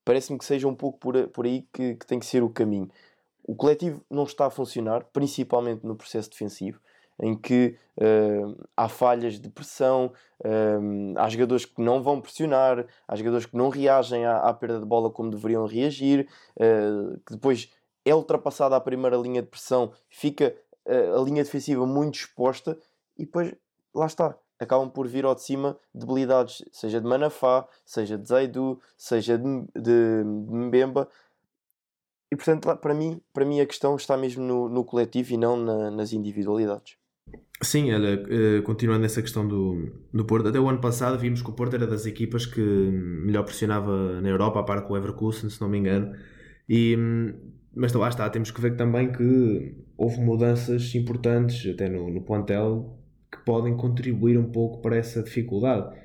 Parece-me 0.05 0.37
que 0.37 0.45
seja 0.45 0.67
um 0.67 0.75
pouco 0.75 0.99
por, 0.99 1.27
por 1.29 1.47
aí 1.47 1.67
que, 1.73 1.95
que 1.95 2.05
tem 2.05 2.19
que 2.19 2.25
ser 2.27 2.43
o 2.43 2.49
caminho. 2.49 2.91
O 3.43 3.55
coletivo 3.55 4.05
não 4.07 4.25
está 4.25 4.45
a 4.45 4.51
funcionar, 4.51 5.05
principalmente 5.05 5.83
no 5.83 5.95
processo 5.95 6.29
defensivo 6.29 6.79
em 7.21 7.35
que 7.35 7.77
uh, 7.97 8.67
há 8.75 8.89
falhas 8.89 9.39
de 9.39 9.47
pressão, 9.49 10.11
uh, 10.39 11.17
há 11.17 11.29
jogadores 11.29 11.65
que 11.65 11.81
não 11.81 12.01
vão 12.01 12.19
pressionar, 12.19 12.85
há 13.07 13.15
jogadores 13.15 13.45
que 13.45 13.55
não 13.55 13.69
reagem 13.69 14.25
à, 14.25 14.39
à 14.39 14.53
perda 14.53 14.79
de 14.79 14.85
bola 14.85 15.11
como 15.11 15.29
deveriam 15.29 15.65
reagir, 15.65 16.27
uh, 16.57 17.19
que 17.25 17.33
depois 17.33 17.71
é 18.03 18.13
ultrapassada 18.15 18.75
a 18.75 18.81
primeira 18.81 19.15
linha 19.15 19.41
de 19.41 19.47
pressão, 19.47 19.93
fica 20.09 20.55
a 20.83 21.21
linha 21.21 21.43
defensiva 21.43 21.85
muito 21.85 22.15
exposta 22.15 22.75
e 23.15 23.23
depois 23.23 23.53
lá 23.93 24.07
está. 24.07 24.35
Acabam 24.59 24.89
por 24.89 25.07
vir 25.07 25.25
ao 25.25 25.35
de 25.35 25.43
cima 25.43 25.77
debilidades, 25.93 26.65
seja 26.71 26.99
de 26.99 27.07
Manafá, 27.07 27.67
seja 27.85 28.17
de 28.17 28.27
Zaidu, 28.27 28.79
seja 28.97 29.37
de, 29.37 29.43
de, 29.75 30.23
de 30.23 30.53
Mbemba, 30.53 31.07
e 32.31 32.35
portanto, 32.35 32.73
para 32.77 32.93
mim, 32.93 33.21
para 33.33 33.43
mim 33.43 33.59
a 33.59 33.65
questão 33.65 33.95
está 33.95 34.15
mesmo 34.15 34.41
no, 34.41 34.69
no 34.69 34.85
coletivo 34.85 35.33
e 35.33 35.37
não 35.37 35.57
na, 35.57 35.91
nas 35.91 36.13
individualidades. 36.13 36.95
Sim, 37.63 37.93
olha, 37.93 38.23
uh, 38.59 38.63
continuando 38.63 39.05
essa 39.05 39.21
questão 39.21 39.47
do, 39.47 39.93
do 40.11 40.25
Porto, 40.25 40.47
até 40.47 40.59
o 40.59 40.67
ano 40.67 40.81
passado 40.81 41.19
vimos 41.19 41.43
que 41.43 41.49
o 41.49 41.53
Porto 41.53 41.75
era 41.75 41.85
das 41.85 42.07
equipas 42.07 42.45
que 42.45 42.59
melhor 42.59 43.43
pressionava 43.43 44.19
na 44.19 44.29
Europa, 44.29 44.59
a 44.59 44.63
par 44.63 44.81
com 44.81 44.93
o 44.93 44.97
Everkusen, 44.97 45.49
se 45.49 45.61
não 45.61 45.69
me 45.69 45.77
engano. 45.77 46.15
E, 46.67 46.97
mas 47.75 47.93
lá 47.93 48.09
está, 48.09 48.27
temos 48.29 48.49
que 48.49 48.59
ver 48.59 48.75
também 48.75 49.11
que 49.11 49.75
houve 49.95 50.19
mudanças 50.21 50.95
importantes, 50.95 51.71
até 51.71 51.87
no, 51.87 52.09
no 52.09 52.21
plantel, 52.23 52.97
que 53.31 53.37
podem 53.45 53.77
contribuir 53.77 54.37
um 54.39 54.51
pouco 54.51 54.81
para 54.81 54.97
essa 54.97 55.21
dificuldade. 55.21 55.95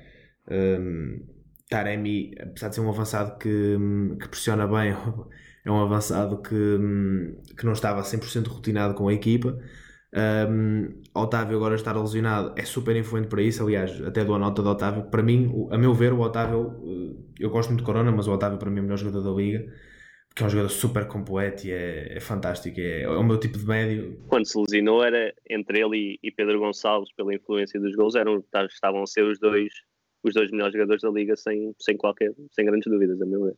Um, 0.49 1.25
Taremi, 1.69 2.33
apesar 2.39 2.69
de 2.69 2.75
ser 2.75 2.81
um 2.81 2.89
avançado 2.89 3.37
que, 3.39 3.77
que 4.21 4.27
pressiona 4.29 4.67
bem, 4.67 4.93
é 5.65 5.71
um 5.71 5.81
avançado 5.81 6.41
que, 6.41 6.53
que 7.57 7.65
não 7.65 7.73
estava 7.73 8.03
100% 8.03 8.47
rotinado 8.47 8.93
com 8.93 9.07
a 9.07 9.13
equipa. 9.13 9.57
Um, 10.13 11.01
Otávio 11.13 11.57
agora 11.57 11.75
estar 11.75 11.95
lesionado 11.99 12.53
é 12.57 12.63
super 12.63 12.95
influente 12.95 13.27
para 13.27 13.41
isso. 13.41 13.63
Aliás, 13.63 14.01
até 14.01 14.23
dou 14.23 14.35
a 14.35 14.39
nota 14.39 14.61
do 14.61 14.69
Otávio. 14.69 15.09
Para 15.09 15.21
mim, 15.21 15.67
a 15.71 15.77
meu 15.77 15.93
ver, 15.93 16.13
o 16.13 16.21
Otávio, 16.21 16.81
eh, 16.83 17.43
eu 17.43 17.49
gosto 17.49 17.69
muito 17.69 17.81
de 17.81 17.85
Corona, 17.85 18.11
mas 18.11 18.27
o 18.27 18.31
Otávio 18.31 18.57
para 18.57 18.69
mim 18.69 18.77
é 18.77 18.81
o 18.81 18.83
melhor 18.83 18.97
jogador 18.97 19.21
da 19.21 19.31
liga. 19.31 19.65
Porque 20.29 20.43
é 20.43 20.45
um 20.45 20.49
jogador 20.49 20.69
super 20.69 21.07
completo 21.07 21.67
e 21.67 21.71
é, 21.71 22.17
é 22.17 22.19
fantástico. 22.19 22.79
É, 22.79 23.01
é, 23.01 23.09
o 23.09 23.23
meu 23.23 23.39
tipo 23.39 23.57
de 23.57 23.65
médio. 23.65 24.23
Quando 24.27 24.45
se 24.45 24.57
lesionou, 24.57 25.03
era 25.03 25.33
entre 25.49 25.79
ele 25.79 26.19
e, 26.21 26.31
Pedro 26.31 26.59
Gonçalves, 26.59 27.11
pela 27.13 27.33
influência 27.33 27.79
dos 27.79 27.95
gols, 27.95 28.15
eram, 28.15 28.43
estavam 28.69 29.01
a 29.01 29.07
ser 29.07 29.23
os 29.23 29.39
dois, 29.39 29.73
os 30.23 30.33
dois 30.33 30.51
melhores 30.51 30.73
jogadores 30.73 31.01
da 31.01 31.09
liga, 31.09 31.35
sem, 31.35 31.73
sem 31.79 31.97
qualquer, 31.97 32.33
sem 32.51 32.65
grandes 32.65 32.89
dúvidas, 32.89 33.19
a 33.21 33.25
meu 33.25 33.45
ver. 33.45 33.57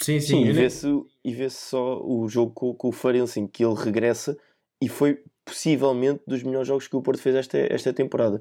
Sim, 0.00 0.18
sim. 0.18 0.42
sim 0.42 0.44
e 0.48 0.52
vê-se 0.52 0.88
vê 1.24 1.48
só 1.48 2.04
o 2.04 2.28
jogo 2.28 2.52
com, 2.52 2.74
com 2.74 2.88
o 2.88 2.92
Farense, 2.92 3.38
em 3.38 3.46
que 3.46 3.64
ele 3.64 3.74
regressa 3.76 4.36
e 4.82 4.88
foi 4.88 5.22
possivelmente 5.44 6.22
dos 6.26 6.42
melhores 6.42 6.68
jogos 6.68 6.88
que 6.88 6.96
o 6.96 7.02
Porto 7.02 7.20
fez 7.20 7.36
esta, 7.36 7.58
esta 7.58 7.92
temporada. 7.92 8.40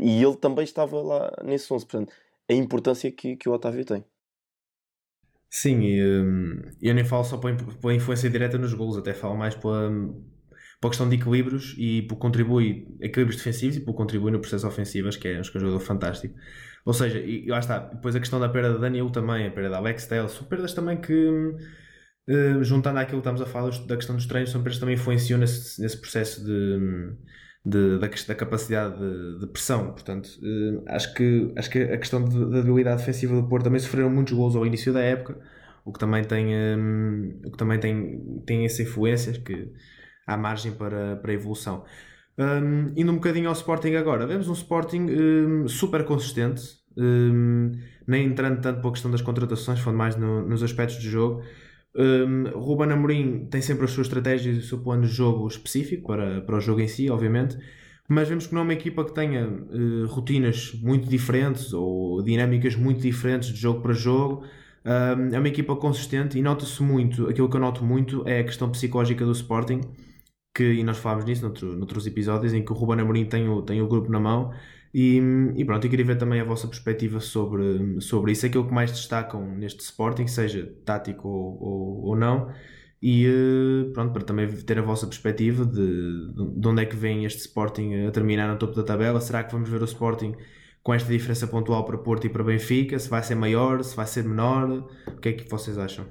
E 0.00 0.22
ele 0.22 0.36
também 0.36 0.64
estava 0.64 1.00
lá 1.02 1.32
nesse 1.44 1.72
11, 1.72 1.86
portanto, 1.86 2.12
a 2.48 2.52
importância 2.52 3.10
que, 3.10 3.36
que 3.36 3.48
o 3.48 3.52
Otávio 3.52 3.84
tem. 3.84 4.04
Sim, 5.50 6.02
hum, 6.02 6.62
eu 6.82 6.94
nem 6.94 7.04
falo 7.04 7.22
só 7.24 7.38
pela, 7.38 7.94
influência 7.94 8.28
direta 8.28 8.58
nos 8.58 8.74
golos, 8.74 8.96
até 8.96 9.14
falo 9.14 9.36
mais 9.36 9.54
pela, 9.54 9.88
pela 10.80 10.90
questão 10.90 11.08
de 11.08 11.14
equilíbrios 11.14 11.76
e 11.78 12.02
por 12.02 12.16
contribui 12.16 12.88
equilíbrios 13.00 13.36
defensivos 13.36 13.76
e 13.76 13.80
por 13.80 13.94
contribui 13.94 14.32
no 14.32 14.40
processo 14.40 14.66
ofensivo, 14.66 15.06
acho 15.06 15.18
que 15.20 15.28
é, 15.28 15.38
acho 15.38 15.52
que 15.52 15.56
é 15.56 15.60
um 15.60 15.64
jogador 15.64 15.80
fantástico. 15.80 16.34
Ou 16.84 16.92
seja, 16.92 17.20
e 17.20 17.46
lá 17.46 17.60
está, 17.60 17.78
depois 17.78 18.16
a 18.16 18.20
questão 18.20 18.40
da 18.40 18.48
perda 18.48 18.74
de 18.74 18.80
Daniel 18.80 19.08
também, 19.10 19.46
a 19.46 19.50
perda 19.50 19.70
da 19.70 19.76
Alex 19.76 20.06
Telles, 20.06 20.32
são 20.32 20.44
perdas 20.44 20.74
também 20.74 21.00
que 21.00 21.14
hum, 21.14 21.56
uh, 22.28 22.62
juntando 22.64 22.98
àquilo 22.98 23.20
que 23.20 23.28
estamos 23.28 23.40
a 23.40 23.46
falar 23.46 23.70
da 23.86 23.96
questão 23.96 24.16
dos 24.16 24.26
treinos, 24.26 24.50
são 24.50 24.60
empresas 24.60 24.80
também 24.80 24.94
influenciam 24.94 25.38
nesse, 25.38 25.80
nesse 25.80 26.00
processo 26.00 26.44
de, 26.44 27.14
de, 27.64 27.98
da, 27.98 28.08
da, 28.08 28.34
capacidade 28.34 28.98
de, 28.98 29.40
de, 29.40 29.46
pressão. 29.46 29.92
Portanto, 29.92 30.28
uh, 30.42 30.82
acho, 30.88 31.14
que, 31.14 31.52
acho 31.56 31.70
que 31.70 31.82
a 31.82 31.98
questão 31.98 32.24
da 32.24 32.60
debilidade 32.60 32.98
defensiva 32.98 33.34
do 33.34 33.48
Porto 33.48 33.64
também 33.64 33.80
sofreram 33.80 34.10
muitos 34.10 34.32
gols 34.32 34.56
ao 34.56 34.66
início 34.66 34.92
da 34.92 35.00
época, 35.00 35.38
o 35.84 35.92
que 35.92 35.98
também 35.98 36.24
tem, 36.24 36.46
um, 36.78 37.40
o 37.44 37.50
que 37.50 37.58
também 37.58 37.78
tem, 37.78 38.42
tem 38.46 38.64
essa 38.64 38.82
influência, 38.82 39.32
que 39.32 39.70
há 40.26 40.36
margem 40.36 40.72
para, 40.72 41.16
para 41.16 41.32
evolução. 41.32 41.84
Um, 42.36 42.92
indo 42.96 43.12
um 43.12 43.16
bocadinho 43.16 43.48
ao 43.48 43.52
Sporting 43.52 43.94
agora, 43.94 44.26
vemos 44.26 44.48
um 44.48 44.52
Sporting 44.54 45.06
um, 45.08 45.68
super 45.68 46.04
consistente, 46.04 46.62
um, 46.96 47.70
nem 48.06 48.26
entrando 48.26 48.60
tanto 48.60 48.80
para 48.80 48.88
a 48.88 48.92
questão 48.92 49.10
das 49.10 49.22
contratações, 49.22 49.78
falando 49.78 49.98
mais 49.98 50.16
no, 50.16 50.46
nos 50.46 50.62
aspectos 50.62 50.98
de 50.98 51.08
jogo. 51.08 51.42
Um, 51.96 52.48
Ruben 52.58 52.90
Amorim 52.90 53.46
tem 53.46 53.62
sempre 53.62 53.84
as 53.84 53.92
suas 53.92 54.08
estratégias 54.08 54.56
e 54.56 54.58
o 54.58 54.62
seu 54.62 54.78
plano 54.78 55.02
de 55.02 55.12
jogo 55.12 55.46
específico 55.46 56.08
para, 56.08 56.40
para 56.40 56.56
o 56.56 56.60
jogo 56.60 56.80
em 56.80 56.88
si, 56.88 57.08
obviamente, 57.08 57.56
mas 58.08 58.28
vemos 58.28 58.46
que 58.46 58.54
não 58.54 58.62
é 58.62 58.64
uma 58.64 58.72
equipa 58.72 59.04
que 59.04 59.14
tenha 59.14 59.46
uh, 59.48 60.06
rotinas 60.06 60.72
muito 60.82 61.08
diferentes 61.08 61.72
ou 61.72 62.22
dinâmicas 62.22 62.74
muito 62.74 63.00
diferentes 63.00 63.50
de 63.50 63.56
jogo 63.60 63.80
para 63.80 63.92
jogo. 63.92 64.44
Um, 64.84 65.34
é 65.34 65.38
uma 65.38 65.48
equipa 65.48 65.74
consistente 65.76 66.38
e 66.38 66.42
nota-se 66.42 66.82
muito, 66.82 67.28
aquilo 67.28 67.48
que 67.48 67.56
eu 67.56 67.60
noto 67.60 67.84
muito 67.84 68.22
é 68.26 68.40
a 68.40 68.44
questão 68.44 68.68
psicológica 68.70 69.24
do 69.24 69.32
Sporting, 69.32 69.80
que, 70.54 70.64
e 70.64 70.84
nós 70.84 70.98
falámos 70.98 71.24
nisso 71.24 71.42
noutro, 71.42 71.74
noutros 71.76 72.06
episódios, 72.06 72.52
em 72.52 72.64
que 72.64 72.72
o 72.72 72.74
Ruben 72.74 73.00
Amorim 73.00 73.24
tem 73.24 73.48
o, 73.48 73.62
tem 73.62 73.80
o 73.80 73.86
grupo 73.88 74.10
na 74.10 74.20
mão 74.20 74.52
e, 74.94 75.18
e 75.56 75.64
pronto, 75.64 75.84
eu 75.84 75.90
queria 75.90 76.06
ver 76.06 76.16
também 76.16 76.40
a 76.40 76.44
vossa 76.44 76.68
perspectiva 76.68 77.18
sobre, 77.18 78.00
sobre 78.00 78.30
isso, 78.30 78.46
aquilo 78.46 78.66
que 78.66 78.72
mais 78.72 78.92
destacam 78.92 79.44
neste 79.56 79.80
Sporting, 79.80 80.28
seja 80.28 80.72
tático 80.84 81.28
ou, 81.28 81.60
ou, 81.60 82.04
ou 82.04 82.16
não, 82.16 82.54
e 83.02 83.26
eh, 83.26 83.92
pronto, 83.92 84.12
para 84.12 84.24
também 84.24 84.48
ter 84.48 84.78
a 84.78 84.82
vossa 84.82 85.06
perspectiva 85.06 85.66
de, 85.66 86.32
de 86.32 86.68
onde 86.68 86.82
é 86.82 86.86
que 86.86 86.96
vem 86.96 87.24
este 87.26 87.40
Sporting 87.40 88.06
a 88.06 88.10
terminar 88.10 88.48
no 88.48 88.58
topo 88.58 88.74
da 88.74 88.82
tabela. 88.82 89.20
Será 89.20 89.44
que 89.44 89.52
vamos 89.52 89.68
ver 89.68 89.82
o 89.82 89.84
Sporting 89.84 90.34
com 90.82 90.94
esta 90.94 91.10
diferença 91.10 91.46
pontual 91.46 91.84
para 91.84 91.98
Porto 91.98 92.26
e 92.26 92.30
para 92.30 92.42
Benfica? 92.42 92.98
Se 92.98 93.10
vai 93.10 93.22
ser 93.22 93.34
maior, 93.34 93.84
se 93.84 93.94
vai 93.94 94.06
ser 94.06 94.24
menor? 94.24 94.88
O 95.08 95.20
que 95.20 95.28
é 95.28 95.32
que 95.34 95.50
vocês 95.50 95.76
acham? 95.76 96.06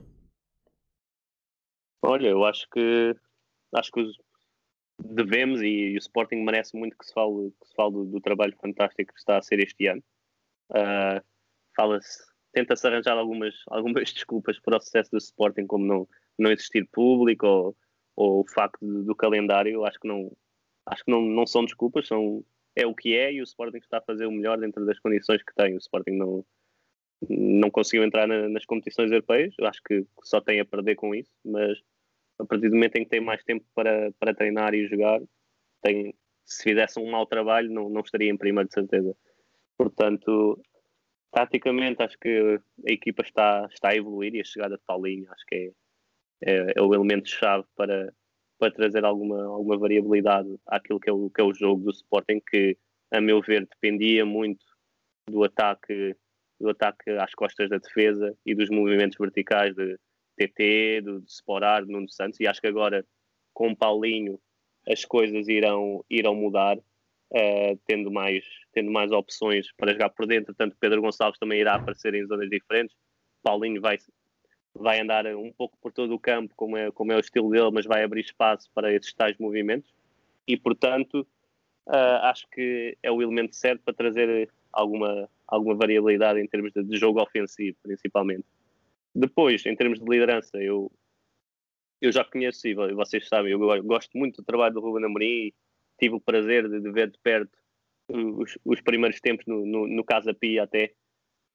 Olha, 2.03 2.27
eu 2.27 2.43
acho 2.43 2.69
que 2.69 3.15
acho 3.73 3.91
que 3.91 4.03
devemos 4.99 5.61
e, 5.61 5.67
e, 5.67 5.95
o 5.95 5.97
Sporting 5.97 6.37
merece 6.37 6.75
muito 6.77 6.97
que 6.97 7.05
se 7.05 7.13
fale, 7.13 7.51
que 7.61 7.67
se 7.67 7.75
fale 7.75 7.93
do, 7.93 8.05
do 8.05 8.21
trabalho 8.21 8.55
fantástico 8.61 9.13
que 9.13 9.19
está 9.19 9.37
a 9.37 9.41
ser 9.41 9.59
este 9.59 9.87
ano. 9.87 10.03
Uh, 10.71 11.23
Fala-se, 11.75 12.23
tenta-se 12.51 12.85
arranjar 12.87 13.17
algumas, 13.17 13.55
algumas 13.67 14.13
desculpas 14.13 14.59
para 14.59 14.77
o 14.77 14.81
sucesso 14.81 15.11
do 15.11 15.17
Sporting, 15.17 15.65
como 15.65 15.85
não, 15.85 16.07
não 16.37 16.51
existir 16.51 16.87
público 16.91 17.45
ou, 17.45 17.77
ou 18.15 18.41
o 18.41 18.47
facto 18.47 18.79
do, 18.85 19.03
do 19.03 19.15
calendário. 19.15 19.83
Acho 19.85 19.99
que 19.99 20.07
não, 20.07 20.31
acho 20.85 21.03
que 21.03 21.11
não, 21.11 21.21
não 21.21 21.45
são 21.45 21.65
desculpas, 21.65 22.07
são, 22.07 22.43
é 22.75 22.85
o 22.85 22.95
que 22.95 23.15
é 23.15 23.33
e 23.33 23.41
o 23.41 23.43
Sporting 23.43 23.77
está 23.77 23.97
a 23.97 24.03
fazer 24.03 24.25
o 24.25 24.31
melhor 24.31 24.59
dentro 24.59 24.85
das 24.85 24.99
condições 24.99 25.43
que 25.43 25.53
tem. 25.55 25.73
O 25.73 25.79
Sporting 25.79 26.11
não, 26.11 26.45
não 27.27 27.71
conseguiu 27.71 28.03
entrar 28.03 28.27
na, 28.27 28.47
nas 28.49 28.65
competições 28.65 29.11
europeias, 29.11 29.53
acho 29.61 29.81
que 29.83 30.05
só 30.23 30.39
tem 30.39 30.59
a 30.59 30.65
perder 30.65 30.95
com 30.95 31.13
isso, 31.15 31.31
mas 31.43 31.79
a 32.39 32.45
partir 32.45 32.69
do 32.69 32.75
momento 32.75 32.95
em 32.95 33.03
que 33.03 33.09
tem 33.09 33.21
mais 33.21 33.43
tempo 33.43 33.65
para, 33.75 34.11
para 34.19 34.33
treinar 34.33 34.73
e 34.73 34.87
jogar, 34.87 35.21
tem, 35.81 36.13
se 36.45 36.63
fizesse 36.63 36.99
um 36.99 37.09
mau 37.09 37.25
trabalho, 37.25 37.69
não, 37.71 37.89
não 37.89 38.01
estaria 38.01 38.31
em 38.31 38.37
primeiro 38.37 38.67
de 38.67 38.73
certeza. 38.73 39.15
Portanto, 39.77 40.59
taticamente, 41.31 42.03
acho 42.03 42.17
que 42.19 42.59
a 42.87 42.91
equipa 42.91 43.23
está, 43.23 43.67
está 43.71 43.89
a 43.89 43.95
evoluir 43.95 44.35
e 44.35 44.41
a 44.41 44.45
chegada 44.45 44.77
de 44.77 44.83
Paulinho 44.85 45.31
acho 45.31 45.45
que 45.47 45.73
é, 46.41 46.51
é, 46.51 46.73
é 46.75 46.81
o 46.81 46.93
elemento-chave 46.93 47.65
para, 47.75 48.13
para 48.59 48.73
trazer 48.73 49.03
alguma, 49.03 49.43
alguma 49.45 49.77
variabilidade 49.77 50.49
àquilo 50.67 50.99
que 50.99 51.09
é, 51.09 51.13
o, 51.13 51.29
que 51.29 51.41
é 51.41 51.43
o 51.43 51.53
jogo 51.53 51.83
do 51.83 51.91
Sporting, 51.91 52.41
que, 52.49 52.77
a 53.11 53.19
meu 53.19 53.41
ver, 53.41 53.67
dependia 53.67 54.25
muito 54.25 54.63
do 55.29 55.43
ataque, 55.43 56.15
do 56.59 56.69
ataque 56.69 57.09
às 57.11 57.33
costas 57.33 57.69
da 57.69 57.77
defesa 57.77 58.35
e 58.45 58.53
dos 58.53 58.69
movimentos 58.69 59.17
verticais 59.17 59.75
de 59.75 59.97
TT, 60.35 61.01
do, 61.01 61.19
do 61.21 61.27
Sporar, 61.27 61.85
do 61.85 61.91
Nuno 61.91 62.09
Santos, 62.09 62.39
e 62.39 62.47
acho 62.47 62.61
que 62.61 62.67
agora 62.67 63.05
com 63.53 63.69
o 63.69 63.75
Paulinho 63.75 64.39
as 64.87 65.05
coisas 65.05 65.47
irão, 65.47 66.03
irão 66.09 66.35
mudar, 66.35 66.77
uh, 66.77 67.79
tendo, 67.85 68.11
mais, 68.11 68.43
tendo 68.73 68.91
mais 68.91 69.11
opções 69.11 69.71
para 69.77 69.93
jogar 69.93 70.09
por 70.09 70.25
dentro. 70.27 70.53
Tanto 70.53 70.75
Pedro 70.79 71.01
Gonçalves 71.01 71.39
também 71.39 71.59
irá 71.59 71.75
aparecer 71.75 72.13
em 72.13 72.25
zonas 72.25 72.49
diferentes. 72.49 72.95
Paulinho 73.41 73.81
vai, 73.81 73.97
vai 74.73 74.99
andar 74.99 75.25
um 75.27 75.51
pouco 75.51 75.77
por 75.81 75.91
todo 75.91 76.13
o 76.13 76.19
campo, 76.19 76.53
como 76.55 76.77
é, 76.77 76.91
como 76.91 77.11
é 77.11 77.15
o 77.15 77.19
estilo 77.19 77.49
dele, 77.49 77.71
mas 77.71 77.85
vai 77.85 78.03
abrir 78.03 78.21
espaço 78.21 78.69
para 78.73 78.93
esses 78.93 79.13
tais 79.13 79.37
movimentos. 79.37 79.93
E, 80.47 80.57
portanto, 80.57 81.25
uh, 81.87 82.19
acho 82.23 82.47
que 82.49 82.97
é 83.01 83.11
o 83.11 83.21
elemento 83.21 83.55
certo 83.55 83.81
para 83.83 83.93
trazer 83.93 84.49
alguma, 84.71 85.29
alguma 85.47 85.75
variabilidade 85.75 86.39
em 86.39 86.47
termos 86.47 86.73
de, 86.73 86.83
de 86.83 86.97
jogo 86.97 87.21
ofensivo, 87.21 87.77
principalmente. 87.81 88.45
Depois, 89.15 89.65
em 89.65 89.75
termos 89.75 89.99
de 89.99 90.05
liderança, 90.09 90.57
eu, 90.57 90.91
eu 92.01 92.11
já 92.11 92.23
conheço, 92.23 92.61
vocês 92.95 93.27
sabem, 93.27 93.51
eu 93.51 93.83
gosto 93.83 94.17
muito 94.17 94.37
do 94.37 94.45
trabalho 94.45 94.73
do 94.73 94.81
Ruben 94.81 95.05
Amorim 95.05 95.25
e 95.25 95.53
tive 95.99 96.15
o 96.15 96.21
prazer 96.21 96.67
de, 96.67 96.81
de 96.81 96.91
ver 96.91 97.11
de 97.11 97.19
perto 97.19 97.57
os, 98.09 98.57
os 98.65 98.81
primeiros 98.81 99.19
tempos 99.19 99.45
no, 99.45 99.65
no, 99.65 99.87
no 99.87 100.03
Casa 100.03 100.33
Pia 100.33 100.63
até. 100.63 100.93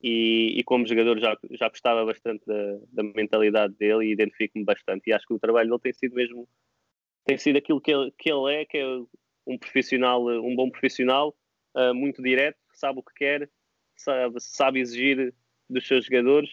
E, 0.01 0.55
e, 0.57 0.63
como 0.63 0.87
jogador 0.87 1.19
já, 1.19 1.37
já 1.51 1.69
gostava 1.69 2.05
bastante 2.05 2.47
da, 2.47 2.79
da 2.93 3.03
mentalidade 3.03 3.75
dele 3.75 4.07
e 4.07 4.13
identifico-me 4.13 4.65
bastante. 4.65 5.09
E 5.09 5.13
acho 5.13 5.27
que 5.27 5.35
o 5.35 5.41
trabalho 5.41 5.69
dele 5.69 5.81
tem 5.81 5.93
sido 5.93 6.15
mesmo 6.15 6.49
tem 7.25 7.37
sido 7.37 7.59
aquilo 7.59 7.81
que 7.81 7.93
ele, 7.93 8.11
que 8.17 8.33
ele 8.33 8.55
é, 8.55 8.65
que 8.65 8.79
é 8.79 8.87
um 9.47 9.59
profissional, 9.59 10.25
um 10.27 10.57
bom 10.57 10.71
profissional, 10.71 11.37
uh, 11.77 11.95
muito 11.95 12.23
direto, 12.23 12.57
sabe 12.73 13.01
o 13.01 13.03
que 13.03 13.13
quer, 13.15 13.51
sabe, 13.97 14.41
sabe 14.41 14.81
exigir 14.81 15.35
dos 15.69 15.87
seus 15.87 16.07
jogadores 16.07 16.49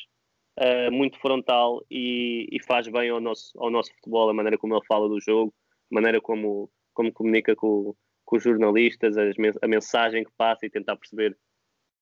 uh, 0.59 0.91
muito 0.91 1.19
frontal 1.19 1.83
e, 1.89 2.47
e, 2.51 2.61
faz 2.63 2.87
bem 2.87 3.09
ao 3.09 3.19
nosso, 3.19 3.51
ao 3.57 3.69
nosso 3.69 3.93
futebol, 3.95 4.29
a 4.29 4.33
maneira 4.33 4.57
como 4.57 4.75
ele 4.75 4.85
fala 4.85 5.07
do 5.07 5.19
jogo, 5.19 5.53
a 5.91 5.95
maneira 5.95 6.21
como, 6.21 6.69
como 6.93 7.11
comunica 7.11 7.55
com, 7.55 7.95
com 8.23 8.35
os 8.37 8.43
jornalistas, 8.43 9.15
a 9.17 9.67
mensagem 9.67 10.23
que 10.23 10.31
passa 10.37 10.65
e 10.65 10.69
tentar 10.69 10.95
perceber 10.95 11.37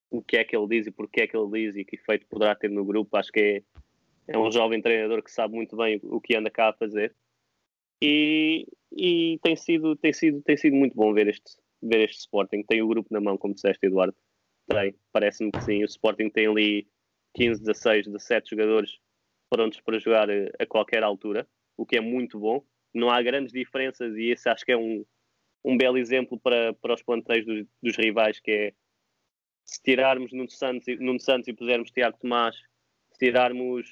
o 0.10 0.22
que 0.22 0.38
é 0.38 0.44
que 0.44 0.56
ele 0.56 0.68
diz 0.68 0.88
e 0.88 0.92
porque 0.92 1.22
é 1.22 1.28
que 1.28 1.36
ele 1.36 1.50
diz 1.52 1.76
e 1.76 1.84
que 1.84 1.96
efeito 1.96 2.28
poderá 2.28 2.56
ter 2.56 2.70
no 2.70 2.86
grupo. 2.86 3.18
Acho 3.18 3.32
que 3.32 3.40
é, 3.40 3.64
é 4.28 4.38
um 4.38 4.52
jovem 4.52 4.80
treinador 4.80 5.24
que 5.24 5.32
sabe 5.32 5.56
muito 5.56 5.76
bem 5.76 6.00
o 6.04 6.22
que 6.22 6.38
anda 6.38 6.52
cá 6.52 6.70
a 6.70 6.74
fazer. 6.74 7.16
E, 8.00 8.68
e 8.92 9.40
tem, 9.42 9.56
sido, 9.56 9.96
tem, 9.96 10.14
sido, 10.14 10.42
tem 10.44 10.56
sido 10.56 10.76
muito 10.76 10.96
bom 10.96 11.14
ver 11.14 11.30
este, 11.30 11.58
ver 11.82 12.02
este 12.08 12.20
Sporting. 12.20 12.64
Tem 12.64 12.82
o 12.82 12.88
grupo 12.88 13.10
na 13.12 13.20
mão, 13.20 13.38
como 13.38 13.56
disseste, 13.56 13.88
Eduardo. 13.88 14.16
Tem, 14.68 14.96
parece-me 15.12 15.52
que 15.52 15.62
sim. 15.64 15.82
O 15.82 15.86
Sporting 15.86 16.30
tem 16.30 16.46
ali 16.46 16.88
15, 17.34 17.62
16, 17.62 18.06
17 18.08 18.50
jogadores 18.52 19.00
prontos 19.50 19.80
para 19.82 20.00
jogar 20.00 20.28
a 20.30 20.66
qualquer 20.66 21.04
altura, 21.04 21.48
o 21.78 21.86
que 21.86 21.98
é 21.98 22.02
muito 22.02 22.40
bom. 22.40 22.64
Não 22.94 23.10
há 23.10 23.22
grandes 23.22 23.54
diferenças 23.54 24.16
e 24.16 24.32
esse 24.32 24.50
acho 24.50 24.66
que 24.66 24.72
é 24.72 24.78
um, 24.78 25.06
um 25.64 25.78
belo 25.78 25.98
exemplo 25.98 26.40
para, 26.40 26.74
para 26.74 26.94
os 26.94 27.04
planteios 27.04 27.46
dos, 27.46 27.66
dos 27.82 27.98
rivais, 27.98 28.40
que 28.40 28.52
é 28.52 28.74
se 29.66 29.82
tirarmos 29.82 30.32
Nuno 30.32 30.50
Santos, 30.50 30.86
Nuno 31.00 31.20
Santos 31.20 31.48
e 31.48 31.54
pusermos 31.54 31.92
Tiago 31.92 32.18
Tomás, 32.20 32.56
se 33.12 33.20
tirarmos 33.20 33.90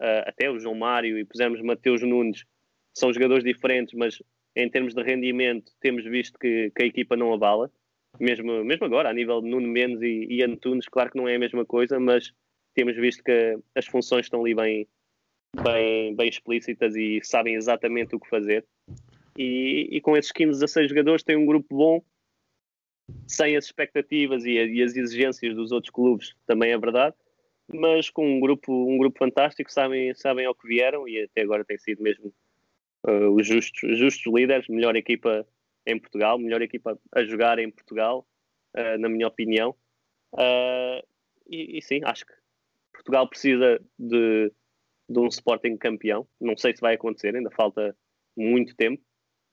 uh, 0.00 0.26
até 0.26 0.50
o 0.50 0.58
João 0.58 0.74
Mário 0.74 1.18
e 1.18 1.24
pusermos 1.24 1.62
Mateus 1.62 2.02
Nunes, 2.02 2.44
são 2.92 3.12
jogadores 3.12 3.42
diferentes, 3.42 3.94
mas 3.94 4.22
em 4.54 4.70
termos 4.70 4.94
de 4.94 5.02
rendimento 5.02 5.72
temos 5.80 6.04
visto 6.04 6.38
que, 6.38 6.70
que 6.70 6.82
a 6.82 6.86
equipa 6.86 7.16
não 7.16 7.32
avala, 7.32 7.70
mesmo, 8.20 8.64
mesmo 8.64 8.86
agora, 8.86 9.10
a 9.10 9.12
nível 9.12 9.40
de 9.40 9.48
Nuno 9.48 9.66
Mendes 9.66 10.00
e, 10.02 10.26
e 10.30 10.44
Antunes, 10.44 10.86
claro 10.86 11.10
que 11.10 11.18
não 11.18 11.28
é 11.28 11.34
a 11.34 11.38
mesma 11.38 11.64
coisa, 11.64 11.98
mas 11.98 12.32
temos 12.74 12.96
visto 12.96 13.22
que 13.22 13.58
as 13.74 13.86
funções 13.86 14.26
estão 14.26 14.40
ali 14.40 14.54
bem, 14.54 14.88
bem, 15.62 16.14
bem 16.14 16.28
explícitas 16.28 16.94
e 16.96 17.20
sabem 17.22 17.54
exatamente 17.54 18.14
o 18.14 18.20
que 18.20 18.28
fazer. 18.28 18.64
E, 19.36 19.88
e 19.90 20.00
com 20.00 20.16
esses 20.16 20.30
15, 20.32 20.60
16 20.60 20.88
jogadores 20.88 21.22
tem 21.22 21.36
um 21.36 21.46
grupo 21.46 21.74
bom, 21.74 22.02
sem 23.26 23.56
as 23.56 23.64
expectativas 23.64 24.44
e, 24.44 24.52
e, 24.52 24.82
as 24.82 24.96
exigências 24.96 25.54
dos 25.54 25.72
outros 25.72 25.90
clubes, 25.90 26.34
também 26.46 26.72
é 26.72 26.78
verdade, 26.78 27.14
mas 27.68 28.10
com 28.10 28.26
um 28.26 28.40
grupo, 28.40 28.72
um 28.72 28.98
grupo 28.98 29.18
fantástico, 29.18 29.72
sabem, 29.72 30.14
sabem 30.14 30.46
ao 30.46 30.54
que 30.54 30.66
vieram 30.66 31.08
e 31.08 31.22
até 31.22 31.42
agora 31.42 31.64
tem 31.64 31.78
sido 31.78 32.02
mesmo 32.02 32.32
uh, 33.06 33.30
os 33.30 33.46
justos, 33.46 33.98
justos 33.98 34.32
líderes, 34.32 34.68
melhor 34.68 34.96
equipa 34.96 35.46
em 35.86 35.98
Portugal, 35.98 36.38
melhor 36.38 36.62
equipa 36.62 36.98
a 37.12 37.24
jogar 37.24 37.58
em 37.58 37.70
Portugal, 37.70 38.26
uh, 38.76 38.98
na 38.98 39.08
minha 39.08 39.28
opinião. 39.28 39.74
Uh, 40.32 41.04
e, 41.48 41.78
e, 41.78 41.82
sim, 41.82 42.00
acho 42.04 42.26
que 42.26 42.32
Portugal 42.94 43.28
precisa 43.28 43.80
de, 43.98 44.52
de 45.08 45.18
um 45.18 45.26
Sporting 45.26 45.76
campeão. 45.76 46.26
Não 46.40 46.56
sei 46.56 46.74
se 46.74 46.80
vai 46.80 46.94
acontecer, 46.94 47.34
ainda 47.34 47.50
falta 47.50 47.94
muito 48.36 48.74
tempo, 48.74 49.02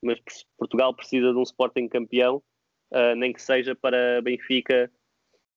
mas 0.02 0.18
Portugal 0.56 0.94
precisa 0.94 1.32
de 1.32 1.38
um 1.38 1.42
Sporting 1.42 1.88
campeão, 1.88 2.42
uh, 2.92 3.14
nem 3.16 3.32
que 3.32 3.42
seja 3.42 3.74
para 3.74 4.22
Benfica 4.22 4.90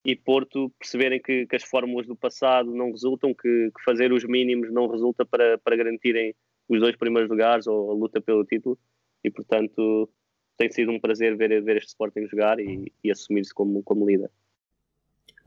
e 0.05 0.15
Porto 0.15 0.71
perceberem 0.77 1.21
que, 1.21 1.47
que 1.47 1.55
as 1.55 1.63
fórmulas 1.63 2.05
do 2.05 2.15
passado 2.15 2.71
não 2.73 2.91
resultam, 2.91 3.33
que, 3.33 3.71
que, 3.71 3.83
fazer 3.83 4.11
os 4.11 4.23
mínimos 4.23 4.71
não 4.71 4.87
resulta 4.87 5.25
para, 5.25 5.57
para 5.57 5.75
garantirem 5.75 6.35
os 6.69 6.79
dois 6.79 6.95
primeiros 6.95 7.29
lugares 7.29 7.65
ou 7.65 7.91
a 7.91 7.93
luta 7.93 8.21
pelo 8.21 8.45
título. 8.45 8.77
E 9.23 9.31
portanto 9.31 10.09
tem 10.57 10.71
sido 10.71 10.91
um 10.91 10.99
prazer 10.99 11.35
ver, 11.35 11.61
ver 11.63 11.77
este 11.77 11.89
Sporting 11.89 12.27
jogar 12.27 12.59
e, 12.59 12.91
e 13.03 13.11
assumir-se 13.11 13.53
como, 13.53 13.81
como 13.83 14.05
líder. 14.05 14.29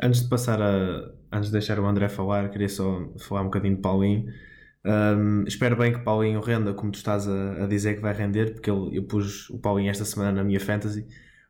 Antes 0.01 0.23
de 0.23 0.29
passar 0.29 0.61
a. 0.63 1.13
Antes 1.31 1.49
de 1.49 1.53
deixar 1.53 1.79
o 1.79 1.87
André 1.87 2.09
falar, 2.09 2.49
queria 2.51 2.69
só 2.69 3.07
falar 3.19 3.43
um 3.43 3.47
bocadinho 3.47 3.77
de 3.77 3.83
Paulinho. 3.83 4.33
Um, 4.85 5.45
espero 5.47 5.77
bem 5.77 5.93
que 5.93 5.99
Paulinho 5.99 6.41
renda 6.41 6.73
como 6.73 6.91
tu 6.91 6.97
estás 6.97 7.29
a, 7.29 7.65
a 7.65 7.67
dizer 7.67 7.97
que 7.97 8.01
vai 8.01 8.15
render, 8.15 8.55
porque 8.55 8.71
ele, 8.71 8.97
eu 8.97 9.05
pus 9.05 9.51
o 9.51 9.59
Paulinho 9.59 9.91
esta 9.91 10.05
semana 10.05 10.33
na 10.33 10.45
minha 10.45 10.61
fantasy. 10.61 11.07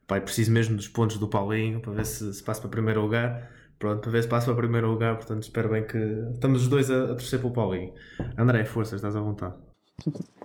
Pai, 0.06 0.20
preciso 0.20 0.50
mesmo 0.50 0.74
dos 0.74 0.88
pontos 0.88 1.18
do 1.18 1.28
Paulinho 1.28 1.80
para 1.80 1.92
ver 1.92 2.06
se, 2.06 2.32
se 2.32 2.42
passa 2.42 2.60
para 2.60 2.70
primeiro 2.70 3.00
lugar. 3.00 3.50
Pronto, 3.78 4.00
para 4.00 4.10
ver 4.10 4.22
se 4.22 4.28
passa 4.28 4.46
para 4.46 4.56
primeiro 4.56 4.90
lugar, 4.90 5.14
portanto 5.16 5.44
espero 5.44 5.68
bem 5.68 5.86
que 5.86 5.98
estamos 6.32 6.62
os 6.62 6.68
dois 6.68 6.90
a, 6.90 7.04
a 7.04 7.08
torcer 7.08 7.38
pelo 7.38 7.52
Paulinho. 7.52 7.92
André, 8.36 8.64
força, 8.64 8.96
estás 8.96 9.14
à 9.14 9.20
vontade. 9.20 9.54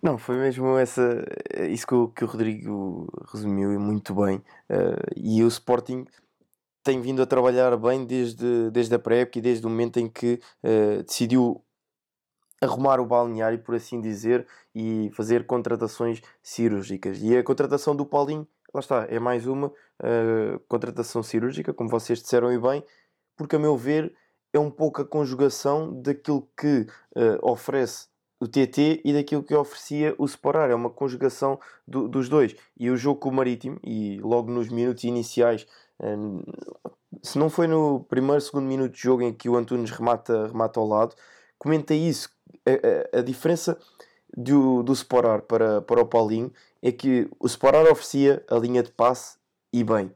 Não, 0.00 0.16
foi 0.16 0.36
mesmo 0.36 0.78
essa, 0.78 1.24
isso 1.68 1.84
que 1.86 1.94
o, 1.94 2.08
que 2.08 2.24
o 2.24 2.26
Rodrigo 2.28 3.08
resumiu 3.32 3.78
muito 3.80 4.14
bem. 4.14 4.36
Uh, 4.70 5.12
e 5.16 5.42
o 5.42 5.48
Sporting 5.48 6.06
tem 6.82 7.00
vindo 7.00 7.22
a 7.22 7.26
trabalhar 7.26 7.76
bem 7.76 8.04
desde, 8.04 8.70
desde 8.70 8.94
a 8.94 8.98
pré-época 8.98 9.38
e 9.38 9.42
desde 9.42 9.66
o 9.66 9.70
momento 9.70 9.98
em 9.98 10.08
que 10.08 10.40
uh, 10.62 11.02
decidiu 11.02 11.62
arrumar 12.60 13.00
o 13.00 13.06
balneário, 13.06 13.58
por 13.58 13.74
assim 13.74 14.00
dizer, 14.00 14.46
e 14.74 15.10
fazer 15.12 15.46
contratações 15.46 16.20
cirúrgicas. 16.42 17.22
E 17.22 17.36
a 17.36 17.42
contratação 17.42 17.94
do 17.94 18.04
Paulinho, 18.04 18.46
lá 18.74 18.80
está, 18.80 19.06
é 19.08 19.18
mais 19.18 19.46
uma 19.46 19.68
uh, 19.68 20.58
contratação 20.68 21.22
cirúrgica, 21.22 21.72
como 21.72 21.88
vocês 21.88 22.20
disseram 22.20 22.52
e 22.52 22.58
bem, 22.58 22.82
porque 23.36 23.56
a 23.56 23.58
meu 23.58 23.76
ver 23.76 24.12
é 24.52 24.58
um 24.58 24.70
pouco 24.70 25.02
a 25.02 25.04
conjugação 25.04 26.00
daquilo 26.02 26.48
que 26.56 26.86
uh, 27.16 27.38
oferece 27.42 28.08
o 28.40 28.46
TT 28.46 29.02
e 29.04 29.12
daquilo 29.12 29.42
que 29.42 29.54
oferecia 29.54 30.14
o 30.18 30.24
Sporar. 30.24 30.70
É 30.70 30.74
uma 30.74 30.90
conjugação 30.90 31.58
do, 31.86 32.08
dos 32.08 32.28
dois. 32.28 32.54
E 32.76 32.90
o 32.90 32.96
jogo 32.96 33.20
com 33.20 33.28
o 33.28 33.32
Marítimo, 33.32 33.78
e 33.84 34.18
logo 34.20 34.50
nos 34.50 34.68
minutos 34.68 35.04
iniciais, 35.04 35.66
se 37.22 37.38
não 37.38 37.50
foi 37.50 37.66
no 37.66 38.00
primeiro, 38.04 38.40
segundo 38.40 38.66
minuto 38.66 38.92
de 38.92 39.00
jogo 39.00 39.22
em 39.22 39.32
que 39.32 39.48
o 39.48 39.56
Antunes 39.56 39.90
remata, 39.90 40.46
remata 40.46 40.78
ao 40.78 40.86
lado, 40.86 41.14
comenta 41.58 41.94
isso. 41.94 42.30
A, 42.66 43.16
a, 43.16 43.20
a 43.20 43.22
diferença 43.22 43.78
do, 44.36 44.82
do 44.82 44.92
Sporar 44.92 45.42
para, 45.42 45.80
para 45.82 46.00
o 46.00 46.06
Paulinho 46.06 46.52
é 46.82 46.92
que 46.92 47.28
o 47.38 47.46
Sporar 47.46 47.84
oferecia 47.90 48.44
a 48.48 48.56
linha 48.56 48.82
de 48.82 48.90
passe 48.90 49.38
e 49.72 49.82
bem, 49.82 50.14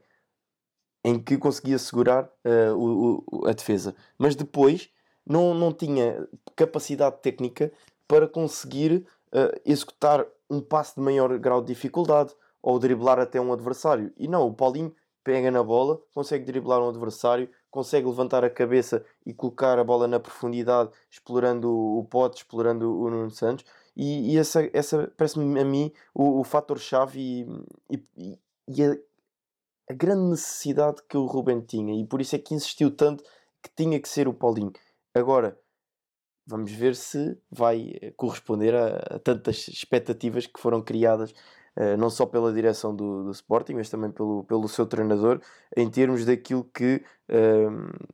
em 1.03 1.19
que 1.19 1.37
conseguia 1.37 1.77
segurar 1.77 2.25
uh, 2.45 2.75
o, 2.75 3.23
o, 3.27 3.47
a 3.47 3.53
defesa. 3.53 3.95
Mas 4.17 4.35
depois 4.35 4.89
não, 5.25 5.53
não 5.53 5.73
tinha 5.73 6.27
capacidade 6.55 7.17
técnica 7.21 7.71
para 8.07 8.27
conseguir 8.27 9.05
uh, 9.33 9.59
executar 9.65 10.25
um 10.49 10.61
passe 10.61 10.95
de 10.95 11.01
maior 11.01 11.37
grau 11.39 11.61
de 11.61 11.67
dificuldade 11.67 12.33
ou 12.61 12.79
driblar 12.79 13.19
até 13.19 13.41
um 13.41 13.51
adversário. 13.51 14.13
E 14.17 14.27
não, 14.27 14.47
o 14.47 14.53
Paulinho 14.53 14.93
pega 15.23 15.49
na 15.49 15.63
bola, 15.63 16.01
consegue 16.13 16.45
driblar 16.45 16.81
um 16.81 16.89
adversário, 16.89 17.49
consegue 17.71 18.05
levantar 18.05 18.43
a 18.43 18.49
cabeça 18.49 19.03
e 19.25 19.33
colocar 19.33 19.79
a 19.79 19.83
bola 19.83 20.07
na 20.07 20.19
profundidade, 20.19 20.91
explorando 21.09 21.71
o 21.71 22.03
pote, 22.03 22.37
explorando 22.37 22.99
o 22.99 23.09
Nuno 23.09 23.31
Santos. 23.31 23.65
E, 23.95 24.33
e 24.33 24.37
essa, 24.37 24.69
essa 24.73 25.11
parece-me 25.15 25.59
a 25.59 25.65
mim 25.65 25.91
o, 26.13 26.39
o 26.39 26.43
fator-chave 26.43 27.47
e, 27.89 28.03
e, 28.17 28.39
e 28.67 28.83
a, 28.83 28.97
a, 29.89 29.93
grande 29.93 30.31
necessidade 30.31 31.01
que 31.07 31.17
o 31.17 31.25
Ruben 31.25 31.61
tinha. 31.61 31.99
E 31.99 32.05
por 32.05 32.21
isso 32.21 32.35
é 32.35 32.39
que 32.39 32.53
insistiu 32.53 32.91
tanto 32.95 33.23
que 33.61 33.69
tinha 33.75 33.99
que 33.99 34.09
ser 34.09 34.27
o 34.27 34.33
Paulinho. 34.33 34.73
Agora, 35.13 35.57
vamos 36.45 36.71
ver 36.71 36.95
se 36.95 37.37
vai 37.49 37.97
eh, 38.01 38.11
corresponder 38.17 38.75
a, 38.75 39.15
a 39.15 39.19
tantas 39.19 39.67
expectativas 39.67 40.47
que 40.47 40.59
foram 40.59 40.81
criadas 40.81 41.33
não 41.97 42.09
só 42.09 42.25
pela 42.25 42.53
direção 42.53 42.95
do, 42.95 43.23
do, 43.23 43.31
Sporting, 43.31 43.73
mas 43.73 43.89
também 43.89 44.11
pelo, 44.11 44.43
pelo 44.43 44.67
seu 44.67 44.85
treinador, 44.85 45.41
em 45.75 45.89
termos 45.89 46.23
daquilo 46.25 46.63
que 46.65 47.03
uh, 47.29 48.07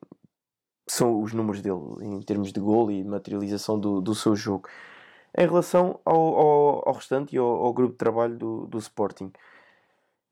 são 0.87 1.21
os 1.21 1.33
números 1.33 1.61
dele, 1.61 1.79
em 2.01 2.21
termos 2.21 2.51
de 2.51 2.59
gol 2.59 2.89
e 2.89 3.03
materialização 3.03 3.79
do, 3.79 4.01
do 4.01 4.15
seu 4.15 4.35
jogo. 4.35 4.67
Em 5.37 5.45
relação 5.45 5.99
ao, 6.03 6.15
ao, 6.15 6.89
ao 6.89 6.93
restante 6.93 7.35
e 7.35 7.37
ao, 7.37 7.45
ao, 7.45 7.73
grupo 7.73 7.91
de 7.91 7.97
trabalho 7.97 8.35
do, 8.35 8.65
do 8.65 8.79
Sporting, 8.79 9.31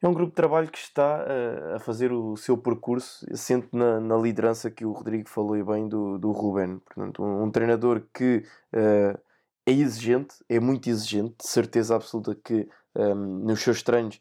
é 0.02 0.08
um 0.08 0.14
grupo 0.14 0.32
de 0.32 0.36
trabalho 0.36 0.70
que 0.70 0.78
está 0.78 1.24
uh, 1.24 1.76
a 1.76 1.80
fazer 1.80 2.12
o 2.12 2.36
seu 2.36 2.58
percurso, 2.58 3.26
assente 3.32 3.68
na, 3.72 4.00
na, 4.00 4.18
liderança 4.18 4.72
que 4.72 4.86
o 4.86 4.92
Rodrigo 4.92 5.30
falou 5.30 5.64
bem 5.66 5.88
do, 5.88 6.18
do 6.18 6.32
Ruben. 6.32 6.80
Portanto, 6.80 7.24
um, 7.24 7.44
um 7.44 7.52
treinador 7.52 8.04
que 8.14 8.44
uh, 8.74 9.20
é 9.66 9.72
exigente, 9.72 10.36
é 10.50 10.60
muito 10.60 10.90
exigente, 10.90 11.36
de 11.40 11.48
certeza 11.48 11.96
absoluta 11.96 12.36
que 12.36 12.68
um, 12.98 13.16
nos 13.16 13.62
seus 13.62 13.84
treinos 13.84 14.20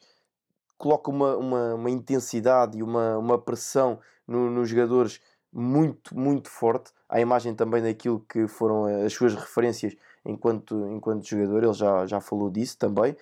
coloca 0.79 1.11
uma, 1.11 1.37
uma, 1.37 1.75
uma 1.75 1.91
intensidade 1.91 2.79
e 2.79 2.83
uma, 2.83 3.17
uma 3.17 3.39
pressão 3.39 3.99
no, 4.27 4.51
nos 4.51 4.69
jogadores 4.69 5.21
muito, 5.53 6.15
muito 6.15 6.51
forte. 6.51 6.93
À 7.09 7.21
imagem 7.21 7.55
também 7.55 7.83
daquilo 7.83 8.21
que 8.29 8.47
foram 8.47 8.85
as 9.05 9.13
suas 9.13 9.35
referências 9.35 9.97
enquanto, 10.25 10.87
enquanto 10.89 11.27
jogador, 11.27 11.65
ele 11.65 11.73
já, 11.73 12.07
já 12.07 12.21
falou 12.21 12.51
disso 12.51 12.77
também 12.77 13.17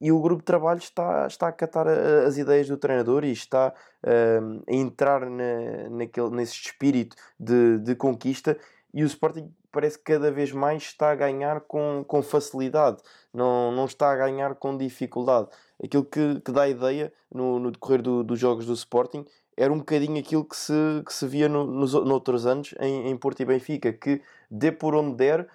e 0.00 0.10
o 0.10 0.20
grupo 0.20 0.40
de 0.40 0.46
trabalho 0.46 0.78
está, 0.78 1.26
está 1.26 1.48
a 1.48 1.52
catar 1.52 1.86
as 1.86 2.38
ideias 2.38 2.66
do 2.66 2.78
treinador 2.78 3.22
e 3.24 3.32
está 3.32 3.68
uh, 4.02 4.62
a 4.66 4.72
entrar 4.72 5.28
na, 5.28 5.90
naquele, 5.90 6.30
nesse 6.30 6.54
espírito 6.54 7.14
de, 7.38 7.78
de 7.78 7.94
conquista 7.94 8.56
e 8.94 9.02
o 9.02 9.06
Sporting 9.06 9.52
parece 9.70 9.98
que 9.98 10.04
cada 10.04 10.30
vez 10.30 10.52
mais 10.52 10.82
está 10.82 11.10
a 11.10 11.14
ganhar 11.14 11.60
com, 11.62 12.04
com 12.06 12.22
facilidade, 12.22 13.02
não, 13.32 13.72
não 13.72 13.84
está 13.84 14.10
a 14.10 14.16
ganhar 14.16 14.54
com 14.54 14.76
dificuldade. 14.76 15.48
Aquilo 15.82 16.04
que, 16.04 16.40
que 16.40 16.52
dá 16.52 16.68
ideia 16.68 17.12
no, 17.32 17.58
no 17.58 17.70
decorrer 17.70 18.02
do, 18.02 18.22
dos 18.22 18.38
jogos 18.38 18.66
do 18.66 18.72
Sporting 18.74 19.24
era 19.56 19.72
um 19.72 19.78
bocadinho 19.78 20.18
aquilo 20.18 20.44
que 20.44 20.56
se, 20.56 21.02
que 21.04 21.12
se 21.12 21.26
via 21.26 21.48
no, 21.48 21.66
nos 21.66 21.92
noutros 21.92 22.46
anos 22.46 22.74
em, 22.80 23.08
em 23.08 23.16
Porto 23.16 23.40
e 23.40 23.44
Benfica, 23.44 23.92
que 23.92 24.22
dê 24.50 24.72
por 24.72 24.94
onde 24.94 25.16
der, 25.16 25.46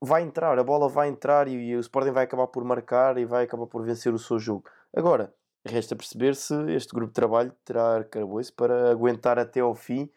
vai 0.00 0.22
entrar, 0.22 0.58
a 0.58 0.64
bola 0.64 0.88
vai 0.88 1.08
entrar 1.08 1.48
e, 1.48 1.54
e, 1.54 1.76
o 1.76 1.80
Sporting 1.80 2.12
vai 2.12 2.24
acabar 2.24 2.46
por 2.46 2.62
marcar 2.64 3.18
e 3.18 3.24
vai 3.24 3.44
acabar 3.44 3.66
por 3.66 3.82
vencer 3.82 4.12
o 4.12 4.18
seu 4.18 4.38
jogo. 4.38 4.64
Agora, 4.94 5.32
resta 5.64 5.96
perceber 5.96 6.34
se 6.36 6.54
este 6.72 6.94
grupo 6.94 7.08
de 7.08 7.14
trabalho 7.14 7.52
terá 7.64 7.96
arcabouço 7.96 8.52
para 8.54 8.90
aguentar 8.90 9.38
até 9.38 9.60
ao 9.60 9.74
fim 9.74 10.10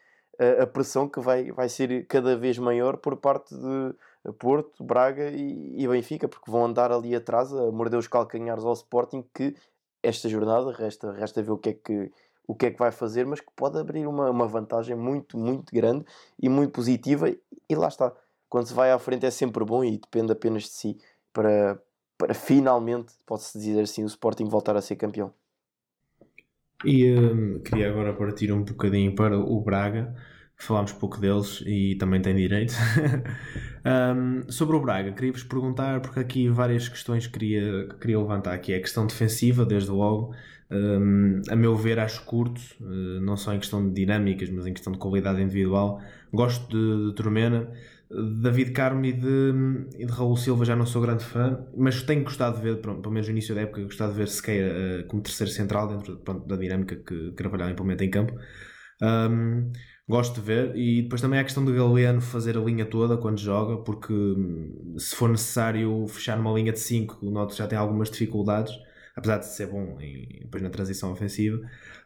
a, 0.64 0.68
pressão 0.68 1.08
que 1.08 1.20
vai, 1.20 1.52
vai 1.52 1.70
ser 1.70 2.06
cada 2.08 2.36
vez 2.36 2.58
maior 2.58 2.98
por 2.98 3.18
parte 3.18 3.56
de 3.56 4.32
Porto, 4.34 4.84
Braga 4.84 5.30
e, 5.30 5.82
e 5.82 5.88
Benfica, 5.88 6.28
porque 6.28 6.50
vão 6.50 6.66
andar 6.66 6.92
ali 6.92 7.16
atrás 7.16 7.54
a 7.54 7.72
morder 7.72 8.00
os 8.00 8.08
calcanhares 8.08 8.64
ao 8.64 8.74
Sporting 8.74 9.24
que 9.34 9.56
esta 10.04 10.28
jornada 10.28 10.72
resta, 10.72 11.12
resta 11.12 11.42
ver 11.42 11.52
o 11.52 11.58
que 11.58 11.70
é 11.70 11.74
que 11.74 12.12
o 12.48 12.56
que 12.56 12.66
é 12.66 12.72
que 12.72 12.80
vai 12.80 12.92
fazer, 12.92 13.26
mas 13.26 13.40
que 13.40 13.52
pode 13.56 13.78
abrir 13.80 14.06
uma, 14.06 14.30
uma 14.30 14.46
vantagem 14.46 14.94
muito, 14.96 15.38
muito 15.38 15.74
grande 15.74 16.04
e 16.38 16.50
muito 16.50 16.72
positiva, 16.72 17.30
e 17.30 17.76
lá 17.76 17.88
está 17.88 18.12
quando 18.50 18.68
se 18.68 18.74
vai 18.74 18.92
à 18.92 19.00
frente 19.00 19.26
é 19.26 19.32
sempre 19.32 19.64
bom 19.64 19.82
e 19.82 19.98
depende 19.98 20.34
apenas 20.34 20.64
de 20.64 20.70
si 20.70 20.98
para, 21.32 21.82
para 22.18 22.34
finalmente, 22.34 23.14
pode-se 23.26 23.58
dizer 23.58 23.82
assim, 23.82 24.04
o 24.04 24.08
Sporting 24.08 24.50
voltar 24.50 24.76
a 24.76 24.82
ser 24.82 24.98
campeão. 24.98 25.34
E 26.84 27.14
um, 27.14 27.60
queria 27.60 27.90
agora 27.90 28.14
partir 28.14 28.52
um 28.52 28.64
bocadinho 28.64 29.14
para 29.16 29.38
o 29.38 29.62
Braga, 29.62 30.16
falámos 30.58 30.92
pouco 30.94 31.20
deles 31.20 31.64
e 31.66 31.96
também 31.96 32.22
tem 32.22 32.36
direito. 32.36 32.74
um, 34.16 34.52
sobre 34.52 34.76
o 34.76 34.80
Braga, 34.80 35.12
queria-vos 35.12 35.44
perguntar, 35.44 36.02
porque 36.02 36.20
aqui 36.20 36.50
várias 36.50 36.88
questões 36.90 37.28
queria, 37.28 37.88
queria 38.00 38.20
levantar, 38.20 38.58
que 38.60 38.74
é 38.74 38.78
a 38.78 38.82
questão 38.82 39.06
defensiva, 39.06 39.66
desde 39.66 39.92
logo, 39.92 40.34
um, 40.72 41.42
a 41.50 41.56
meu 41.56 41.76
ver 41.76 42.00
acho 42.00 42.24
curto, 42.26 42.62
uh, 42.80 43.20
não 43.22 43.36
só 43.36 43.54
em 43.54 43.60
questão 43.60 43.88
de 43.88 43.94
dinâmicas, 43.94 44.50
mas 44.50 44.66
em 44.66 44.74
questão 44.74 44.94
de 44.94 45.00
qualidade 45.00 45.42
individual. 45.42 46.02
Gosto 46.32 46.68
de, 46.70 47.10
de 47.10 47.16
Turmena, 47.16 47.70
David 48.42 48.72
Carmo 48.72 49.06
e 49.06 49.14
de, 49.14 49.54
e 49.98 50.06
de 50.06 50.12
Raul 50.12 50.36
Silva 50.36 50.66
já 50.66 50.76
não 50.76 50.86
sou 50.86 51.02
grande 51.02 51.24
fã, 51.24 51.66
mas 51.78 52.02
tenho 52.04 52.24
gostado 52.24 52.58
de 52.58 52.64
ver, 52.64 52.82
pronto, 52.82 53.02
pelo 53.02 53.14
menos 53.14 53.28
no 53.28 53.32
início 53.32 53.56
da 53.56 53.62
época, 53.62 53.84
gostado 53.84 54.12
de 54.12 54.18
ver 54.18 54.28
Sequeira 54.28 55.04
uh, 55.04 55.08
como 55.08 55.22
terceiro 55.22 55.52
central 55.52 55.88
dentro 55.88 56.18
pronto, 56.18 56.46
da 56.46 56.58
dinâmica 56.58 56.96
que 56.96 57.32
Carvalhal 57.34 57.70
implementa 57.70 58.04
em 58.04 58.10
campo. 58.10 58.34
Um, 59.02 59.72
gosto 60.08 60.36
de 60.36 60.42
ver 60.42 60.76
e 60.76 61.04
depois 61.04 61.22
também 61.22 61.40
há 61.40 61.42
a 61.42 61.46
questão 61.46 61.64
de 61.64 61.72
Galeano 61.72 62.22
fazer 62.22 62.58
a 62.58 62.62
linha 62.62 62.86
toda 62.86 63.18
quando 63.18 63.40
joga, 63.40 63.78
porque 63.84 64.14
hum, 64.14 64.96
se 64.98 65.16
for 65.16 65.30
necessário 65.30 66.06
fechar 66.08 66.38
numa 66.38 66.52
linha 66.54 66.74
de 66.74 66.80
5, 66.80 67.26
o 67.26 67.32
Noto 67.32 67.56
já 67.56 67.66
tem 67.66 67.78
algumas 67.78 68.12
dificuldades, 68.12 68.74
apesar 69.16 69.38
de 69.38 69.48
ser 69.48 69.68
bom 69.68 69.98
em, 70.02 70.42
depois 70.42 70.62
na 70.62 70.70
transição 70.70 71.12
ofensiva. 71.12 71.60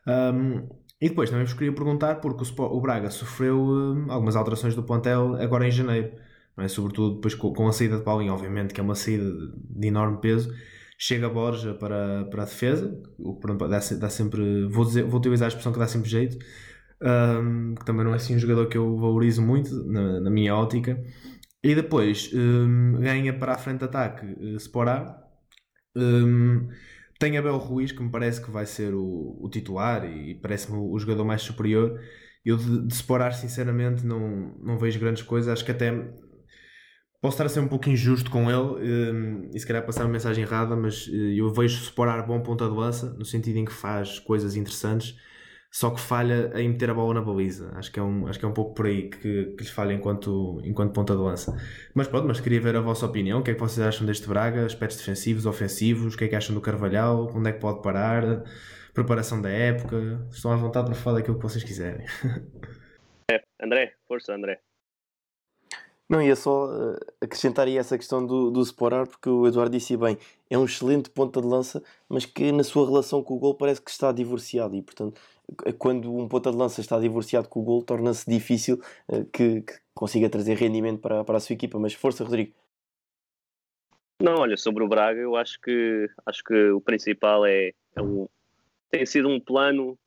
Um, 0.08 0.70
e 1.02 1.10
depois 1.10 1.30
também 1.30 1.46
vos 1.46 1.54
queria 1.54 1.74
perguntar, 1.74 2.16
porque 2.16 2.44
o, 2.58 2.82
Braga 2.82 3.10
sofreu 3.10 3.60
uh, 3.60 4.12
algumas 4.12 4.36
alterações 4.36 4.76
do 4.76 4.84
plantel 4.84 5.36
agora 5.36 5.68
em 5.68 5.72
janeiro, 5.72 6.12
é? 6.58 6.68
sobretudo 6.68 7.16
depois 7.16 7.36
com, 7.36 7.68
a 7.68 7.72
saída 7.74 7.98
de 7.98 8.04
Paulinho, 8.04 8.34
obviamente, 8.34 8.74
que 8.74 8.80
é 8.80 8.84
uma 8.84 8.96
saída 8.96 9.26
de, 9.70 9.88
enorme 9.88 10.20
peso. 10.22 10.54
Chega 10.98 11.28
Borja 11.28 11.74
para, 11.74 12.24
para 12.26 12.44
a 12.44 12.46
defesa, 12.46 12.98
o 13.20 13.36
que 13.38 13.54
dá, 13.54 13.80
dá, 14.00 14.10
sempre, 14.10 14.66
vou, 14.68 14.86
dizer, 14.86 15.04
vou 15.04 15.20
utilizar 15.20 15.48
a 15.48 15.50
expressão 15.50 15.74
que 15.74 15.80
dá 15.80 15.88
sempre 15.88 16.10
jeito, 16.10 16.38
um, 17.02 17.76
que 17.76 17.84
também 17.86 18.06
não 18.06 18.14
é 18.14 18.16
assim 18.16 18.36
um 18.36 18.40
jogador 18.40 18.68
que 18.68 18.78
eu 18.78 18.96
valorizo 18.98 19.42
muito 19.42 19.76
na, 19.86 20.22
na 20.22 20.30
minha 20.30 20.56
ótica. 20.56 20.98
E 21.62 21.76
depois 21.76 22.32
um, 22.34 23.00
ganha 23.02 23.38
para 23.38 23.54
a 23.54 23.58
frente 23.58 23.80
de 23.80 23.86
ataque 23.86 24.26
uh, 24.26 24.56
Sporar. 24.56 25.22
Um, 25.96 26.70
tem 27.26 27.40
Abel 27.40 27.58
Ruiz, 27.58 27.92
que 27.92 28.04
me 28.04 28.12
parece 28.12 28.40
que 28.40 28.52
vai 28.52 28.68
ser 28.68 28.94
o, 28.94 29.38
o 29.42 29.50
titular 29.50 30.06
e 30.06 30.36
parece-me 30.36 30.78
o, 30.78 30.92
o, 30.92 31.00
jogador 31.00 31.26
mais 31.26 31.42
superior. 31.42 32.00
Eu 32.46 32.56
de, 32.56 32.86
de 32.86 32.94
sinceramente, 33.34 34.06
não, 34.06 34.56
não 34.62 34.78
vejo 34.78 35.00
grandes 35.00 35.24
coisas. 35.24 35.52
Acho 35.52 35.66
que 35.66 35.72
até 35.72 35.92
posso 37.20 37.34
estar 37.34 37.46
a 37.46 37.50
ser 37.50 37.62
um 37.62 37.68
pouco 37.68 37.90
injusto 37.90 38.30
com 38.30 38.52
ele 38.52 39.12
um, 39.12 39.50
e 39.52 39.60
se 39.60 39.66
calhar 39.66 39.84
passar 39.84 40.04
uma 40.04 40.12
mensagem 40.12 40.44
errada, 40.44 40.76
mas 40.76 41.08
uh, 41.08 41.16
eu 41.16 41.52
vejo 41.52 41.82
Sporar 41.82 42.28
bom 42.28 42.40
ponta 42.42 42.70
de 42.70 42.76
lança, 42.76 43.16
no 43.18 43.26
sentido 43.26 43.58
em 43.58 43.66
que 43.66 43.74
faz 43.74 44.20
coisas 44.20 44.56
interessantes, 44.56 45.16
só 45.76 45.90
que 45.90 46.00
falha 46.00 46.54
em 46.56 46.70
meter 46.70 46.90
a 46.90 46.94
bola 46.94 47.16
na 47.16 47.22
baliza. 47.22 47.70
Acho 47.76 47.92
que 47.92 48.00
é 48.00 48.02
um, 48.02 48.28
acho 48.28 48.40
que 48.40 48.46
é 48.46 48.48
um 48.48 48.54
pouco 48.54 48.74
por 48.74 48.86
aí 48.86 49.10
que, 49.10 49.48
que 49.58 49.62
lhe 49.62 49.70
falha 49.70 49.92
enquanto, 49.92 50.62
enquanto 50.64 50.94
ponta 50.94 51.14
de 51.14 51.22
lança. 51.22 51.54
Mas 51.94 52.08
pronto, 52.08 52.26
mas 52.26 52.40
queria 52.40 52.62
ver 52.62 52.78
a 52.78 52.80
vossa 52.80 53.06
opinião. 53.06 53.42
O 53.42 53.44
que 53.44 53.52
é 53.52 53.54
que 53.54 53.60
vocês 53.60 53.86
acham 53.86 54.08
deste 54.08 54.26
Braga? 54.26 54.66
Aspectos 54.66 55.00
defensivos, 55.00 55.46
ofensivos? 55.46 56.16
O 56.16 56.18
que 56.18 56.24
é 56.24 56.28
que 56.30 56.36
acham 56.38 56.56
do 56.56 56.62
Carvalhal? 56.62 57.30
Onde 57.36 57.50
é 57.50 57.52
que 57.52 57.60
pode 57.60 57.82
parar? 57.82 58.46
Preparação 58.94 59.42
da 59.42 59.50
época? 59.50 60.26
Estão 60.32 60.54
à 60.54 60.56
vontade 60.56 60.86
para 60.86 60.96
falar 60.96 61.18
daquilo 61.18 61.36
que 61.36 61.44
vocês 61.44 61.64
quiserem. 61.64 62.06
É, 63.30 63.42
André, 63.60 63.96
força 64.08 64.36
André. 64.36 64.62
Não, 66.08 66.22
ia 66.22 66.36
só 66.36 66.68
uh, 66.68 66.96
acrescentar 67.20 67.66
aí 67.66 67.80
essa 67.80 67.98
questão 67.98 68.24
do, 68.24 68.52
do 68.52 68.62
Sporar, 68.62 69.08
porque 69.08 69.28
o 69.28 69.48
Eduardo 69.48 69.76
disse 69.76 69.98
bem, 69.98 70.16
é 70.48 70.56
um 70.56 70.66
excelente 70.66 71.10
ponta 71.10 71.42
de 71.42 71.48
lança, 71.48 71.82
mas 72.08 72.28
que 72.28 72.52
na 72.52 72.64
sua 72.64 72.86
relação 72.86 73.24
com 73.24 73.34
o 73.34 73.40
gol 73.40 73.56
parece 73.56 73.82
que 73.82 73.90
está 73.90 74.12
divorciado 74.12 74.76
e, 74.76 74.84
portanto, 74.84 75.20
quando 75.78 76.14
um 76.14 76.28
ponta 76.28 76.52
de 76.52 76.58
lança 76.58 76.82
está 76.82 77.00
divorciado 77.00 77.48
com 77.48 77.60
o 77.60 77.64
gol, 77.64 77.84
torna-se 77.84 78.30
difícil 78.30 78.82
uh, 79.10 79.26
que, 79.26 79.62
que, 79.62 79.74
consiga 79.94 80.30
trazer 80.30 80.56
rendimento 80.56 81.00
para, 81.00 81.24
para 81.24 81.38
a 81.38 81.40
sua 81.40 81.54
equipa. 81.54 81.80
Mas 81.80 81.94
força, 81.94 82.24
Rodrigo. 82.24 82.54
Não, 84.22 84.36
olha, 84.36 84.58
sobre 84.58 84.84
o 84.84 84.88
Braga, 84.88 85.20
eu 85.20 85.36
acho 85.36 85.60
que 85.60 86.10
acho 86.26 86.44
que 86.44 86.70
o 86.72 86.82
principal 86.82 87.46
é, 87.46 87.74
é 87.96 88.02
um, 88.02 88.28
tem 88.90 89.06
sido 89.06 89.28
um 89.28 89.40
plano 89.40 89.98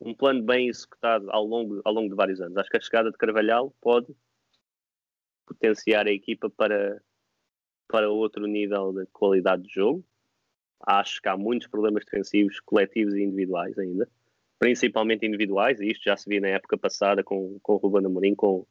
um 0.00 0.14
plano 0.14 0.42
bem 0.42 0.68
executado 0.68 1.30
ao 1.30 1.44
longo, 1.44 1.80
ao 1.84 1.92
longo 1.92 2.08
de 2.08 2.14
vários 2.14 2.40
anos. 2.40 2.56
Acho 2.56 2.68
que 2.68 2.76
a 2.76 2.80
chegada 2.80 3.10
de 3.10 3.16
Carvalhal 3.16 3.74
pode 3.80 4.14
potenciar 5.46 6.06
a 6.06 6.12
equipa 6.12 6.50
para, 6.50 7.00
para 7.88 8.10
outro 8.10 8.46
nível 8.46 8.92
de 8.92 9.06
qualidade 9.06 9.62
de 9.62 9.72
jogo. 9.72 10.04
Acho 10.86 11.22
que 11.22 11.28
há 11.28 11.36
muitos 11.36 11.68
problemas 11.68 12.04
defensivos 12.04 12.60
coletivos 12.60 13.14
e 13.14 13.22
individuais 13.22 13.78
ainda, 13.78 14.08
principalmente 14.58 15.26
individuais, 15.26 15.80
e 15.80 15.88
isto 15.88 16.04
já 16.04 16.16
se 16.16 16.28
viu 16.28 16.40
na 16.40 16.48
época 16.48 16.78
passada 16.78 17.22
com, 17.22 17.58
com 17.62 17.74
o 17.74 17.76
Ruben 17.76 18.06
Amorim, 18.06 18.34
com, 18.34 18.66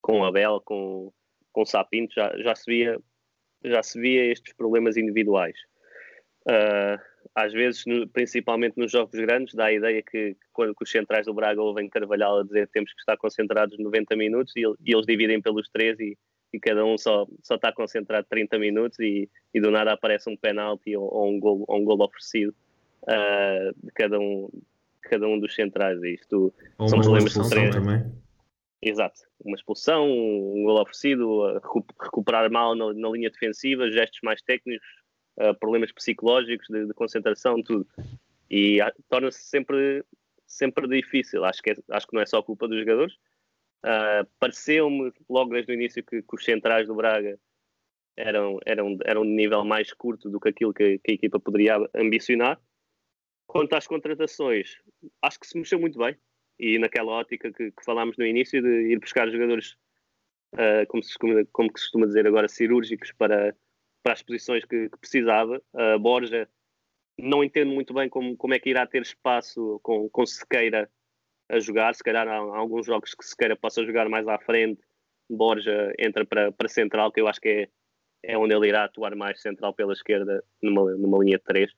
com 0.00 0.24
Abel, 0.24 0.60
com, 0.64 1.12
com 1.52 1.64
Sapinto, 1.64 2.14
já, 2.14 2.36
já, 2.38 2.54
se 2.54 2.64
via, 2.66 2.98
já 3.64 3.82
se 3.82 4.00
via 4.00 4.32
estes 4.32 4.52
problemas 4.54 4.96
individuais. 4.96 5.56
Uh, 6.42 6.98
às 7.34 7.52
vezes, 7.52 7.84
no, 7.86 8.08
principalmente 8.08 8.76
nos 8.76 8.90
jogos 8.90 9.18
grandes, 9.18 9.54
dá 9.54 9.66
a 9.66 9.72
ideia 9.72 10.02
que, 10.02 10.36
quando 10.52 10.74
que 10.74 10.82
os 10.82 10.90
centrais 10.90 11.26
do 11.26 11.34
Braga 11.34 11.60
ouvem 11.60 11.88
Carvalhal 11.88 12.40
a 12.40 12.42
dizer 12.42 12.66
que 12.66 12.72
temos 12.72 12.92
que 12.92 13.00
estar 13.00 13.16
concentrados 13.16 13.78
90 13.78 14.16
minutos 14.16 14.56
e, 14.56 14.60
e 14.60 14.92
eles 14.92 15.06
dividem 15.06 15.40
pelos 15.40 15.68
três 15.68 15.98
e, 16.00 16.16
e, 16.52 16.58
cada 16.58 16.84
um 16.84 16.96
só, 16.96 17.26
só 17.42 17.56
está 17.56 17.72
concentrado 17.72 18.26
30 18.28 18.58
minutos 18.58 18.98
e, 18.98 19.28
e 19.52 19.60
do 19.60 19.70
nada 19.70 19.92
aparece 19.92 20.30
um 20.30 20.36
penalti 20.36 20.96
ou, 20.96 21.04
ou 21.04 21.28
um 21.28 21.38
gol 21.38 21.64
ou 21.68 21.78
um 21.78 21.84
gol 21.84 22.02
oferecido 22.02 22.54
uh, 23.02 23.74
de 23.84 23.92
cada 23.92 24.18
um, 24.18 24.48
cada 25.08 25.26
um 25.26 25.38
dos 25.38 25.54
centrais. 25.54 26.02
Isto 26.02 26.52
ou 26.78 26.88
são 26.88 27.00
problemas 27.00 27.32
de 27.32 27.50
três. 27.50 27.74
Também. 27.74 28.04
Exato, 28.80 29.20
uma 29.44 29.56
expulsão, 29.56 30.08
um 30.08 30.62
gol 30.62 30.80
oferecido, 30.80 31.60
recuperar 32.00 32.48
mal 32.50 32.76
na, 32.76 32.94
na 32.94 33.08
linha 33.08 33.28
defensiva, 33.28 33.90
gestos 33.90 34.20
mais 34.22 34.40
técnicos, 34.40 34.86
uh, 35.40 35.52
problemas 35.58 35.90
psicológicos, 35.90 36.68
de, 36.68 36.86
de, 36.86 36.94
concentração, 36.94 37.60
tudo. 37.60 37.86
E 38.48 38.78
torna-se 39.08 39.40
sempre, 39.40 40.04
sempre 40.46 40.86
difícil. 40.86 41.44
Acho 41.44 41.60
que, 41.60 41.72
é, 41.72 41.76
acho 41.90 42.06
que 42.06 42.14
não 42.14 42.22
é 42.22 42.26
só 42.26 42.40
culpa 42.40 42.68
dos 42.68 42.78
jogadores. 42.78 43.14
Uh, 43.84 44.24
Pareceu-me 44.38 45.12
logo 45.28 45.52
desde 45.52 45.72
o 45.72 45.74
início 45.74 46.04
que, 46.04 46.22
que, 46.22 46.34
os 46.34 46.44
centrais 46.44 46.86
do 46.86 46.94
Braga 46.94 47.36
eram, 48.16 48.60
eram, 48.64 48.96
eram 49.04 49.22
de 49.22 49.30
nível 49.30 49.64
mais 49.64 49.92
curto 49.92 50.30
do 50.30 50.38
que 50.38 50.50
aquilo 50.50 50.72
que, 50.72 50.98
que 50.98 51.10
a 51.10 51.14
equipa 51.14 51.40
poderia 51.40 51.76
ambicionar. 51.96 52.60
Quanto 53.48 53.72
às 53.72 53.86
contratações, 53.86 54.76
acho 55.22 55.40
que 55.40 55.46
se 55.46 55.56
mexeu 55.56 55.80
muito 55.80 55.98
bem 55.98 56.14
e 56.58 56.78
naquela 56.78 57.12
ótica 57.12 57.50
que, 57.50 57.70
que 57.70 57.84
falámos 57.84 58.16
no 58.18 58.26
início 58.26 58.60
de 58.60 58.92
ir 58.92 58.98
buscar 59.00 59.30
jogadores, 59.30 59.72
uh, 60.54 60.86
como, 60.86 61.02
se, 61.02 61.18
como, 61.18 61.46
como 61.46 61.68
se 61.68 61.84
costuma 61.84 62.06
dizer 62.06 62.26
agora, 62.26 62.46
cirúrgicos 62.46 63.10
para, 63.12 63.56
para 64.02 64.12
as 64.12 64.22
posições 64.22 64.66
que, 64.66 64.90
que 64.90 64.98
precisava. 64.98 65.62
Uh, 65.72 65.98
Borja, 65.98 66.46
não 67.18 67.42
entendo 67.42 67.72
muito 67.72 67.94
bem 67.94 68.06
como, 68.10 68.36
como 68.36 68.52
é 68.52 68.58
que 68.58 68.68
irá 68.68 68.86
ter 68.86 69.00
espaço 69.00 69.80
com, 69.82 70.10
com 70.10 70.26
Sequeira 70.26 70.90
a 71.48 71.58
jogar. 71.58 71.94
Se 71.94 72.04
calhar 72.04 72.28
há, 72.28 72.36
há 72.36 72.58
alguns 72.58 72.84
jogos 72.84 73.14
que 73.14 73.24
Sequeira 73.24 73.56
possa 73.56 73.82
jogar 73.82 74.10
mais 74.10 74.28
à 74.28 74.38
frente. 74.38 74.82
Borja 75.30 75.90
entra 75.98 76.26
para, 76.26 76.52
para 76.52 76.68
central, 76.68 77.10
que 77.10 77.20
eu 77.20 77.26
acho 77.26 77.40
que 77.40 77.48
é, 77.48 77.68
é 78.32 78.36
onde 78.36 78.54
ele 78.54 78.68
irá 78.68 78.84
atuar 78.84 79.16
mais 79.16 79.40
central 79.40 79.72
pela 79.72 79.94
esquerda, 79.94 80.44
numa, 80.62 80.90
numa 80.92 81.24
linha 81.24 81.38
de 81.38 81.44
3. 81.44 81.72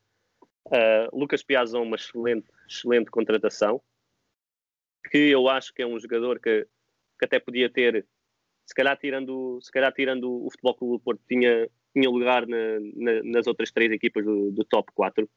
Uh, 0.67 1.09
Lucas 1.13 1.43
Piazon, 1.43 1.83
uma 1.83 1.97
excelente, 1.97 2.47
excelente 2.69 3.11
contratação, 3.11 3.83
que 5.11 5.19
eu 5.19 5.49
acho 5.49 5.73
que 5.73 5.83
é 5.83 5.87
um 5.87 5.99
jogador 5.99 6.39
que, 6.39 6.67
que 7.19 7.25
até 7.25 7.41
podia 7.41 7.71
ter, 7.71 8.07
se 8.67 8.75
calhar 8.75 8.97
tirando, 8.99 9.59
se 9.63 9.71
calhar 9.71 9.93
tirando 9.93 10.45
o 10.45 10.51
Futebol 10.51 10.75
Clube 10.75 10.95
do 10.95 11.01
Porto, 11.01 11.23
tinha, 11.29 11.69
tinha 11.93 12.09
lugar 12.11 12.47
na, 12.47 12.79
na, 12.95 13.23
nas 13.25 13.47
outras 13.47 13.73
três 13.73 13.91
equipas 13.91 14.25
do, 14.25 14.51
do 14.53 14.65
top 14.65 14.93
4, 14.95 15.25
uh, 15.25 15.29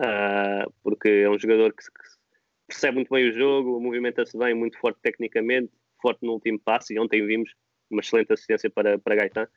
ah, 0.00 0.66
porque 0.82 1.08
é 1.08 1.30
um 1.30 1.38
jogador 1.38 1.72
que, 1.72 1.84
que, 1.84 2.18
percebe 2.66 2.96
muito 2.96 3.14
bem 3.14 3.28
o 3.28 3.32
jogo, 3.32 3.80
movimenta-se 3.80 4.36
bem, 4.36 4.54
muito 4.54 4.78
forte 4.78 5.00
tecnicamente, 5.00 5.72
forte 6.02 6.24
no 6.24 6.32
último 6.32 6.60
passe, 6.60 6.94
e 6.94 6.98
ontem 6.98 7.24
vimos 7.26 7.54
uma 7.90 8.00
excelente 8.00 8.32
assistência 8.32 8.68
para, 8.68 8.98
para 8.98 9.16
Gaetan. 9.16 9.48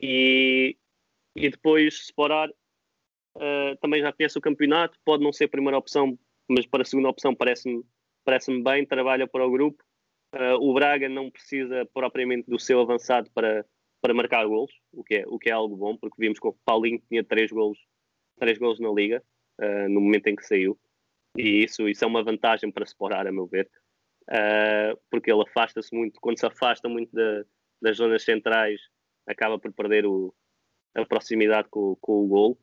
E, 0.00 0.76
e 1.34 1.50
depois 1.50 1.94
Sporar 1.94 2.48
uh, 3.38 3.76
também 3.80 4.00
já 4.02 4.12
conhece 4.12 4.38
o 4.38 4.42
campeonato, 4.42 4.98
pode 5.04 5.22
não 5.22 5.32
ser 5.32 5.44
a 5.44 5.48
primeira 5.48 5.78
opção, 5.78 6.18
mas 6.48 6.66
para 6.66 6.82
a 6.82 6.84
segunda 6.84 7.08
opção 7.08 7.34
parece-me 7.34 7.82
parece 8.24 8.62
bem, 8.62 8.84
trabalha 8.84 9.26
para 9.26 9.46
o 9.46 9.50
grupo. 9.50 9.82
Uh, 10.34 10.56
o 10.60 10.74
Braga 10.74 11.08
não 11.08 11.30
precisa 11.30 11.88
propriamente 11.94 12.50
do 12.50 12.58
seu 12.58 12.80
avançado 12.80 13.30
para, 13.32 13.64
para 14.02 14.12
marcar 14.12 14.46
golos, 14.46 14.72
o 14.92 15.02
que, 15.02 15.16
é, 15.16 15.24
o 15.26 15.38
que 15.38 15.48
é 15.48 15.52
algo 15.52 15.74
bom, 15.76 15.96
porque 15.96 16.16
vimos 16.18 16.38
que 16.38 16.46
o 16.46 16.56
Paulinho 16.64 17.00
tinha 17.08 17.24
três 17.24 17.50
golos, 17.50 17.78
três 18.38 18.58
golos 18.58 18.78
na 18.78 18.90
Liga, 18.90 19.22
uh, 19.60 19.88
no 19.88 20.00
momento 20.00 20.26
em 20.26 20.36
que 20.36 20.44
saiu, 20.44 20.78
e 21.36 21.64
isso, 21.64 21.88
isso 21.88 22.04
é 22.04 22.06
uma 22.06 22.22
vantagem 22.22 22.70
para 22.70 22.84
Sporar, 22.84 23.26
a 23.26 23.32
meu 23.32 23.46
ver, 23.46 23.70
uh, 24.28 25.00
porque 25.10 25.32
ele 25.32 25.42
afasta-se 25.42 25.94
muito, 25.96 26.20
quando 26.20 26.38
se 26.38 26.44
afasta 26.44 26.88
muito 26.88 27.10
da, 27.14 27.44
das 27.80 27.96
zonas 27.96 28.24
centrais, 28.24 28.80
acaba 29.26 29.58
por 29.58 29.72
perder 29.72 30.04
o, 30.04 30.34
a 30.94 31.04
proximidade 31.06 31.68
com, 31.70 31.96
com 32.00 32.24
o 32.24 32.28
gol. 32.28 32.58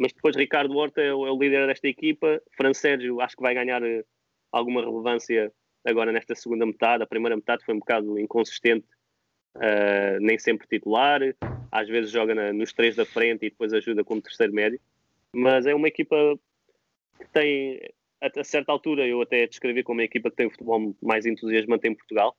Mas 0.00 0.14
depois 0.14 0.34
Ricardo 0.34 0.74
Horta 0.74 1.02
é 1.02 1.12
o, 1.12 1.26
é 1.26 1.30
o 1.30 1.38
líder 1.38 1.66
desta 1.66 1.86
equipa, 1.86 2.40
Fran 2.56 2.72
Sérgio 2.72 3.20
acho 3.20 3.36
que 3.36 3.42
vai 3.42 3.52
ganhar 3.52 3.82
eh, 3.82 4.02
alguma 4.50 4.80
relevância 4.80 5.52
agora 5.84 6.10
nesta 6.10 6.34
segunda 6.34 6.64
metade. 6.64 7.02
A 7.02 7.06
primeira 7.06 7.36
metade 7.36 7.62
foi 7.66 7.74
um 7.74 7.80
bocado 7.80 8.18
inconsistente 8.18 8.86
uh, 9.56 10.18
nem 10.20 10.38
sempre 10.38 10.66
titular, 10.66 11.20
às 11.70 11.86
vezes 11.86 12.10
joga 12.10 12.34
na, 12.34 12.50
nos 12.50 12.72
três 12.72 12.96
da 12.96 13.04
frente 13.04 13.44
e 13.44 13.50
depois 13.50 13.74
ajuda 13.74 14.02
como 14.02 14.22
terceiro 14.22 14.54
médio, 14.54 14.80
mas 15.34 15.66
é 15.66 15.74
uma 15.74 15.88
equipa 15.88 16.16
que 17.18 17.28
tem, 17.28 17.78
a, 18.22 18.40
a 18.40 18.44
certa 18.44 18.72
altura, 18.72 19.06
eu 19.06 19.20
até 19.20 19.46
descrevi 19.46 19.82
como 19.82 20.00
uma 20.00 20.04
equipa 20.04 20.30
que 20.30 20.36
tem 20.36 20.46
o 20.46 20.50
futebol 20.50 20.96
mais 21.02 21.26
entusiasmante 21.26 21.86
em 21.86 21.94
Portugal, 21.94 22.34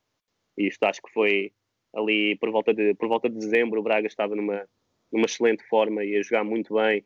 e 0.57 0.65
isto 0.65 0.83
acho 0.83 0.99
que 0.99 1.13
foi 1.13 1.53
ali 1.93 2.35
por 2.37 2.49
volta 2.49 2.73
de, 2.73 2.95
por 2.95 3.07
volta 3.07 3.29
de 3.29 3.37
dezembro, 3.37 3.79
o 3.79 3.83
Braga 3.83 4.07
estava 4.07 4.35
numa, 4.35 4.67
numa 5.11 5.25
excelente 5.25 5.63
forma 5.67 6.03
e 6.03 6.17
a 6.17 6.23
jogar 6.23 6.43
muito 6.43 6.73
bem, 6.73 7.05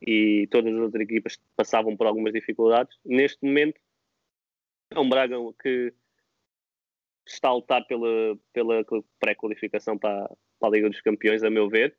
e 0.00 0.46
todas 0.50 0.74
as 0.74 0.80
outras 0.80 1.02
equipas 1.02 1.38
passavam 1.56 1.96
por 1.96 2.06
algumas 2.06 2.32
dificuldades. 2.32 2.96
Neste 3.04 3.44
momento, 3.44 3.80
é 4.90 5.00
um 5.00 5.08
Braga 5.08 5.36
que 5.60 5.92
está 7.26 7.48
a 7.48 7.54
lutar 7.54 7.84
pela, 7.86 8.38
pela 8.52 8.84
pré-qualificação 9.18 9.98
para, 9.98 10.30
para 10.60 10.68
a 10.68 10.70
Liga 10.70 10.88
dos 10.88 11.00
Campeões, 11.00 11.42
a 11.42 11.50
meu 11.50 11.68
ver, 11.68 11.96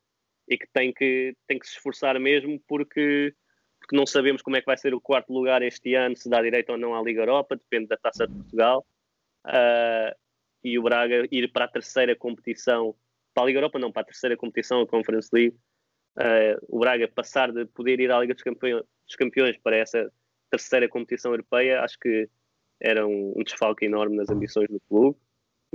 e 0.48 0.58
que 0.58 0.68
tem 0.72 0.94
que, 0.94 1.36
tem 1.48 1.60
que 1.60 1.68
se 1.68 1.74
esforçar 1.74 2.18
mesmo 2.20 2.62
porque, 2.68 3.36
porque 3.80 3.96
não 3.96 4.06
sabemos 4.06 4.42
como 4.42 4.56
é 4.56 4.62
que 4.62 4.66
vai 4.66 4.78
ser 4.78 4.94
o 4.94 5.02
quarto 5.02 5.34
lugar 5.34 5.62
este 5.62 5.96
ano, 5.96 6.16
se 6.16 6.30
dá 6.30 6.42
direito 6.42 6.72
ou 6.72 6.78
não 6.78 6.96
à 6.96 7.02
Liga 7.02 7.22
Europa, 7.22 7.58
depende 7.58 7.88
da 7.88 7.98
Taça 7.98 8.28
de 8.28 8.34
Portugal. 8.34 8.86
Uh, 9.46 10.16
e 10.64 10.78
o 10.80 10.84
Braga 10.84 11.28
ir 11.32 11.52
para 11.52 11.66
a 11.66 11.70
terceira 11.70 12.16
competição, 12.16 12.96
para 13.34 13.44
a 13.44 13.46
Liga 13.48 13.60
Europa 13.60 13.80
não, 13.80 13.92
para 13.92 14.02
a 14.04 14.06
terceira 14.06 14.38
competição, 14.38 14.82
a 14.82 14.88
Conference 14.88 15.30
League, 15.34 15.58
uh, 16.18 16.66
o 16.68 16.80
Braga 16.80 17.08
passar 17.08 17.52
de 17.52 17.66
poder 17.66 18.00
ir 18.00 18.12
à 18.12 18.20
Liga 18.20 18.34
dos 18.34 18.44
Campeões, 18.44 18.84
dos 19.06 19.16
Campeões 19.16 19.58
para 19.58 19.78
essa 19.78 20.12
terceira 20.50 20.88
competição 20.90 21.32
europeia, 21.32 21.82
acho 21.82 21.98
que 22.00 22.30
era 22.82 23.06
um, 23.06 23.34
um 23.36 23.44
desfalque 23.44 23.86
enorme 23.86 24.16
nas 24.16 24.30
ambições 24.30 24.70
do 24.70 24.80
clube 24.88 25.18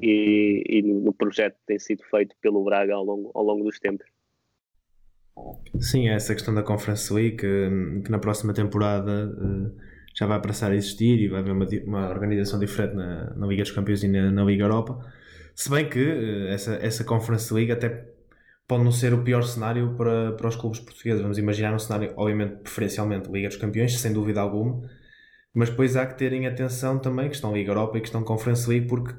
e, 0.01 0.63
e 0.67 0.83
no, 0.83 1.01
no, 1.01 1.13
projeto 1.13 1.55
que 1.55 1.67
tem 1.67 1.79
sido 1.79 2.03
feito 2.05 2.35
pelo 2.41 2.65
Braga 2.65 2.95
ao 2.95 3.05
longo, 3.05 3.31
ao 3.35 3.45
longo 3.45 3.65
dos 3.65 3.79
tempos. 3.79 4.07
Sim, 5.81 6.09
é 6.09 6.15
essa 6.15 6.35
questão 6.35 6.55
da 6.55 6.63
Conference 6.63 7.13
League 7.13 7.37
que, 7.37 8.03
que 8.05 8.11
na 8.11 8.19
próxima 8.19 8.53
temporada 8.53 9.29
uh, 9.29 9.77
já 10.15 10.27
vai 10.27 10.41
passar 10.41 10.71
a 10.71 10.75
existir 10.75 11.19
e 11.21 11.29
vai 11.29 11.41
haver 11.41 11.53
uma, 11.53 11.67
uma 11.85 12.11
organização 12.11 12.59
diferente 12.59 12.95
na, 12.95 13.35
na 13.35 13.47
Liga 13.47 13.63
dos 13.63 13.73
Campeões 13.73 14.03
e 14.03 14.09
na, 14.09 14.31
na 14.31 14.45
Liga 14.45 14.65
Europa. 14.65 14.99
Se 15.55 15.71
bem 15.71 15.89
que 15.89 16.01
uh, 16.01 16.49
essa, 16.49 16.75
essa 16.75 17.05
Conference 17.05 17.53
League 17.53 17.73
até 17.73 18.12
pode 18.73 18.85
não 18.85 18.91
ser 18.91 19.13
o 19.13 19.23
pior 19.23 19.43
cenário 19.43 19.95
para, 19.99 20.33
para 20.33 20.49
os 20.49 20.57
clubes 20.57 20.81
portugueses. 20.81 21.21
Vamos 21.21 21.37
imaginar 21.37 21.75
um 21.75 21.79
cenário, 21.79 22.15
obviamente, 22.17 22.63
preferencialmente 22.63 23.31
Liga 23.31 23.49
dos 23.49 23.59
Campeões, 23.59 24.01
sem 24.01 24.15
dúvida 24.15 24.41
alguma, 24.41 24.81
mas 25.55 25.69
depois 25.69 25.95
há 25.95 26.07
que 26.07 26.17
terem 26.17 26.47
atenção 26.47 26.99
também 26.99 27.29
que 27.29 27.35
estão 27.35 27.53
Liga 27.53 27.71
Europa 27.71 27.99
e 27.99 28.01
que 28.01 28.07
estão 28.07 28.25
Conference 28.25 28.67
League, 28.67 28.87
porque 28.87 29.13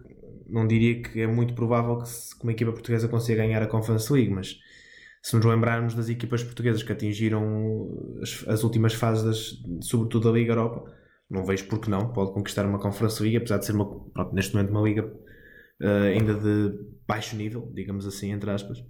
não 0.49 0.66
diria 0.66 1.04
que 1.04 1.22
é 1.22 1.28
muito 1.28 1.54
provável 1.54 1.99
que, 1.99 2.10
uma 2.41 2.51
equipa 2.51 2.72
portuguesa 2.72 3.08
consiga 3.08 3.43
ganhar 3.43 3.62
a 3.62 3.68
Conference 3.68 4.12
League, 4.12 4.32
mas 4.32 4.58
se 5.22 5.36
nos 5.36 5.45
lembrarmos 5.45 5.93
das 5.93 6.10
equipas 6.10 6.43
portuguesas 6.43 6.82
que 6.82 6.91
atingiram 6.91 8.18
as, 8.24 8.43
as 8.47 8.64
últimas 8.64 8.95
fases, 8.95 9.24
das, 9.24 9.88
sobretudo 9.88 10.32
da 10.32 10.36
Liga 10.36 10.54
Europa, 10.54 10.84
não 11.30 11.45
vejo 11.45 11.68
por 11.68 11.78
que 11.78 11.91
não, 11.91 12.12
pode 12.12 12.34
conquistar 12.34 12.66
uma 12.66 12.80
Conference 12.80 13.22
League, 13.22 13.38
apesar 13.38 13.60
de 13.60 13.68
ser 13.68 13.74
uma, 13.74 13.86
pronto, 13.86 14.34
neste 14.34 14.56
momento 14.56 14.72
uma 14.72 14.82
liga 14.82 15.06
uh, 15.06 16.08
ainda 16.12 16.34
de 16.34 16.74
baixo 17.08 17.36
nível, 17.36 17.72
digamos 17.72 18.08
assim, 18.08 18.32
entre 18.32 18.49
aspas. 18.49 18.84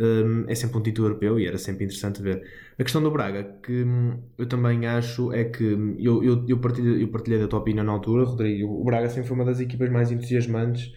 Um, 0.00 0.46
é 0.48 0.54
sempre 0.54 0.78
um 0.78 0.82
título 0.82 1.08
europeu 1.08 1.38
e 1.38 1.46
era 1.46 1.58
sempre 1.58 1.84
interessante 1.84 2.22
ver. 2.22 2.42
A 2.78 2.82
questão 2.82 3.02
do 3.02 3.10
Braga, 3.10 3.44
que 3.62 3.82
hum, 3.82 4.18
eu 4.38 4.46
também 4.46 4.86
acho 4.86 5.30
é 5.30 5.44
que 5.44 5.74
hum, 5.74 5.94
eu, 5.98 6.24
eu, 6.24 6.42
eu, 6.48 6.58
partilhei, 6.58 7.02
eu 7.02 7.08
partilhei 7.08 7.38
da 7.38 7.46
tua 7.46 7.58
opinião 7.58 7.84
na 7.84 7.92
altura, 7.92 8.24
Rodrigo. 8.24 8.80
O 8.80 8.82
Braga 8.82 9.10
sempre 9.10 9.28
foi 9.28 9.36
uma 9.36 9.44
das 9.44 9.60
equipas 9.60 9.90
mais 9.90 10.10
entusiasmantes 10.10 10.94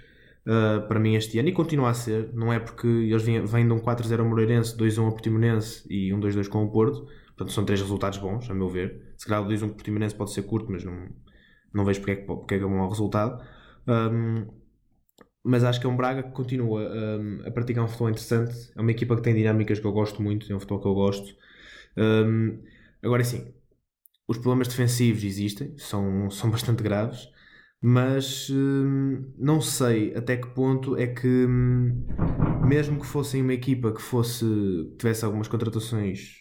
uh, 0.47 0.87
para 0.87 1.01
mim 1.01 1.15
este 1.15 1.37
ano 1.37 1.49
e 1.49 1.51
continua 1.51 1.89
a 1.89 1.93
ser. 1.93 2.29
Não 2.33 2.53
é 2.53 2.59
porque 2.59 2.87
eles 2.87 3.23
vêm, 3.23 3.43
vêm 3.45 3.67
de 3.67 3.73
um 3.73 3.79
4-0 3.79 4.19
ao 4.19 4.25
Moreirense, 4.25 4.77
2-1 4.77 5.03
ao 5.03 5.11
Portimonense 5.11 5.83
e 5.89 6.13
um 6.13 6.21
2-2 6.21 6.47
com 6.47 6.63
o 6.63 6.71
Porto. 6.71 7.05
Portanto, 7.35 7.51
são 7.51 7.65
três 7.65 7.81
resultados 7.81 8.19
bons, 8.19 8.49
a 8.49 8.53
meu 8.53 8.69
ver. 8.69 9.13
Se 9.17 9.27
calhar 9.27 9.43
o 9.43 9.49
2-1 9.49 9.59
com 9.59 9.65
o 9.65 9.69
Portimonense 9.73 10.15
pode 10.15 10.31
ser 10.31 10.43
curto, 10.43 10.71
mas 10.71 10.85
não, 10.85 11.09
não 11.73 11.83
vejo 11.83 11.99
porque 11.99 12.11
é 12.11 12.15
que, 12.15 12.25
porque 12.25 12.55
é, 12.55 12.57
que 12.57 12.63
é 12.63 12.67
um 12.67 12.77
mau 12.77 12.87
resultado. 12.87 13.43
Um, 13.85 14.62
mas 15.43 15.63
acho 15.63 15.79
que 15.79 15.85
é 15.85 15.89
um 15.89 15.97
Braga 15.97 16.23
que 16.23 16.31
continua 16.31 16.81
um, 16.81 17.41
a 17.45 17.51
praticar 17.51 17.83
um 17.83 17.87
futebol 17.87 18.09
interessante. 18.09 18.71
É 18.75 18.81
uma 18.81 18.91
equipa 18.91 19.15
que 19.15 19.21
tem 19.21 19.35
dinâmicas 19.35 19.79
que 19.79 19.85
eu 19.85 19.91
gosto 19.91 20.21
muito, 20.21 20.51
é 20.51 20.55
um 20.55 20.59
futebol 20.59 20.81
que 20.81 20.87
eu 20.87 20.93
gosto. 20.93 21.35
Um, 21.97 22.59
agora 23.03 23.23
sim, 23.23 23.53
os 24.27 24.37
problemas 24.37 24.67
defensivos 24.67 25.23
existem, 25.23 25.77
são, 25.77 26.29
são 26.31 26.49
bastante 26.51 26.81
graves, 26.81 27.27
mas 27.81 28.49
um, 28.49 29.33
não 29.37 29.59
sei 29.59 30.15
até 30.15 30.37
que 30.37 30.47
ponto 30.49 30.95
é 30.97 31.07
que, 31.07 31.27
hum, 31.27 32.05
mesmo 32.65 32.99
que 32.99 33.05
fossem 33.05 33.41
uma 33.41 33.53
equipa 33.53 33.91
que 33.91 34.01
fosse 34.01 34.45
tivesse 34.97 35.25
algumas 35.25 35.49
contratações, 35.49 36.39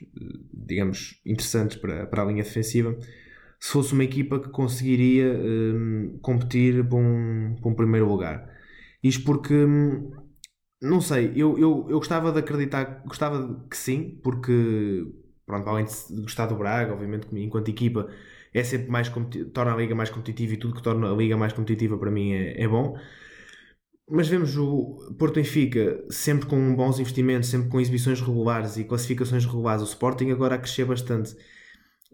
digamos, 0.53 1.20
interessantes 1.26 1.76
para, 1.76 2.07
para 2.07 2.22
a 2.22 2.26
linha 2.26 2.44
defensiva, 2.44 2.96
se 3.59 3.70
fosse 3.72 3.92
uma 3.92 4.05
equipa 4.05 4.40
que 4.40 4.48
conseguiria 4.50 5.32
um, 5.34 6.18
competir 6.22 6.84
para 6.88 6.98
um, 6.98 7.57
para 7.61 7.70
um 7.70 7.74
primeiro 7.74 8.09
lugar. 8.09 8.51
Isto 9.03 9.24
porque, 9.24 9.55
hum, 9.55 10.12
não 10.80 11.00
sei, 11.00 11.32
eu, 11.36 11.59
eu, 11.59 11.86
eu 11.90 11.98
gostava 11.98 12.32
de 12.32 12.38
acreditar, 12.40 13.03
gostava 13.07 13.66
que 13.70 13.76
sim, 13.76 14.20
porque, 14.22 15.07
pronto, 15.46 15.68
além 15.68 15.86
de 15.86 16.22
gostar 16.22 16.46
do 16.46 16.57
Braga, 16.57 16.92
obviamente, 16.92 17.28
enquanto 17.32 17.68
equipa, 17.70 18.09
é 18.55 18.62
sempre 18.64 18.90
mais 18.90 19.09
torna 19.55 19.72
a 19.74 19.76
liga 19.76 19.94
mais 19.94 20.11
competitiva 20.11 20.55
e 20.55 20.57
tudo 20.57 20.74
que 20.74 20.82
torna 20.82 21.11
a 21.12 21.16
liga 21.16 21.36
mais 21.36 21.53
competitiva 21.53 21.96
para 21.98 22.11
mim 22.11 22.32
é, 22.32 22.62
é 22.62 22.68
bom. 22.68 22.96
Mas 24.09 24.28
vemos 24.28 24.57
o 24.57 25.14
Porto 25.18 25.34
Benfica 25.36 26.05
sempre 26.11 26.46
com 26.46 26.74
bons 26.74 26.98
investimentos, 26.98 27.48
sempre 27.48 27.68
com 27.70 27.80
exibições 27.80 28.20
regulares 28.20 28.76
e 28.76 28.84
classificações 28.84 29.46
regulares. 29.46 29.82
O 29.82 29.86
Sporting 29.86 30.30
agora 30.30 30.57
a 30.57 30.59
crescer 30.59 30.84
bastante. 30.84 31.34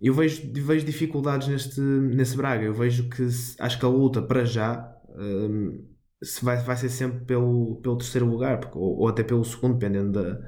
Eu 0.01 0.15
vejo, 0.15 0.43
vejo 0.53 0.87
dificuldades 0.87 1.49
neste, 1.49 1.81
nesse 1.81 2.37
Braga. 2.37 2.65
Eu 2.65 2.75
vejo 2.75 3.09
que 3.09 3.25
acho 3.61 3.79
que 3.79 3.85
a 3.85 3.89
luta 3.89 4.23
para 4.23 4.45
já 4.45 4.97
hum, 5.11 5.85
se 6.23 6.45
vai, 6.45 6.57
vai 6.59 6.77
ser 6.77 6.89
sempre 6.89 7.25
pelo, 7.25 7.77
pelo 7.83 7.97
terceiro 7.97 8.27
lugar, 8.27 8.59
porque, 8.61 8.77
ou, 8.77 8.99
ou 8.99 9.09
até 9.09 9.23
pelo 9.23 9.45
segundo, 9.45 9.75
dependendo 9.75 10.13
da, 10.13 10.41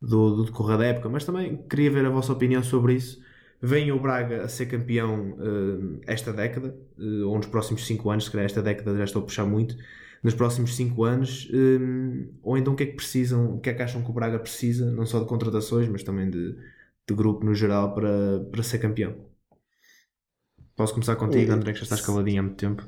do, 0.00 0.36
do 0.36 0.44
decorrer 0.44 0.78
da 0.78 0.86
época. 0.86 1.08
Mas 1.08 1.24
também 1.24 1.66
queria 1.68 1.90
ver 1.90 2.06
a 2.06 2.10
vossa 2.10 2.32
opinião 2.32 2.62
sobre 2.62 2.94
isso. 2.94 3.20
Vem 3.60 3.92
o 3.92 4.00
Braga 4.00 4.42
a 4.42 4.48
ser 4.48 4.66
campeão 4.66 5.32
uh, 5.32 6.00
esta 6.06 6.32
década, 6.32 6.76
uh, 6.98 7.28
ou 7.28 7.36
nos 7.36 7.46
próximos 7.46 7.86
5 7.86 8.10
anos, 8.10 8.24
se 8.24 8.30
calhar 8.30 8.44
esta 8.44 8.60
década 8.60 8.96
já 8.96 9.04
estou 9.04 9.22
a 9.22 9.24
puxar 9.24 9.44
muito, 9.44 9.76
nos 10.22 10.34
próximos 10.34 10.74
5 10.74 11.04
anos, 11.04 11.48
um, 11.52 12.32
ou 12.42 12.58
então 12.58 12.72
o 12.72 12.76
que 12.76 12.82
é 12.82 12.86
que 12.86 12.96
precisam, 12.96 13.54
o 13.54 13.60
que 13.60 13.70
é 13.70 13.74
que 13.74 13.82
acham 13.82 14.02
que 14.02 14.10
o 14.10 14.12
Braga 14.12 14.38
precisa, 14.38 14.90
não 14.90 15.06
só 15.06 15.20
de 15.20 15.26
contratações, 15.26 15.88
mas 15.88 16.02
também 16.02 16.28
de, 16.28 16.56
de 17.08 17.14
grupo 17.14 17.44
no 17.44 17.54
geral 17.54 17.94
para, 17.94 18.40
para 18.50 18.62
ser 18.64 18.78
campeão? 18.78 19.14
Posso 20.74 20.94
começar 20.94 21.14
contigo, 21.14 21.52
André, 21.52 21.72
que 21.72 21.78
já 21.78 21.84
estás 21.84 22.00
caladinho 22.00 22.40
há 22.40 22.42
muito 22.42 22.56
tempo. 22.56 22.84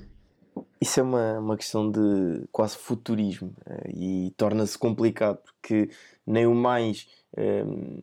Isso 0.80 1.00
é 1.00 1.02
uma, 1.02 1.38
uma 1.38 1.56
questão 1.56 1.90
de 1.90 2.46
quase 2.52 2.76
futurismo 2.76 3.52
eh, 3.66 3.90
e 3.94 4.34
torna-se 4.36 4.78
complicado 4.78 5.38
porque 5.38 5.90
nem 6.26 6.46
o 6.46 6.54
mais 6.54 7.08
um, 7.36 8.02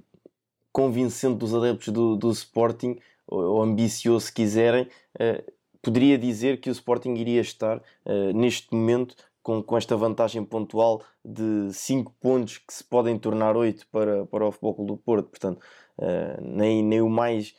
convincente 0.72 1.38
dos 1.38 1.54
adeptos 1.54 1.90
do, 1.90 2.16
do 2.16 2.32
Sporting, 2.32 2.98
ou, 3.28 3.44
ou, 3.44 3.62
ambicioso 3.62 4.28
se 4.28 4.34
quiserem, 4.34 4.88
uh, 5.16 5.52
poderia 5.82 6.18
dizer 6.18 6.60
que 6.60 6.70
o 6.70 6.72
Sporting 6.72 7.14
iria 7.16 7.42
estar 7.42 7.78
uh, 7.78 8.34
neste 8.34 8.74
momento 8.74 9.16
com, 9.44 9.62
com 9.62 9.78
esta 9.78 9.96
vantagem 9.98 10.44
pontual 10.44 11.04
de 11.26 11.74
5 11.74 12.14
pontos 12.20 12.58
que 12.58 12.74
se 12.74 12.84
podem 12.84 13.18
tornar 13.18 13.56
8 13.56 13.88
para, 13.88 14.26
para 14.26 14.48
o 14.48 14.52
Futebol 14.52 14.86
do 14.86 14.98
Porto. 14.98 15.30
Portanto, 15.30 15.60
uh, 15.98 16.42
nem, 16.42 16.84
nem 16.84 17.02
o 17.02 17.10
mais 17.10 17.54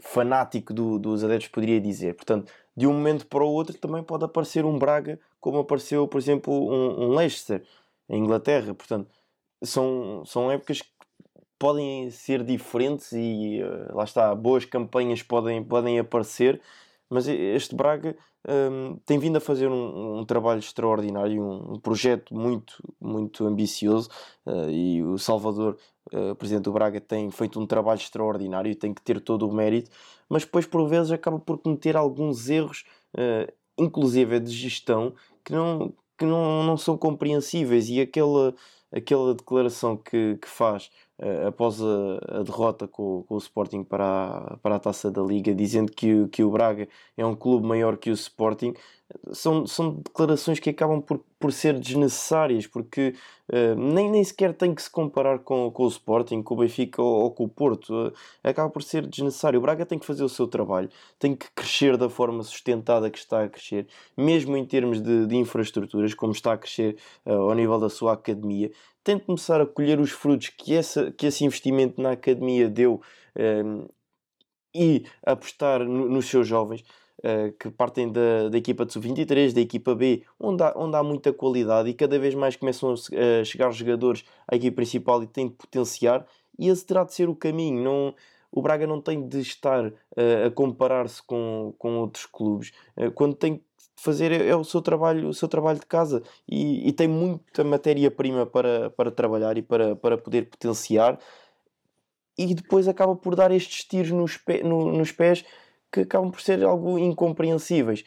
fanático 0.00 0.74
do, 0.74 0.98
dos 0.98 1.22
adeptos 1.22 1.46
poderia 1.46 1.80
dizer. 1.80 2.16
Portanto, 2.16 2.52
de 2.76 2.86
um 2.86 2.92
momento 2.92 3.26
para 3.26 3.44
o 3.44 3.48
outro 3.48 3.76
também 3.76 4.02
pode 4.02 4.24
aparecer 4.24 4.64
um 4.64 4.78
Braga, 4.78 5.20
como 5.40 5.58
apareceu, 5.58 6.06
por 6.08 6.18
exemplo, 6.18 6.52
um, 6.52 7.04
um 7.04 7.14
Leicester 7.14 7.62
em 8.08 8.22
Inglaterra. 8.22 8.74
Portanto, 8.74 9.10
são, 9.62 10.24
são 10.24 10.50
épocas 10.50 10.82
que 10.82 10.88
podem 11.58 12.10
ser 12.10 12.42
diferentes 12.42 13.12
e 13.12 13.60
uh, 13.62 13.96
lá 13.96 14.04
está, 14.04 14.34
boas 14.34 14.64
campanhas 14.64 15.22
podem, 15.22 15.62
podem 15.62 15.98
aparecer, 15.98 16.60
mas 17.08 17.28
este 17.28 17.74
Braga 17.74 18.16
um, 18.48 18.96
tem 19.06 19.18
vindo 19.18 19.36
a 19.36 19.40
fazer 19.40 19.68
um, 19.68 20.18
um 20.18 20.24
trabalho 20.24 20.58
extraordinário, 20.58 21.42
um, 21.42 21.74
um, 21.74 21.78
projeto 21.78 22.34
muito, 22.34 22.82
muito 23.00 23.46
ambicioso 23.46 24.08
uh, 24.46 24.68
e 24.68 25.02
o 25.02 25.16
Salvador, 25.18 25.78
uh, 26.12 26.34
presidente 26.34 26.64
do 26.64 26.72
Braga, 26.72 27.00
tem 27.00 27.30
feito 27.30 27.60
um 27.60 27.66
trabalho 27.66 27.98
extraordinário 27.98 28.70
e 28.70 28.74
tem 28.74 28.92
que 28.92 29.02
ter 29.02 29.20
todo 29.20 29.48
o 29.48 29.54
mérito, 29.54 29.90
mas 30.28 30.44
depois 30.44 30.66
por 30.66 30.86
vezes 30.88 31.12
acaba 31.12 31.38
por 31.38 31.58
cometer 31.58 31.96
alguns 31.96 32.48
erros, 32.48 32.84
uh, 33.14 33.52
inclusive 33.78 34.40
de 34.40 34.50
gestão, 34.50 35.14
que 35.44 35.52
não, 35.52 35.92
que 36.18 36.24
não, 36.24 36.64
não 36.64 36.76
são 36.76 36.96
compreensíveis. 36.96 37.88
E 37.88 38.00
aquela, 38.00 38.54
aquela 38.90 39.34
declaração 39.34 39.96
que, 39.96 40.36
que 40.36 40.48
faz 40.48 40.90
após 41.46 41.80
a, 41.80 42.38
a, 42.38 42.42
derrota 42.42 42.88
com, 42.88 43.22
com, 43.22 43.34
o 43.34 43.38
Sporting 43.38 43.84
para 43.84 44.04
a, 44.04 44.56
para 44.58 44.76
a 44.76 44.78
taça 44.78 45.10
da 45.10 45.22
Liga, 45.22 45.54
dizendo 45.54 45.92
que, 45.92 46.26
que 46.28 46.42
o 46.42 46.50
Braga 46.50 46.88
é 47.16 47.24
um 47.24 47.34
clube 47.34 47.66
maior 47.66 47.96
que 47.96 48.10
o 48.10 48.14
Sporting, 48.14 48.74
são, 49.32 49.66
são 49.66 49.94
declarações 49.96 50.58
que 50.58 50.70
acabam 50.70 51.00
por, 51.00 51.20
por 51.38 51.52
ser 51.52 51.78
desnecessárias, 51.78 52.66
porque 52.66 53.14
uh, 53.48 53.74
nem, 53.76 54.10
nem 54.10 54.22
sequer 54.22 54.54
tem 54.54 54.74
que 54.74 54.82
se 54.82 54.90
comparar 54.90 55.40
com, 55.40 55.70
com 55.70 55.84
o 55.84 55.88
Sporting, 55.88 56.42
com 56.42 56.54
o 56.54 56.58
Benfica 56.58 57.02
ou, 57.02 57.24
ou 57.24 57.30
com 57.30 57.44
o 57.44 57.48
Porto. 57.48 57.90
Uh, 57.90 58.12
acaba 58.42 58.70
por 58.70 58.82
ser 58.82 59.06
desnecessário. 59.06 59.58
O 59.58 59.62
Braga 59.62 59.86
tem 59.86 59.98
que 59.98 60.06
fazer 60.06 60.24
o 60.24 60.28
seu 60.28 60.46
trabalho, 60.46 60.88
tem 61.18 61.34
que 61.34 61.50
crescer 61.54 61.96
da 61.96 62.08
forma 62.08 62.42
sustentada 62.42 63.10
que 63.10 63.18
está 63.18 63.44
a 63.44 63.48
crescer, 63.48 63.86
mesmo 64.16 64.56
em 64.56 64.64
termos 64.64 65.00
de, 65.00 65.26
de 65.26 65.36
infraestruturas, 65.36 66.14
como 66.14 66.32
está 66.32 66.52
a 66.52 66.58
crescer 66.58 66.96
uh, 67.26 67.32
ao 67.32 67.54
nível 67.54 67.78
da 67.78 67.88
sua 67.88 68.12
academia. 68.14 68.70
Tem 69.04 69.16
de 69.16 69.24
começar 69.24 69.60
a 69.60 69.66
colher 69.66 69.98
os 70.00 70.10
frutos 70.10 70.48
que, 70.48 70.74
essa, 70.74 71.10
que 71.12 71.26
esse 71.26 71.44
investimento 71.44 72.00
na 72.00 72.12
academia 72.12 72.68
deu 72.68 73.00
e 74.74 75.04
apostar 75.24 75.84
no, 75.84 76.08
nos 76.08 76.26
seus 76.26 76.46
jovens. 76.46 76.84
Uh, 77.18 77.52
que 77.52 77.70
partem 77.70 78.10
da, 78.10 78.48
da 78.48 78.58
equipa 78.58 78.84
de 78.84 78.92
sub-23, 78.94 79.52
da 79.52 79.60
equipa 79.60 79.94
B, 79.94 80.24
onde 80.40 80.64
há, 80.64 80.72
onde 80.74 80.96
há 80.96 81.04
muita 81.04 81.32
qualidade 81.32 81.88
e 81.88 81.94
cada 81.94 82.18
vez 82.18 82.34
mais 82.34 82.56
começam 82.56 82.94
a, 82.94 83.44
chegar 83.44 83.70
jogadores 83.70 84.24
à 84.50 84.56
equipa 84.56 84.76
principal 84.76 85.22
e 85.22 85.28
têm 85.28 85.46
de 85.46 85.54
potenciar, 85.54 86.26
e 86.58 86.68
esse 86.68 86.84
terá 86.84 87.04
de 87.04 87.14
ser 87.14 87.28
o 87.28 87.36
caminho. 87.36 87.80
Não, 87.80 88.14
o 88.50 88.60
Braga 88.60 88.88
não 88.88 89.00
tem 89.00 89.28
de 89.28 89.38
estar 89.38 89.86
uh, 89.86 90.46
a 90.46 90.50
comparar-se 90.50 91.22
com, 91.22 91.72
com 91.78 91.98
outros 91.98 92.26
clubes, 92.26 92.72
uh, 92.96 93.12
quando 93.12 93.36
tem 93.36 93.62
fazer 94.02 94.32
é, 94.32 94.48
é, 94.48 94.56
o 94.56 94.64
seu 94.64 94.82
trabalho, 94.82 95.28
o 95.28 95.34
seu 95.34 95.48
trabalho 95.48 95.78
de 95.78 95.86
casa. 95.86 96.22
E, 96.48 96.88
e 96.88 96.92
tem 96.92 97.06
muita 97.06 97.62
matéria-prima 97.62 98.44
para, 98.44 98.90
para 98.90 99.10
trabalhar 99.10 99.56
e 99.56 99.62
para, 99.62 99.94
para 99.96 100.18
poder 100.18 100.50
potenciar. 100.50 101.18
E 102.36 102.54
depois 102.54 102.88
acaba 102.88 103.14
por 103.14 103.36
dar 103.36 103.52
estes 103.52 103.84
tiros 103.84 104.10
nos, 104.10 104.36
pé, 104.36 104.62
no, 104.62 104.90
nos 104.92 105.12
pés 105.12 105.44
que 105.92 106.00
acabam 106.00 106.30
por 106.30 106.40
ser 106.40 106.62
algo 106.64 106.98
incompreensíveis. 106.98 108.04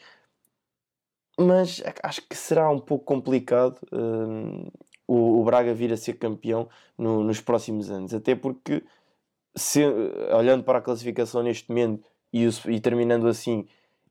Mas 1.39 1.81
acho 2.03 2.21
que 2.27 2.35
será 2.35 2.69
um 2.69 2.79
pouco 2.79 3.05
complicado 3.05 3.77
uh, 3.91 4.71
o, 5.07 5.41
o, 5.41 5.43
Braga 5.43 5.73
vir 5.73 5.93
a 5.93 5.97
ser 5.97 6.13
campeão 6.13 6.67
no, 6.97 7.23
nos 7.23 7.41
próximos 7.41 7.91
anos, 7.91 8.13
até 8.13 8.35
porque, 8.35 8.83
se, 9.53 9.85
olhando 10.33 10.63
para 10.63 10.79
a 10.79 10.81
classificação 10.81 11.43
neste 11.43 11.69
momento 11.69 12.07
e, 12.31 12.47
o, 12.47 12.51
e 12.67 12.79
terminando 12.79 13.27
assim, 13.27 13.67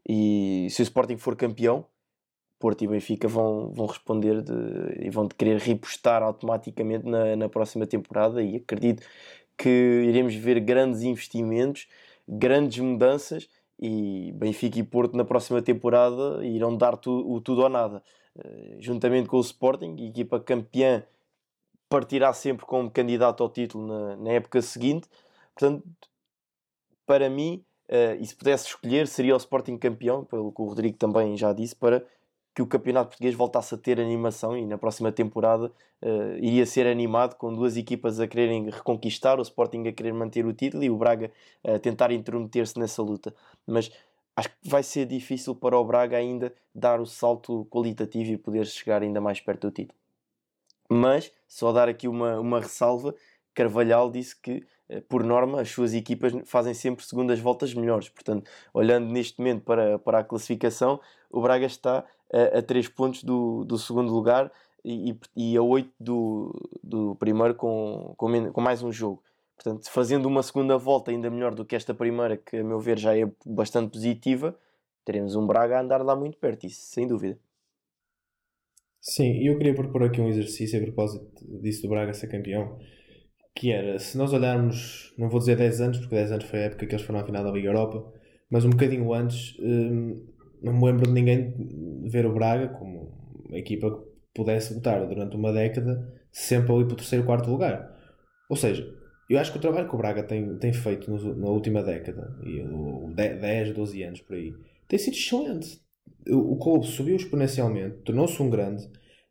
e 0.08 0.68
se 0.70 0.82
o 0.82 0.84
Sporting 0.84 1.16
for 1.16 1.36
campeão, 1.36 1.86
Porto 2.58 2.82
e 2.82 2.88
Benfica 2.88 3.28
vão, 3.28 3.72
vão 3.72 3.86
responder 3.86 4.42
de, 4.42 4.52
e 5.00 5.10
vão 5.10 5.26
de 5.26 5.34
querer 5.34 5.58
repostar 5.58 6.22
automaticamente 6.22 7.06
na, 7.06 7.36
na 7.36 7.48
próxima 7.48 7.86
temporada 7.86 8.42
e 8.42 8.56
acredito 8.56 9.06
que 9.56 9.68
iremos 9.68 10.34
ver 10.34 10.60
grandes 10.60 11.02
investimentos, 11.02 11.86
grandes 12.28 12.78
mudanças 12.78 13.48
e 13.78 14.32
Benfica 14.32 14.78
e 14.78 14.82
Porto 14.82 15.16
na 15.16 15.24
próxima 15.24 15.60
temporada 15.60 16.44
irão 16.44 16.76
dar 16.76 16.96
tu, 16.96 17.10
o 17.10 17.40
tudo 17.40 17.62
ou 17.62 17.68
nada. 17.68 18.02
Uh, 18.36 18.76
juntamente 18.80 19.28
com 19.28 19.36
o 19.36 19.40
Sporting, 19.40 19.96
a 19.98 20.06
equipa 20.06 20.40
campeã 20.40 21.04
partirá 21.88 22.32
sempre 22.32 22.66
como 22.66 22.90
candidato 22.90 23.42
ao 23.42 23.48
título 23.48 23.86
na, 23.86 24.16
na 24.16 24.30
época 24.32 24.62
seguinte. 24.62 25.08
Portanto, 25.54 25.84
para 27.06 27.28
mim, 27.28 27.64
uh, 27.94 28.20
e 28.20 28.26
se 28.26 28.34
pudesse 28.34 28.66
escolher, 28.66 29.06
seria 29.06 29.34
o 29.34 29.36
Sporting 29.36 29.78
campeão, 29.78 30.24
pelo 30.24 30.52
que 30.52 30.60
o 30.60 30.64
Rodrigo 30.64 30.96
também 30.96 31.36
já 31.36 31.52
disse, 31.52 31.76
para 31.76 32.04
que 32.54 32.62
o 32.62 32.66
campeonato 32.66 33.10
português 33.10 33.34
voltasse 33.34 33.74
a 33.74 33.78
ter 33.78 34.00
animação 34.00 34.56
e 34.56 34.64
na 34.64 34.78
próxima 34.78 35.10
temporada 35.10 35.72
uh, 36.02 36.36
iria 36.38 36.64
ser 36.66 36.86
animado 36.86 37.34
com 37.36 37.52
duas 37.52 37.76
equipas 37.76 38.20
a 38.20 38.28
quererem 38.28 38.70
reconquistar, 38.70 39.38
o 39.38 39.42
Sporting 39.42 39.88
a 39.88 39.92
querer 39.92 40.12
manter 40.12 40.46
o 40.46 40.52
título 40.52 40.84
e 40.84 40.90
o 40.90 40.96
Braga 40.96 41.30
a 41.64 41.78
tentar 41.78 42.12
intrometer-se 42.12 42.78
nessa 42.78 43.02
luta. 43.02 43.34
Mas 43.66 43.90
acho 44.36 44.50
que 44.50 44.68
vai 44.68 44.82
ser 44.82 45.06
difícil 45.06 45.54
para 45.54 45.76
o 45.76 45.84
Braga 45.84 46.16
ainda 46.16 46.54
dar 46.74 47.00
o 47.00 47.06
salto 47.06 47.66
qualitativo 47.70 48.32
e 48.32 48.36
poder 48.36 48.66
chegar 48.66 49.02
ainda 49.02 49.20
mais 49.20 49.40
perto 49.40 49.68
do 49.68 49.72
título. 49.72 49.98
Mas, 50.88 51.32
só 51.48 51.72
dar 51.72 51.88
aqui 51.88 52.06
uma, 52.06 52.38
uma 52.38 52.60
ressalva, 52.60 53.14
Carvalhal 53.54 54.10
disse 54.10 54.36
que 54.36 54.64
por 55.08 55.24
norma, 55.24 55.60
as 55.60 55.70
suas 55.70 55.94
equipas 55.94 56.32
fazem 56.44 56.74
sempre 56.74 57.04
segundas 57.04 57.38
voltas 57.38 57.72
melhores. 57.72 58.08
Portanto, 58.08 58.50
olhando 58.72 59.10
neste 59.10 59.38
momento 59.38 59.62
para, 59.62 59.98
para 59.98 60.18
a 60.18 60.24
classificação, 60.24 61.00
o 61.30 61.40
Braga 61.40 61.66
está 61.66 62.04
a, 62.32 62.58
a 62.58 62.62
3 62.62 62.88
pontos 62.88 63.24
do, 63.24 63.64
do 63.64 63.78
segundo 63.78 64.12
lugar 64.12 64.52
e, 64.84 65.16
e 65.34 65.56
a 65.56 65.62
8 65.62 65.90
do, 65.98 66.52
do 66.82 67.14
primeiro 67.16 67.54
com, 67.54 68.14
com, 68.16 68.52
com 68.52 68.60
mais 68.60 68.82
um 68.82 68.92
jogo. 68.92 69.22
Portanto, 69.56 69.88
fazendo 69.90 70.26
uma 70.26 70.42
segunda 70.42 70.76
volta 70.76 71.10
ainda 71.10 71.30
melhor 71.30 71.54
do 71.54 71.64
que 71.64 71.76
esta 71.76 71.94
primeira, 71.94 72.36
que 72.36 72.56
a 72.56 72.64
meu 72.64 72.80
ver 72.80 72.98
já 72.98 73.16
é 73.16 73.30
bastante 73.46 73.92
positiva, 73.92 74.58
teremos 75.04 75.36
um 75.36 75.46
Braga 75.46 75.78
a 75.78 75.80
andar 75.80 76.02
lá 76.02 76.14
muito 76.14 76.36
perto, 76.38 76.66
isso 76.66 76.82
sem 76.86 77.06
dúvida. 77.06 77.38
Sim, 79.00 79.46
eu 79.46 79.56
queria 79.56 79.74
propor 79.74 80.02
aqui 80.02 80.20
um 80.20 80.28
exercício 80.28 80.78
a 80.78 80.82
propósito 80.82 81.44
disso 81.60 81.82
do 81.82 81.88
Braga 81.88 82.12
ser 82.12 82.26
campeão 82.26 82.78
que 83.54 83.70
era, 83.70 83.98
se 83.98 84.18
nós 84.18 84.32
olharmos, 84.32 85.14
não 85.16 85.28
vou 85.28 85.38
dizer 85.38 85.56
10 85.56 85.80
anos, 85.80 85.98
porque 85.98 86.14
10 86.14 86.32
anos 86.32 86.44
foi 86.44 86.58
a 86.58 86.62
época 86.62 86.86
que 86.86 86.94
eles 86.94 87.06
foram 87.06 87.20
à 87.20 87.24
final 87.24 87.44
da 87.44 87.52
Liga 87.52 87.68
Europa, 87.68 88.12
mas 88.50 88.64
um 88.64 88.70
bocadinho 88.70 89.12
antes, 89.12 89.56
hum, 89.60 90.26
não 90.60 90.72
me 90.72 90.84
lembro 90.84 91.06
de 91.06 91.12
ninguém 91.12 91.54
ver 92.04 92.26
o 92.26 92.32
Braga 92.32 92.68
como 92.68 93.12
uma 93.48 93.58
equipa 93.58 93.90
que 93.90 94.04
pudesse 94.34 94.74
lutar 94.74 95.06
durante 95.06 95.36
uma 95.36 95.52
década 95.52 96.12
sempre 96.32 96.72
ali 96.72 96.84
para 96.84 96.94
o 96.94 96.96
terceiro, 96.96 97.24
quarto 97.24 97.48
lugar. 97.48 97.94
Ou 98.50 98.56
seja, 98.56 98.92
eu 99.30 99.38
acho 99.38 99.52
que 99.52 99.58
o 99.58 99.60
trabalho 99.60 99.88
que 99.88 99.94
o 99.94 99.98
Braga 99.98 100.24
tem, 100.24 100.56
tem 100.56 100.72
feito 100.72 101.10
no, 101.10 101.34
na 101.36 101.48
última 101.48 101.82
década, 101.82 102.36
e 102.42 102.60
10, 103.14 103.72
12 103.72 104.02
anos 104.02 104.20
por 104.20 104.34
aí, 104.34 104.52
tem 104.88 104.98
sido 104.98 105.14
excelente. 105.14 105.80
O, 106.28 106.54
o 106.54 106.58
clube 106.58 106.86
subiu 106.86 107.14
exponencialmente, 107.14 107.98
tornou-se 107.98 108.42
um 108.42 108.50
grande, 108.50 108.84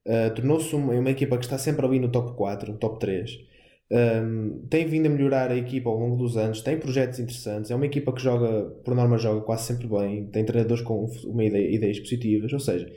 uh, 0.08 0.34
tornou-se 0.34 0.74
uma, 0.74 0.94
uma 0.94 1.10
equipa 1.10 1.38
que 1.38 1.44
está 1.44 1.58
sempre 1.58 1.86
ali 1.86 2.00
no 2.00 2.10
top 2.10 2.38
4, 2.38 2.72
no 2.72 2.78
top 2.78 3.00
3 3.00 3.53
um, 3.94 4.66
tem 4.70 4.88
vindo 4.88 5.06
a 5.06 5.10
melhorar 5.10 5.52
a 5.52 5.56
equipa 5.56 5.88
ao 5.88 6.00
longo 6.00 6.18
dos 6.18 6.36
anos, 6.36 6.62
tem 6.62 6.80
projetos 6.80 7.20
interessantes, 7.20 7.70
é 7.70 7.76
uma 7.76 7.86
equipa 7.86 8.12
que 8.12 8.22
joga, 8.22 8.72
por 8.84 8.96
norma, 8.96 9.20
joga 9.20 9.42
quase 9.42 9.68
sempre 9.68 9.88
bem, 9.88 10.26
tem 10.28 10.44
treinadores 10.44 10.84
com 10.84 11.06
uma 11.26 11.44
ideia, 11.44 11.70
ideias 11.70 12.00
positivas, 12.00 12.52
ou 12.52 12.60
seja, 12.60 12.92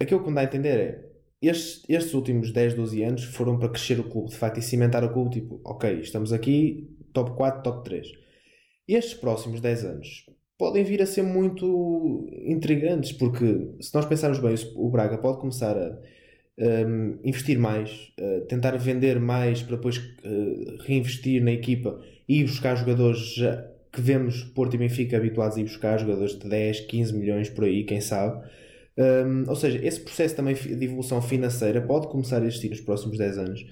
aquilo 0.00 0.22
que 0.22 0.28
me 0.28 0.34
dá 0.36 0.42
a 0.42 0.44
entender 0.44 0.78
é 0.78 1.12
estes, 1.42 1.82
estes 1.88 2.14
últimos 2.14 2.52
10, 2.52 2.74
12 2.74 3.02
anos 3.02 3.24
foram 3.24 3.58
para 3.58 3.70
crescer 3.70 3.98
o 3.98 4.08
clube, 4.08 4.30
de 4.30 4.36
facto, 4.36 4.58
e 4.58 4.62
cimentar 4.62 5.02
o 5.02 5.12
clube, 5.12 5.40
tipo, 5.40 5.60
ok, 5.64 5.98
estamos 5.98 6.32
aqui, 6.32 6.88
top 7.12 7.32
4, 7.32 7.62
top 7.64 7.84
3. 7.84 8.06
Estes 8.86 9.14
próximos 9.14 9.60
10 9.60 9.84
anos 9.84 10.26
podem 10.56 10.84
vir 10.84 11.02
a 11.02 11.06
ser 11.06 11.22
muito 11.22 12.28
intrigantes, 12.46 13.10
porque 13.10 13.74
se 13.80 13.92
nós 13.92 14.06
pensarmos 14.06 14.38
bem, 14.38 14.54
o 14.76 14.88
Braga 14.88 15.18
pode 15.18 15.40
começar 15.40 15.76
a 15.76 15.98
um, 16.58 17.18
investir 17.24 17.58
mais, 17.58 18.12
uh, 18.20 18.42
tentar 18.46 18.76
vender 18.76 19.18
mais 19.18 19.62
para 19.62 19.76
depois 19.76 19.98
uh, 19.98 20.82
reinvestir 20.84 21.42
na 21.42 21.52
equipa 21.52 22.00
e 22.28 22.42
buscar 22.44 22.76
jogadores 22.76 23.34
que 23.92 24.00
vemos 24.00 24.42
Porto 24.42 24.74
e 24.74 24.78
Benfica 24.78 25.16
habituados 25.16 25.56
a 25.56 25.60
ir 25.60 25.64
buscar, 25.64 25.98
jogadores 25.98 26.38
de 26.38 26.48
10, 26.48 26.80
15 26.80 27.14
milhões 27.14 27.50
por 27.50 27.64
aí, 27.64 27.84
quem 27.84 28.00
sabe. 28.00 28.42
Um, 28.96 29.48
ou 29.48 29.56
seja, 29.56 29.78
esse 29.84 30.00
processo 30.00 30.36
também 30.36 30.54
de 30.54 30.84
evolução 30.84 31.20
financeira 31.20 31.80
pode 31.80 32.08
começar 32.08 32.42
a 32.42 32.46
existir 32.46 32.70
nos 32.70 32.80
próximos 32.80 33.18
10 33.18 33.38
anos. 33.38 33.66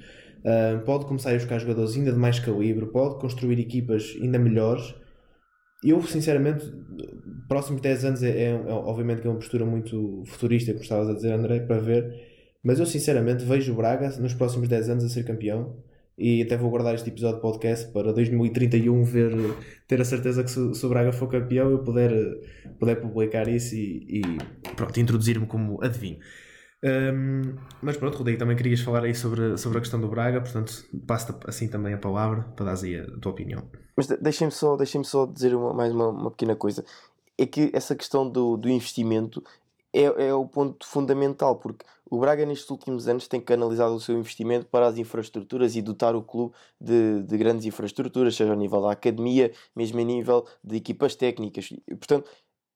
Um, 0.45 0.81
pode 0.85 1.07
começar 1.07 1.31
a 1.31 1.35
buscar 1.35 1.59
jogadores 1.59 1.97
ainda 1.97 2.13
de 2.13 2.19
mais 2.19 2.39
calibre, 2.39 2.87
pode 2.87 3.19
construir 3.19 3.59
equipas 3.59 4.17
ainda 4.21 4.39
melhores. 4.39 4.95
Eu, 5.83 6.03
sinceramente, 6.03 6.71
próximos 7.49 7.81
10 7.81 8.05
anos 8.05 8.23
é, 8.23 8.31
é, 8.31 8.45
é 8.51 8.73
obviamente 8.73 9.23
que 9.23 9.27
é 9.27 9.31
uma 9.31 9.39
postura 9.39 9.65
muito 9.65 10.23
futurista, 10.27 10.73
como 10.73 10.83
estavas 10.83 11.09
a 11.09 11.15
dizer, 11.15 11.33
André, 11.33 11.61
para 11.61 11.79
ver 11.79 12.30
mas 12.63 12.79
eu 12.79 12.87
sinceramente 12.87 13.45
vejo 13.45 13.73
o 13.73 13.77
Braga 13.77 14.09
nos 14.19 14.35
próximos 14.35 14.69
10 14.69 14.91
anos 14.91 15.05
a 15.05 15.09
ser 15.09 15.25
campeão 15.25 15.77
e 16.19 16.43
até 16.43 16.57
vou 16.57 16.69
guardar 16.69 16.95
este 16.95 17.09
episódio 17.09 17.37
de 17.37 17.43
podcast 17.43 17.91
para 17.93 18.13
2031 18.13 19.03
ver, 19.05 19.33
ter 19.89 20.01
a 20.01 20.05
certeza 20.05 20.45
que 20.45 20.51
se, 20.51 20.75
se 20.75 20.87
o 20.87 20.89
Braga 20.89 21.13
for 21.13 21.29
campeão 21.29 21.71
eu 21.71 21.79
puder, 21.79 22.13
puder 22.79 22.97
publicar 22.97 23.49
isso 23.49 23.75
e, 23.75 24.21
e 24.21 24.73
pronto, 24.77 25.01
introduzir-me 25.01 25.47
como 25.47 25.83
adivinho. 25.83 26.19
Um, 26.83 27.57
mas 27.83 27.97
pronto, 27.97 28.17
Rodrigo, 28.17 28.39
também 28.39 28.57
querias 28.57 28.81
falar 28.81 29.05
aí 29.05 29.15
sobre, 29.15 29.57
sobre 29.59 29.79
a 29.79 29.81
questão 29.81 30.01
do 30.01 30.09
Braga, 30.09 30.41
portanto, 30.41 30.73
passo 31.07 31.39
assim 31.47 31.69
também 31.69 31.95
a 31.95 31.99
palavra 31.99 32.43
para 32.57 32.75
dar 32.75 32.85
aí 32.85 32.97
a 32.99 33.07
tua 33.19 33.33
opinião. 33.33 33.63
Mas 33.97 34.07
deixem-me 34.07 34.53
só, 34.53 34.77
deixem 34.77 35.03
só 35.05 35.27
dizer 35.27 35.55
uma, 35.55 35.73
mais 35.75 35.93
uma, 35.93 36.09
uma 36.09 36.31
pequena 36.31 36.57
coisa. 36.57 36.85
É 37.37 37.47
que 37.47 37.71
essa 37.75 37.95
questão 37.95 38.29
do, 38.29 38.57
do 38.57 38.69
investimento 38.69 39.43
é, 39.93 40.29
é 40.29 40.35
o 40.35 40.47
ponto 40.47 40.87
fundamental, 40.87 41.57
porque 41.57 41.85
o 42.11 42.19
Braga 42.19 42.45
nestes 42.45 42.69
últimos 42.69 43.07
anos 43.07 43.29
tem 43.29 43.41
canalizado 43.41 43.95
o 43.95 44.01
seu 44.01 44.19
investimento 44.19 44.67
para 44.67 44.89
as 44.89 44.99
infraestruturas 44.99 45.77
e 45.77 45.81
dotar 45.81 46.17
o 46.17 46.23
clube 46.23 46.53
de, 46.81 47.23
de 47.23 47.39
grandes 47.39 47.65
infraestruturas, 47.65 48.35
seja 48.35 48.51
ao 48.51 48.59
nível 48.59 48.83
da 48.83 48.91
academia, 48.91 49.53
mesmo 49.75 50.01
a 50.01 50.03
nível 50.03 50.45
de 50.63 50.77
equipas 50.77 51.15
técnicas. 51.15 51.71
E, 51.71 51.95
portanto, 51.95 52.29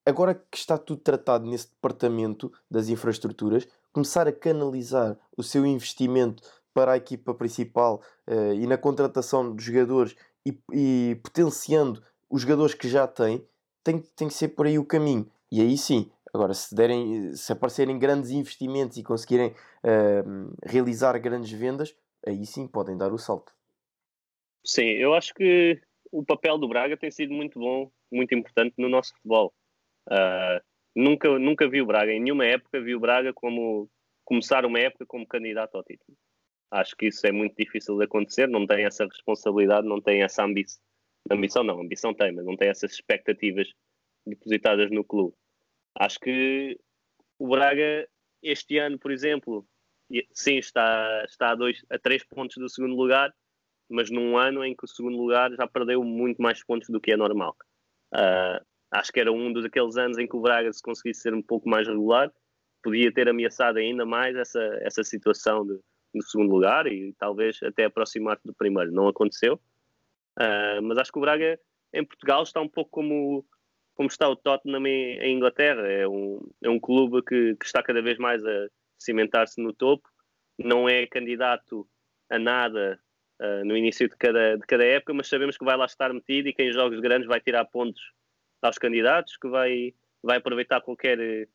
agora 0.07 0.35
que 0.35 0.57
está 0.57 0.79
tudo 0.79 1.01
tratado 1.01 1.47
nesse 1.47 1.69
departamento 1.69 2.53
das 2.71 2.89
infraestruturas, 2.89 3.67
começar 3.93 4.29
a 4.29 4.33
canalizar 4.33 5.19
o 5.37 5.43
seu 5.43 5.67
investimento 5.67 6.43
para 6.73 6.93
a 6.93 6.97
equipa 6.97 7.35
principal 7.35 8.01
uh, 8.29 8.55
e 8.55 8.67
na 8.69 8.79
contratação 8.79 9.55
de 9.55 9.65
jogadores 9.65 10.15
e, 10.47 10.57
e 10.73 11.21
potenciando 11.23 12.01
os 12.31 12.43
jogadores 12.43 12.75
que 12.75 12.89
já 12.89 13.07
tem, 13.07 13.45
tem, 13.83 13.99
tem 14.15 14.29
que 14.29 14.35
ser 14.35 14.49
por 14.49 14.67
aí 14.67 14.79
o 14.79 14.85
caminho. 14.85 15.29
E 15.51 15.61
aí 15.61 15.77
sim, 15.77 16.11
Agora, 16.35 16.53
se, 16.53 16.75
derem, 16.75 17.33
se 17.35 17.53
aparecerem 17.53 17.97
grandes 17.97 18.31
investimentos 18.31 18.97
e 18.97 19.05
conseguirem 19.05 19.51
uh, 19.53 20.53
realizar 20.65 21.17
grandes 21.21 21.53
vendas, 21.53 21.97
aí 22.27 22.45
sim 22.45 22.67
podem 22.67 22.99
dar 22.99 23.13
o 23.13 23.19
salto. 23.19 23.53
Sim, 24.67 24.87
eu 24.87 25.15
acho 25.15 25.33
que 25.33 25.81
o 26.11 26.25
papel 26.25 26.59
do 26.59 26.67
Braga 26.67 26.97
tem 26.97 27.09
sido 27.09 27.33
muito 27.33 27.61
bom, 27.61 27.89
muito 28.11 28.35
importante 28.35 28.75
no 28.79 28.89
nosso 28.89 29.15
futebol. 29.15 29.55
Uh, 30.11 30.61
nunca, 30.97 31.39
nunca 31.39 31.69
vi 31.69 31.81
o 31.81 31.87
Braga, 31.87 32.11
em 32.11 32.21
nenhuma 32.21 32.45
época 32.45 32.81
vi 32.81 32.97
o 32.97 33.01
Braga 33.01 33.33
como 33.33 33.89
começar 34.25 34.67
uma 34.67 34.81
época 34.81 35.07
como 35.07 35.29
candidato 35.29 35.77
ao 35.77 35.85
título. 35.85 36.19
Acho 36.69 36.97
que 36.97 37.07
isso 37.07 37.25
é 37.29 37.31
muito 37.31 37.55
difícil 37.57 37.97
de 37.97 38.07
acontecer, 38.07 38.49
não 38.49 38.67
tem 38.67 38.85
essa 38.85 39.05
responsabilidade, 39.05 39.87
não 39.87 40.01
tem 40.01 40.25
essa 40.25 40.43
ambição. 40.43 40.83
Ambição 41.31 41.63
não, 41.63 41.81
ambição 41.81 42.13
tem, 42.13 42.33
mas 42.33 42.45
não 42.45 42.57
tem 42.57 42.69
essas 42.69 42.91
expectativas 42.91 43.73
depositadas 44.27 44.91
no 44.91 45.05
clube. 45.05 45.37
Acho 45.97 46.19
que 46.19 46.79
o 47.39 47.49
Braga, 47.49 48.09
este 48.43 48.79
ano, 48.79 48.99
por 48.99 49.11
exemplo, 49.11 49.67
sim, 50.33 50.57
está, 50.57 51.25
está 51.27 51.51
a, 51.51 51.55
dois, 51.55 51.85
a 51.91 51.99
três 51.99 52.25
pontos 52.25 52.57
do 52.57 52.69
segundo 52.69 52.95
lugar, 52.95 53.33
mas 53.89 54.11
num 54.11 54.37
ano 54.37 54.65
em 54.65 54.75
que 54.75 54.85
o 54.85 54.89
segundo 54.89 55.17
lugar 55.17 55.53
já 55.53 55.67
perdeu 55.67 56.03
muito 56.03 56.41
mais 56.41 56.65
pontos 56.65 56.89
do 56.89 57.01
que 57.01 57.13
é 57.13 57.17
normal. 57.17 57.57
Uh, 58.13 58.65
acho 58.91 59.13
que 59.13 59.21
era 59.21 59.33
um 59.33 59.53
dos 59.53 59.65
aqueles 59.65 59.97
anos 59.97 60.19
em 60.19 60.27
que 60.27 60.37
o 60.37 60.41
Braga, 60.41 60.73
se 60.73 60.83
conseguisse 60.83 61.21
ser 61.21 61.35
um 61.35 61.43
pouco 61.43 61.69
mais 61.69 61.87
regular, 61.87 62.33
podia 62.83 63.13
ter 63.13 63.29
ameaçado 63.29 63.79
ainda 63.79 64.05
mais 64.05 64.37
essa, 64.37 64.63
essa 64.83 65.03
situação 65.03 65.67
de, 65.67 65.75
do 66.15 66.23
segundo 66.23 66.53
lugar 66.53 66.87
e 66.87 67.13
talvez 67.19 67.63
até 67.63 67.85
aproximar-se 67.85 68.45
do 68.45 68.55
primeiro. 68.55 68.93
Não 68.93 69.09
aconteceu. 69.09 69.61
Uh, 70.39 70.83
mas 70.83 70.99
acho 70.99 71.13
que 71.13 71.19
o 71.19 71.23
Braga 71.23 71.59
em 71.93 72.05
Portugal 72.05 72.43
está 72.43 72.61
um 72.61 72.69
pouco 72.69 72.91
como 72.91 73.47
como 73.95 74.09
está 74.09 74.29
o 74.29 74.37
Tottenham 74.37 74.87
em, 74.87 75.37
Inglaterra. 75.37 75.87
É 75.87 76.07
um, 76.07 76.41
é 76.63 76.69
um 76.69 76.81
clube 76.81 77.23
que, 77.23 77.57
que 77.57 77.65
está 77.65 77.83
cada 77.83 78.03
vez 78.03 78.19
mais 78.19 78.45
a 78.45 78.69
cimentar-se 78.99 79.61
no 79.61 79.73
topo, 79.73 80.09
não 80.59 80.89
é 80.89 81.07
candidato 81.07 81.87
a 82.31 82.39
nada 82.39 82.99
uh, 83.41 83.65
no 83.65 83.77
início 83.77 84.09
de 84.09 84.17
cada, 84.17 84.57
de 84.57 84.67
cada 84.67 84.85
época, 84.85 85.13
mas 85.13 85.29
sabemos 85.29 85.57
que 85.57 85.65
vai 85.65 85.77
lá 85.77 85.85
estar 85.85 86.13
metido 86.13 86.49
e 86.49 86.53
que 86.53 86.63
em 86.63 86.73
jogos 86.73 87.01
grandes 87.01 87.29
vai 87.29 87.41
tirar 87.41 87.65
pontos 87.67 88.03
aos 88.63 88.79
candidatos, 88.79 89.37
que 89.37 89.49
vai, 89.49 89.95
vai 90.23 90.39
aproveitar 90.39 90.81
qualquer, 90.81 91.49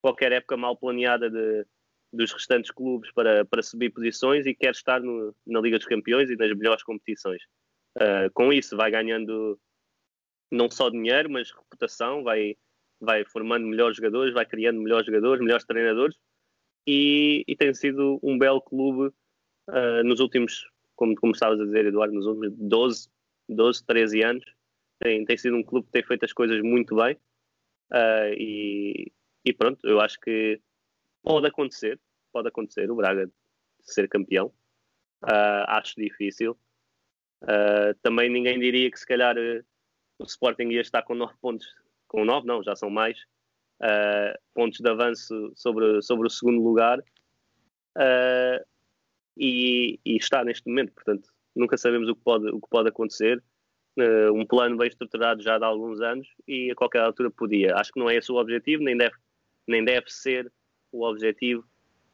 qualquer 0.00 0.32
época 0.32 0.56
mal 0.56 0.76
planeada 0.76 1.28
de, 1.28 1.66
dos 2.12 2.32
restantes 2.32 2.70
clubes 2.70 3.10
para, 3.12 3.44
para 3.44 3.62
subir 3.62 3.90
posições 3.90 4.46
e 4.46 4.54
quer 4.54 4.70
estar 4.70 5.00
no, 5.00 5.34
na 5.46 5.60
Liga 5.60 5.78
dos 5.78 5.86
Campeões 5.86 6.30
e 6.30 6.36
nas 6.36 6.52
melhores 6.56 6.82
competições. 6.82 7.42
Uh, 7.96 8.30
com 8.32 8.52
isso 8.52 8.76
vai 8.76 8.90
ganhando 8.90 9.58
não 10.50 10.70
só 10.70 10.90
dinheiro, 10.90 11.30
mas 11.30 11.50
reputação, 11.50 12.22
vai, 12.22 12.56
vai 13.00 13.24
formando 13.24 13.66
melhores 13.66 13.96
jogadores, 13.96 14.34
vai 14.34 14.46
criando 14.46 14.80
melhores 14.80 15.06
jogadores, 15.06 15.40
melhores 15.40 15.64
treinadores 15.64 16.16
e, 16.86 17.44
e 17.46 17.56
tem 17.56 17.72
sido 17.72 18.18
um 18.22 18.38
belo 18.38 18.60
clube 18.60 19.14
uh, 19.68 20.04
nos 20.04 20.20
últimos, 20.20 20.68
como, 20.94 21.14
estavas 21.32 21.60
a 21.60 21.64
dizer, 21.64 21.86
Eduardo, 21.86 22.14
nos 22.14 22.26
últimos 22.26 22.52
12, 22.56 23.08
12 23.48 23.84
13 23.84 24.22
anos. 24.22 24.44
Tem, 24.98 25.24
tem 25.24 25.36
sido 25.36 25.56
um 25.56 25.62
clube 25.62 25.86
que 25.86 25.92
tem 25.92 26.04
feito 26.04 26.24
as 26.24 26.32
coisas 26.32 26.60
muito 26.62 26.94
bem 26.94 27.14
uh, 27.92 28.32
e, 28.38 29.12
e 29.44 29.52
pronto, 29.52 29.86
eu 29.86 30.00
acho 30.00 30.20
que 30.20 30.60
pode 31.22 31.46
acontecer, 31.46 31.98
pode 32.32 32.48
acontecer 32.48 32.90
o 32.90 32.96
Braga 32.96 33.30
ser 33.82 34.08
campeão. 34.08 34.52
Uh, 35.22 35.64
acho 35.68 35.94
difícil. 35.96 36.56
também 38.02 38.30
ninguém 38.30 38.58
diria 38.58 38.90
que 38.90 38.98
se 38.98 39.06
calhar 39.06 39.36
o 40.18 40.24
Sporting 40.24 40.68
ia 40.68 40.80
estar 40.80 41.02
com 41.02 41.14
9 41.14 41.34
pontos, 41.40 41.66
com 42.08 42.24
9 42.24 42.46
não, 42.46 42.62
já 42.62 42.76
são 42.76 42.90
mais, 42.90 43.18
uh, 43.80 44.38
pontos 44.54 44.80
de 44.80 44.88
avanço 44.88 45.52
sobre, 45.54 46.00
sobre 46.02 46.26
o 46.26 46.30
segundo 46.30 46.62
lugar 46.62 46.98
uh, 47.00 48.64
e, 49.36 49.98
e, 50.04 50.16
está 50.16 50.44
neste 50.44 50.68
momento, 50.68 50.92
portanto 50.92 51.28
nunca 51.54 51.76
sabemos 51.76 52.08
o 52.08 52.14
que 52.14 52.22
pode, 52.22 52.48
o 52.48 52.60
que 52.60 52.68
pode 52.68 52.88
acontecer. 52.88 53.42
Uh, 53.96 54.32
um 54.32 54.44
plano 54.44 54.76
bem 54.76 54.88
estruturado 54.88 55.40
já 55.40 55.56
de 55.56 55.64
alguns 55.64 56.00
anos 56.00 56.26
e 56.48 56.68
a 56.70 56.74
qualquer 56.74 57.02
altura 57.02 57.30
podia. 57.30 57.76
Acho 57.76 57.92
que 57.92 58.00
não 58.00 58.10
é 58.10 58.16
esse 58.16 58.30
o 58.32 58.36
objetivo, 58.36 58.82
nem 58.82 58.96
deve, 58.96 59.14
nem 59.68 59.84
deve 59.84 60.10
ser 60.10 60.52
o 60.90 61.04
objetivo 61.04 61.64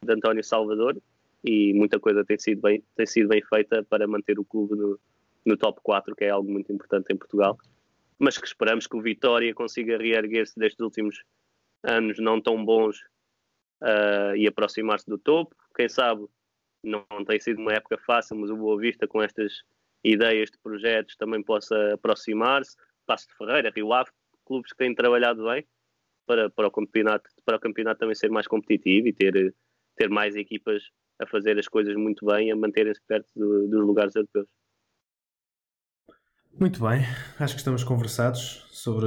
de 0.03 0.13
António 0.13 0.45
Salvador 0.45 1.01
e 1.43 1.73
muita 1.73 1.99
coisa 1.99 2.23
tem 2.23 2.39
sido 2.39 2.61
bem, 2.61 2.85
tem 2.95 3.07
sido 3.07 3.29
bem 3.29 3.43
feita 3.43 3.83
para 3.83 4.07
manter 4.07 4.39
o 4.39 4.45
clube 4.45 4.77
no, 4.77 5.01
no 5.47 5.57
top 5.57 5.81
4, 5.83 6.15
que 6.15 6.25
é 6.25 6.31
algo 6.31 6.51
muito 6.51 6.71
importante 6.71 7.11
em 7.11 7.17
Portugal 7.17 7.59
mas 8.21 8.37
que 8.37 8.47
esperamos 8.47 8.87
que 8.87 8.97
o 8.97 9.01
Vitória 9.01 9.55
consiga 9.55 9.97
reerguer-se 9.97 10.59
destes 10.59 10.79
últimos 10.81 11.23
anos 11.83 12.19
não 12.19 12.41
tão 12.41 12.63
bons 12.63 13.01
uh, 13.83 14.37
e 14.37 14.47
aproximar-se 14.47 15.07
do 15.09 15.19
topo. 15.19 15.57
Quem 15.75 15.89
sabe 15.89 16.27
não, 16.85 17.05
não, 17.11 17.25
tem 17.25 17.41
sido 17.41 17.61
uma 17.61 17.73
época 17.73 17.97
fácil, 17.99 18.37
mas 18.37 18.51
o 18.51 18.57
Boa 18.57 18.79
Vista 18.79 19.09
com 19.09 19.23
estas 19.23 19.63
ideias 20.05 20.51
de 20.51 20.59
projetos 20.59 21.17
também 21.17 21.43
possa 21.43 21.95
aproximar-se. 21.95 22.77
Passo 23.07 23.27
de 23.27 23.35
Ferreira, 23.37 23.73
Rio 23.75 23.93
Ave, 23.93 24.11
clubes 24.45 24.71
que 24.71 24.79
têm 24.79 24.95
trabalhado 24.95 25.45
bem 25.45 25.67
para, 26.27 26.51
para, 26.51 26.69
o 26.69 26.71
campeonato, 26.71 27.29
para 27.45 27.57
o 27.57 27.61
campeonato 27.61 28.01
também 28.01 28.15
ser 28.15 28.31
mais 28.31 28.47
competitivo 28.47 29.09
e 29.09 29.13
ter, 29.15 29.55
ter 29.97 30.11
mais 30.11 30.37
equipas 30.37 30.83
a 31.19 31.27
fazer 31.27 31.59
as 31.59 31.69
coisas 31.69 31.97
muito 31.97 32.27
bem, 32.27 32.53
a 32.53 32.57
manterem-se 32.57 33.01
perto 33.07 33.29
do, 33.35 33.67
dos 33.67 33.81
lugares 33.81 34.15
europeus. 34.15 34.47
Muito 36.59 36.81
bem, 36.87 37.05
acho 37.39 37.55
que 37.55 37.61
estamos 37.61 37.83
conversados 37.85 38.67
sobre 38.71 39.07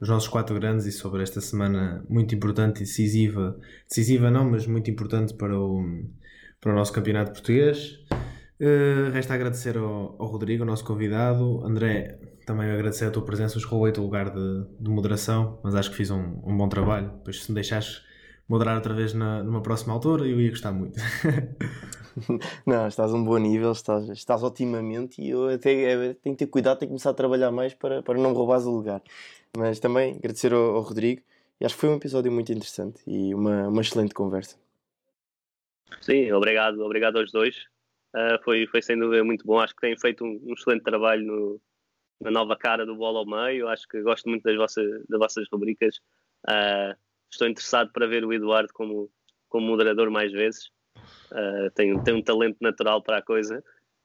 os 0.00 0.08
nossos 0.08 0.28
quatro 0.28 0.54
grandes 0.54 0.86
e 0.86 0.92
sobre 0.92 1.22
esta 1.22 1.40
semana 1.40 2.04
muito 2.08 2.34
importante 2.34 2.78
e 2.78 2.80
decisiva. 2.80 3.58
Decisiva 3.88 4.30
não, 4.30 4.48
mas 4.48 4.66
muito 4.66 4.90
importante 4.90 5.34
para 5.34 5.58
o, 5.58 5.84
para 6.60 6.72
o 6.72 6.74
nosso 6.74 6.92
campeonato 6.92 7.32
português. 7.32 7.98
Uh, 8.60 9.10
resta 9.12 9.34
agradecer 9.34 9.76
ao, 9.76 10.16
ao, 10.18 10.26
Rodrigo, 10.26 10.64
nosso 10.64 10.84
convidado. 10.84 11.64
André, 11.64 12.18
também 12.46 12.70
agradecer 12.70 13.06
a 13.06 13.10
tua 13.10 13.24
presença. 13.24 13.58
Os 13.58 13.64
roubei 13.64 13.92
o 13.96 14.02
lugar 14.02 14.30
de, 14.30 14.64
de, 14.80 14.90
moderação, 14.90 15.60
mas 15.62 15.74
acho 15.74 15.90
que 15.90 15.96
fiz 15.96 16.10
um, 16.10 16.40
um 16.44 16.56
bom 16.56 16.68
trabalho. 16.68 17.10
Depois, 17.18 17.42
se 17.42 17.50
me 17.50 17.54
deixares 17.56 18.02
moderar 18.48 18.76
outra 18.76 18.94
vez 18.94 19.12
na, 19.14 19.42
numa 19.42 19.62
próxima 19.62 19.92
altura, 19.94 20.26
eu 20.26 20.40
ia 20.40 20.50
gostar 20.50 20.72
muito. 20.72 20.98
Não, 22.66 22.88
estás 22.88 23.12
a 23.12 23.16
um 23.16 23.22
bom 23.22 23.38
nível, 23.38 23.72
estás, 23.72 24.08
estás 24.08 24.42
otimamente 24.42 25.22
e 25.22 25.30
eu 25.30 25.48
até 25.48 25.72
é, 25.72 26.14
tenho 26.14 26.34
que 26.34 26.44
ter 26.44 26.50
cuidado, 26.50 26.78
tenho 26.78 26.88
que 26.88 26.94
começar 26.94 27.10
a 27.10 27.14
trabalhar 27.14 27.50
mais 27.50 27.74
para, 27.74 28.02
para 28.02 28.18
não 28.18 28.32
roubares 28.32 28.64
o 28.64 28.70
lugar. 28.70 29.02
Mas 29.56 29.78
também 29.78 30.16
agradecer 30.16 30.52
ao, 30.52 30.76
ao 30.76 30.82
Rodrigo 30.82 31.22
e 31.60 31.64
acho 31.64 31.74
que 31.74 31.80
foi 31.80 31.90
um 31.90 31.96
episódio 31.96 32.32
muito 32.32 32.52
interessante 32.52 33.00
e 33.06 33.34
uma, 33.34 33.68
uma 33.68 33.82
excelente 33.82 34.14
conversa. 34.14 34.56
Sim, 36.00 36.32
obrigado, 36.32 36.80
obrigado 36.80 37.18
aos 37.18 37.30
dois. 37.30 37.56
Uh, 38.14 38.42
foi, 38.42 38.66
foi 38.66 38.82
sem 38.82 38.98
dúvida 38.98 39.22
muito 39.24 39.44
bom. 39.44 39.58
Acho 39.58 39.74
que 39.74 39.80
têm 39.80 39.98
feito 39.98 40.24
um, 40.24 40.40
um, 40.44 40.54
excelente 40.54 40.82
trabalho 40.82 41.24
no, 41.24 41.60
na 42.20 42.30
nova 42.30 42.56
cara 42.56 42.86
do 42.86 42.96
Bola 42.96 43.20
ao 43.20 43.26
Meio. 43.26 43.68
Acho 43.68 43.86
que 43.88 44.00
gosto 44.02 44.28
muito 44.28 44.42
das 44.42 44.56
vossas, 44.56 45.04
das 45.08 45.18
vossas 45.18 45.46
rubricas. 45.52 45.96
Uh, 46.48 46.96
estou 47.30 47.48
interessado 47.48 47.92
para 47.92 48.06
ver 48.06 48.24
o 48.24 48.32
Eduardo 48.32 48.72
como, 48.72 49.10
como 49.48 49.66
moderador 49.66 50.10
mais 50.10 50.32
vezes. 50.32 50.70
Uh, 51.30 51.70
tem, 51.74 52.02
tem 52.02 52.14
um 52.14 52.22
talento 52.22 52.56
natural 52.60 53.02
para 53.02 53.18
a 53.18 53.22
coisa 53.22 53.62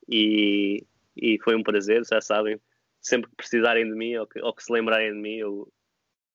e, 0.08 0.86
e 1.16 1.40
foi 1.44 1.56
um 1.56 1.64
prazer, 1.64 2.04
já 2.06 2.22
sabem. 2.22 2.60
Sempre 3.02 3.30
que 3.30 3.36
precisarem 3.36 3.86
de 3.86 3.96
mim 3.96 4.16
ou 4.16 4.28
que, 4.28 4.40
ou 4.42 4.54
que 4.54 4.64
se 4.64 4.72
lembrarem 4.72 5.14
de 5.14 5.20
mim, 5.20 5.36
eu 5.36 5.72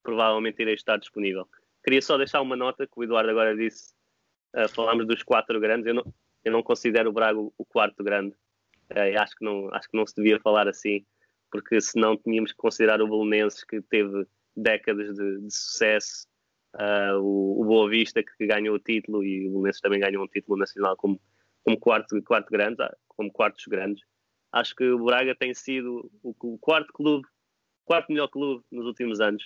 provavelmente 0.03 0.61
irei 0.61 0.74
estar 0.74 0.99
disponível. 0.99 1.49
Queria 1.82 2.03
só 2.03 2.16
deixar 2.16 2.41
uma 2.41 2.57
nota 2.57 2.86
que 2.86 2.93
o 2.97 3.05
Eduardo 3.05 3.30
agora 3.30 3.57
disse. 3.57 3.95
Uh, 4.55 4.68
falamos 4.68 5.07
dos 5.07 5.22
quatro 5.22 5.59
grandes. 5.61 5.86
Eu 5.86 5.95
não, 5.95 6.14
eu 6.45 6.53
não 6.53 6.62
considero 6.62 7.11
o 7.11 7.12
Braga 7.12 7.39
o 7.39 7.64
quarto 7.66 8.03
grande. 8.03 8.34
Uh, 8.91 9.18
acho, 9.20 9.36
que 9.36 9.45
não, 9.45 9.72
acho 9.74 9.89
que 9.89 9.97
não 9.97 10.07
se 10.07 10.14
devia 10.14 10.41
falar 10.41 10.66
assim, 10.66 11.05
porque 11.51 11.80
senão 11.80 12.16
tínhamos 12.16 12.53
que 12.53 12.59
considerar 12.59 13.01
o 13.01 13.09
Belenenses, 13.09 13.64
que 13.64 13.80
teve 13.82 14.26
décadas 14.57 15.14
de, 15.14 15.41
de 15.41 15.55
sucesso, 15.55 16.26
Uh, 16.75 17.19
o, 17.19 17.62
o 17.62 17.64
Boa 17.64 17.89
Vista 17.89 18.23
que 18.23 18.47
ganhou 18.47 18.77
o 18.77 18.79
título 18.79 19.25
e 19.25 19.49
o 19.49 19.53
Belenenses 19.53 19.81
também 19.81 20.01
ganhou 20.01 20.23
um 20.23 20.29
título 20.29 20.59
nacional 20.59 20.97
como, 20.97 21.21
como 21.64 21.79
quarto, 21.79 22.23
quarto 22.23 22.51
grande, 22.51 22.83
ah, 22.83 22.95
como 23.09 23.33
quartos 23.33 23.64
grandes. 23.66 24.05
Acho 24.53 24.75
que 24.75 24.85
o 24.85 25.05
Braga 25.05 25.35
tem 25.35 25.55
sido 25.55 26.11
o, 26.23 26.35
o 26.41 26.59
quarto 26.59 26.93
clube, 26.93 27.27
quarto 27.85 28.12
melhor 28.12 28.29
clube 28.29 28.64
nos 28.71 28.87
últimos 28.87 29.21
anos, 29.21 29.45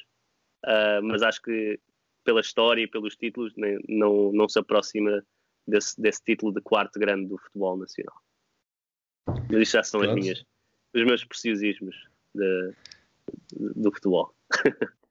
uh, 0.65 1.03
mas 1.03 1.23
acho 1.23 1.41
que 1.43 1.79
pela 2.25 2.41
história 2.41 2.83
e 2.83 2.89
pelos 2.89 3.17
títulos 3.17 3.53
nem, 3.57 3.79
não, 3.89 4.33
não 4.33 4.49
se 4.49 4.59
aproxima 4.59 5.25
desse, 5.67 6.01
desse 6.01 6.23
título 6.23 6.53
de 6.53 6.61
quarto 6.61 6.99
grande 6.99 7.27
do 7.27 7.39
futebol 7.39 7.77
nacional. 7.77 8.17
Mas 9.51 9.63
isto 9.63 9.73
já 9.73 9.83
são 9.83 10.03
as 10.03 10.15
minhas, 10.15 10.45
os 10.95 11.05
meus 11.05 11.25
preciosismos 11.25 11.97
de, 12.35 12.73
de, 13.53 13.75
do 13.75 13.93
futebol. 13.93 14.35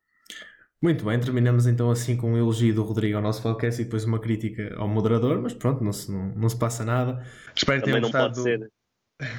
Muito 0.82 1.06
bem, 1.06 1.20
terminamos 1.20 1.68
então 1.68 1.92
assim 1.92 2.18
com 2.18 2.34
um 2.34 2.38
elogio 2.38 2.74
do 2.74 2.82
Rodrigo 2.82 3.16
ao 3.16 3.22
nosso 3.22 3.44
podcast 3.44 3.80
e 3.80 3.86
depois 3.86 4.04
uma 4.04 4.20
crítica 4.20 4.74
ao 4.76 4.88
moderador, 4.88 5.40
mas 5.40 5.54
pronto, 5.54 5.84
não 5.84 5.94
se, 5.94 6.12
não, 6.12 6.30
não 6.30 6.50
se 6.50 6.58
passa 6.58 6.84
nada. 6.84 7.24
Espero 7.56 7.82
que 7.82 7.86
Também 7.86 8.02
não 8.02 8.10
pode 8.10 8.34
do... 8.34 8.42
ser, 8.42 8.72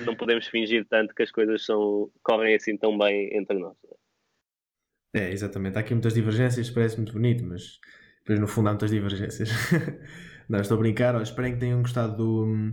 não 0.06 0.14
podemos 0.14 0.46
fingir 0.46 0.86
tanto 0.88 1.12
que 1.12 1.22
as 1.22 1.32
coisas 1.32 1.64
são, 1.64 2.08
correm 2.22 2.54
assim 2.54 2.76
tão 2.76 2.96
bem 2.96 3.36
entre 3.36 3.58
nós. 3.58 3.76
É, 5.14 5.32
exatamente. 5.32 5.76
Há 5.76 5.80
aqui 5.80 5.92
muitas 5.92 6.14
divergências, 6.14 6.70
parece 6.70 6.96
muito 6.96 7.12
bonito, 7.12 7.44
mas 7.44 7.80
depois 8.20 8.38
no 8.38 8.46
fundo 8.46 8.68
há 8.68 8.72
muitas 8.72 8.90
divergências. 8.90 9.50
não, 10.48 10.60
estou 10.60 10.76
a 10.76 10.80
brincar. 10.80 11.20
Espero 11.20 11.52
que 11.52 11.58
tenham 11.58 11.82
gostado 11.82 12.16
do, 12.16 12.72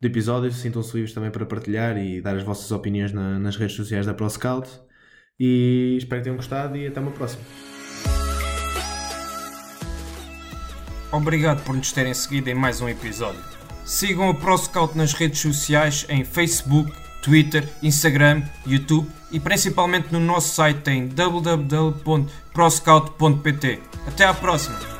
do 0.00 0.06
episódio. 0.06 0.52
Sintam-se 0.52 0.94
livres 0.94 1.12
também 1.12 1.32
para 1.32 1.44
partilhar 1.44 1.98
e 1.98 2.20
dar 2.20 2.36
as 2.36 2.44
vossas 2.44 2.70
opiniões 2.70 3.12
na, 3.12 3.40
nas 3.40 3.56
redes 3.56 3.74
sociais 3.74 4.06
da 4.06 4.14
ProScout. 4.14 4.70
E 5.38 5.96
espero 5.98 6.20
que 6.20 6.24
tenham 6.24 6.36
gostado 6.36 6.76
e 6.76 6.86
até 6.86 7.00
uma 7.00 7.10
próxima. 7.10 7.73
Obrigado 11.14 11.62
por 11.62 11.76
nos 11.76 11.92
terem 11.92 12.12
seguido 12.12 12.50
em 12.50 12.54
mais 12.54 12.80
um 12.80 12.88
episódio. 12.88 13.38
Sigam 13.84 14.30
o 14.30 14.34
ProScout 14.34 14.98
nas 14.98 15.12
redes 15.12 15.38
sociais 15.38 16.04
em 16.08 16.24
Facebook, 16.24 16.92
Twitter, 17.22 17.68
Instagram, 17.82 18.42
YouTube 18.66 19.08
e 19.30 19.38
principalmente 19.38 20.08
no 20.10 20.18
nosso 20.18 20.52
site 20.54 20.90
em 20.90 21.06
www.proscout.pt. 21.06 23.80
Até 24.08 24.24
à 24.24 24.34
próxima! 24.34 24.93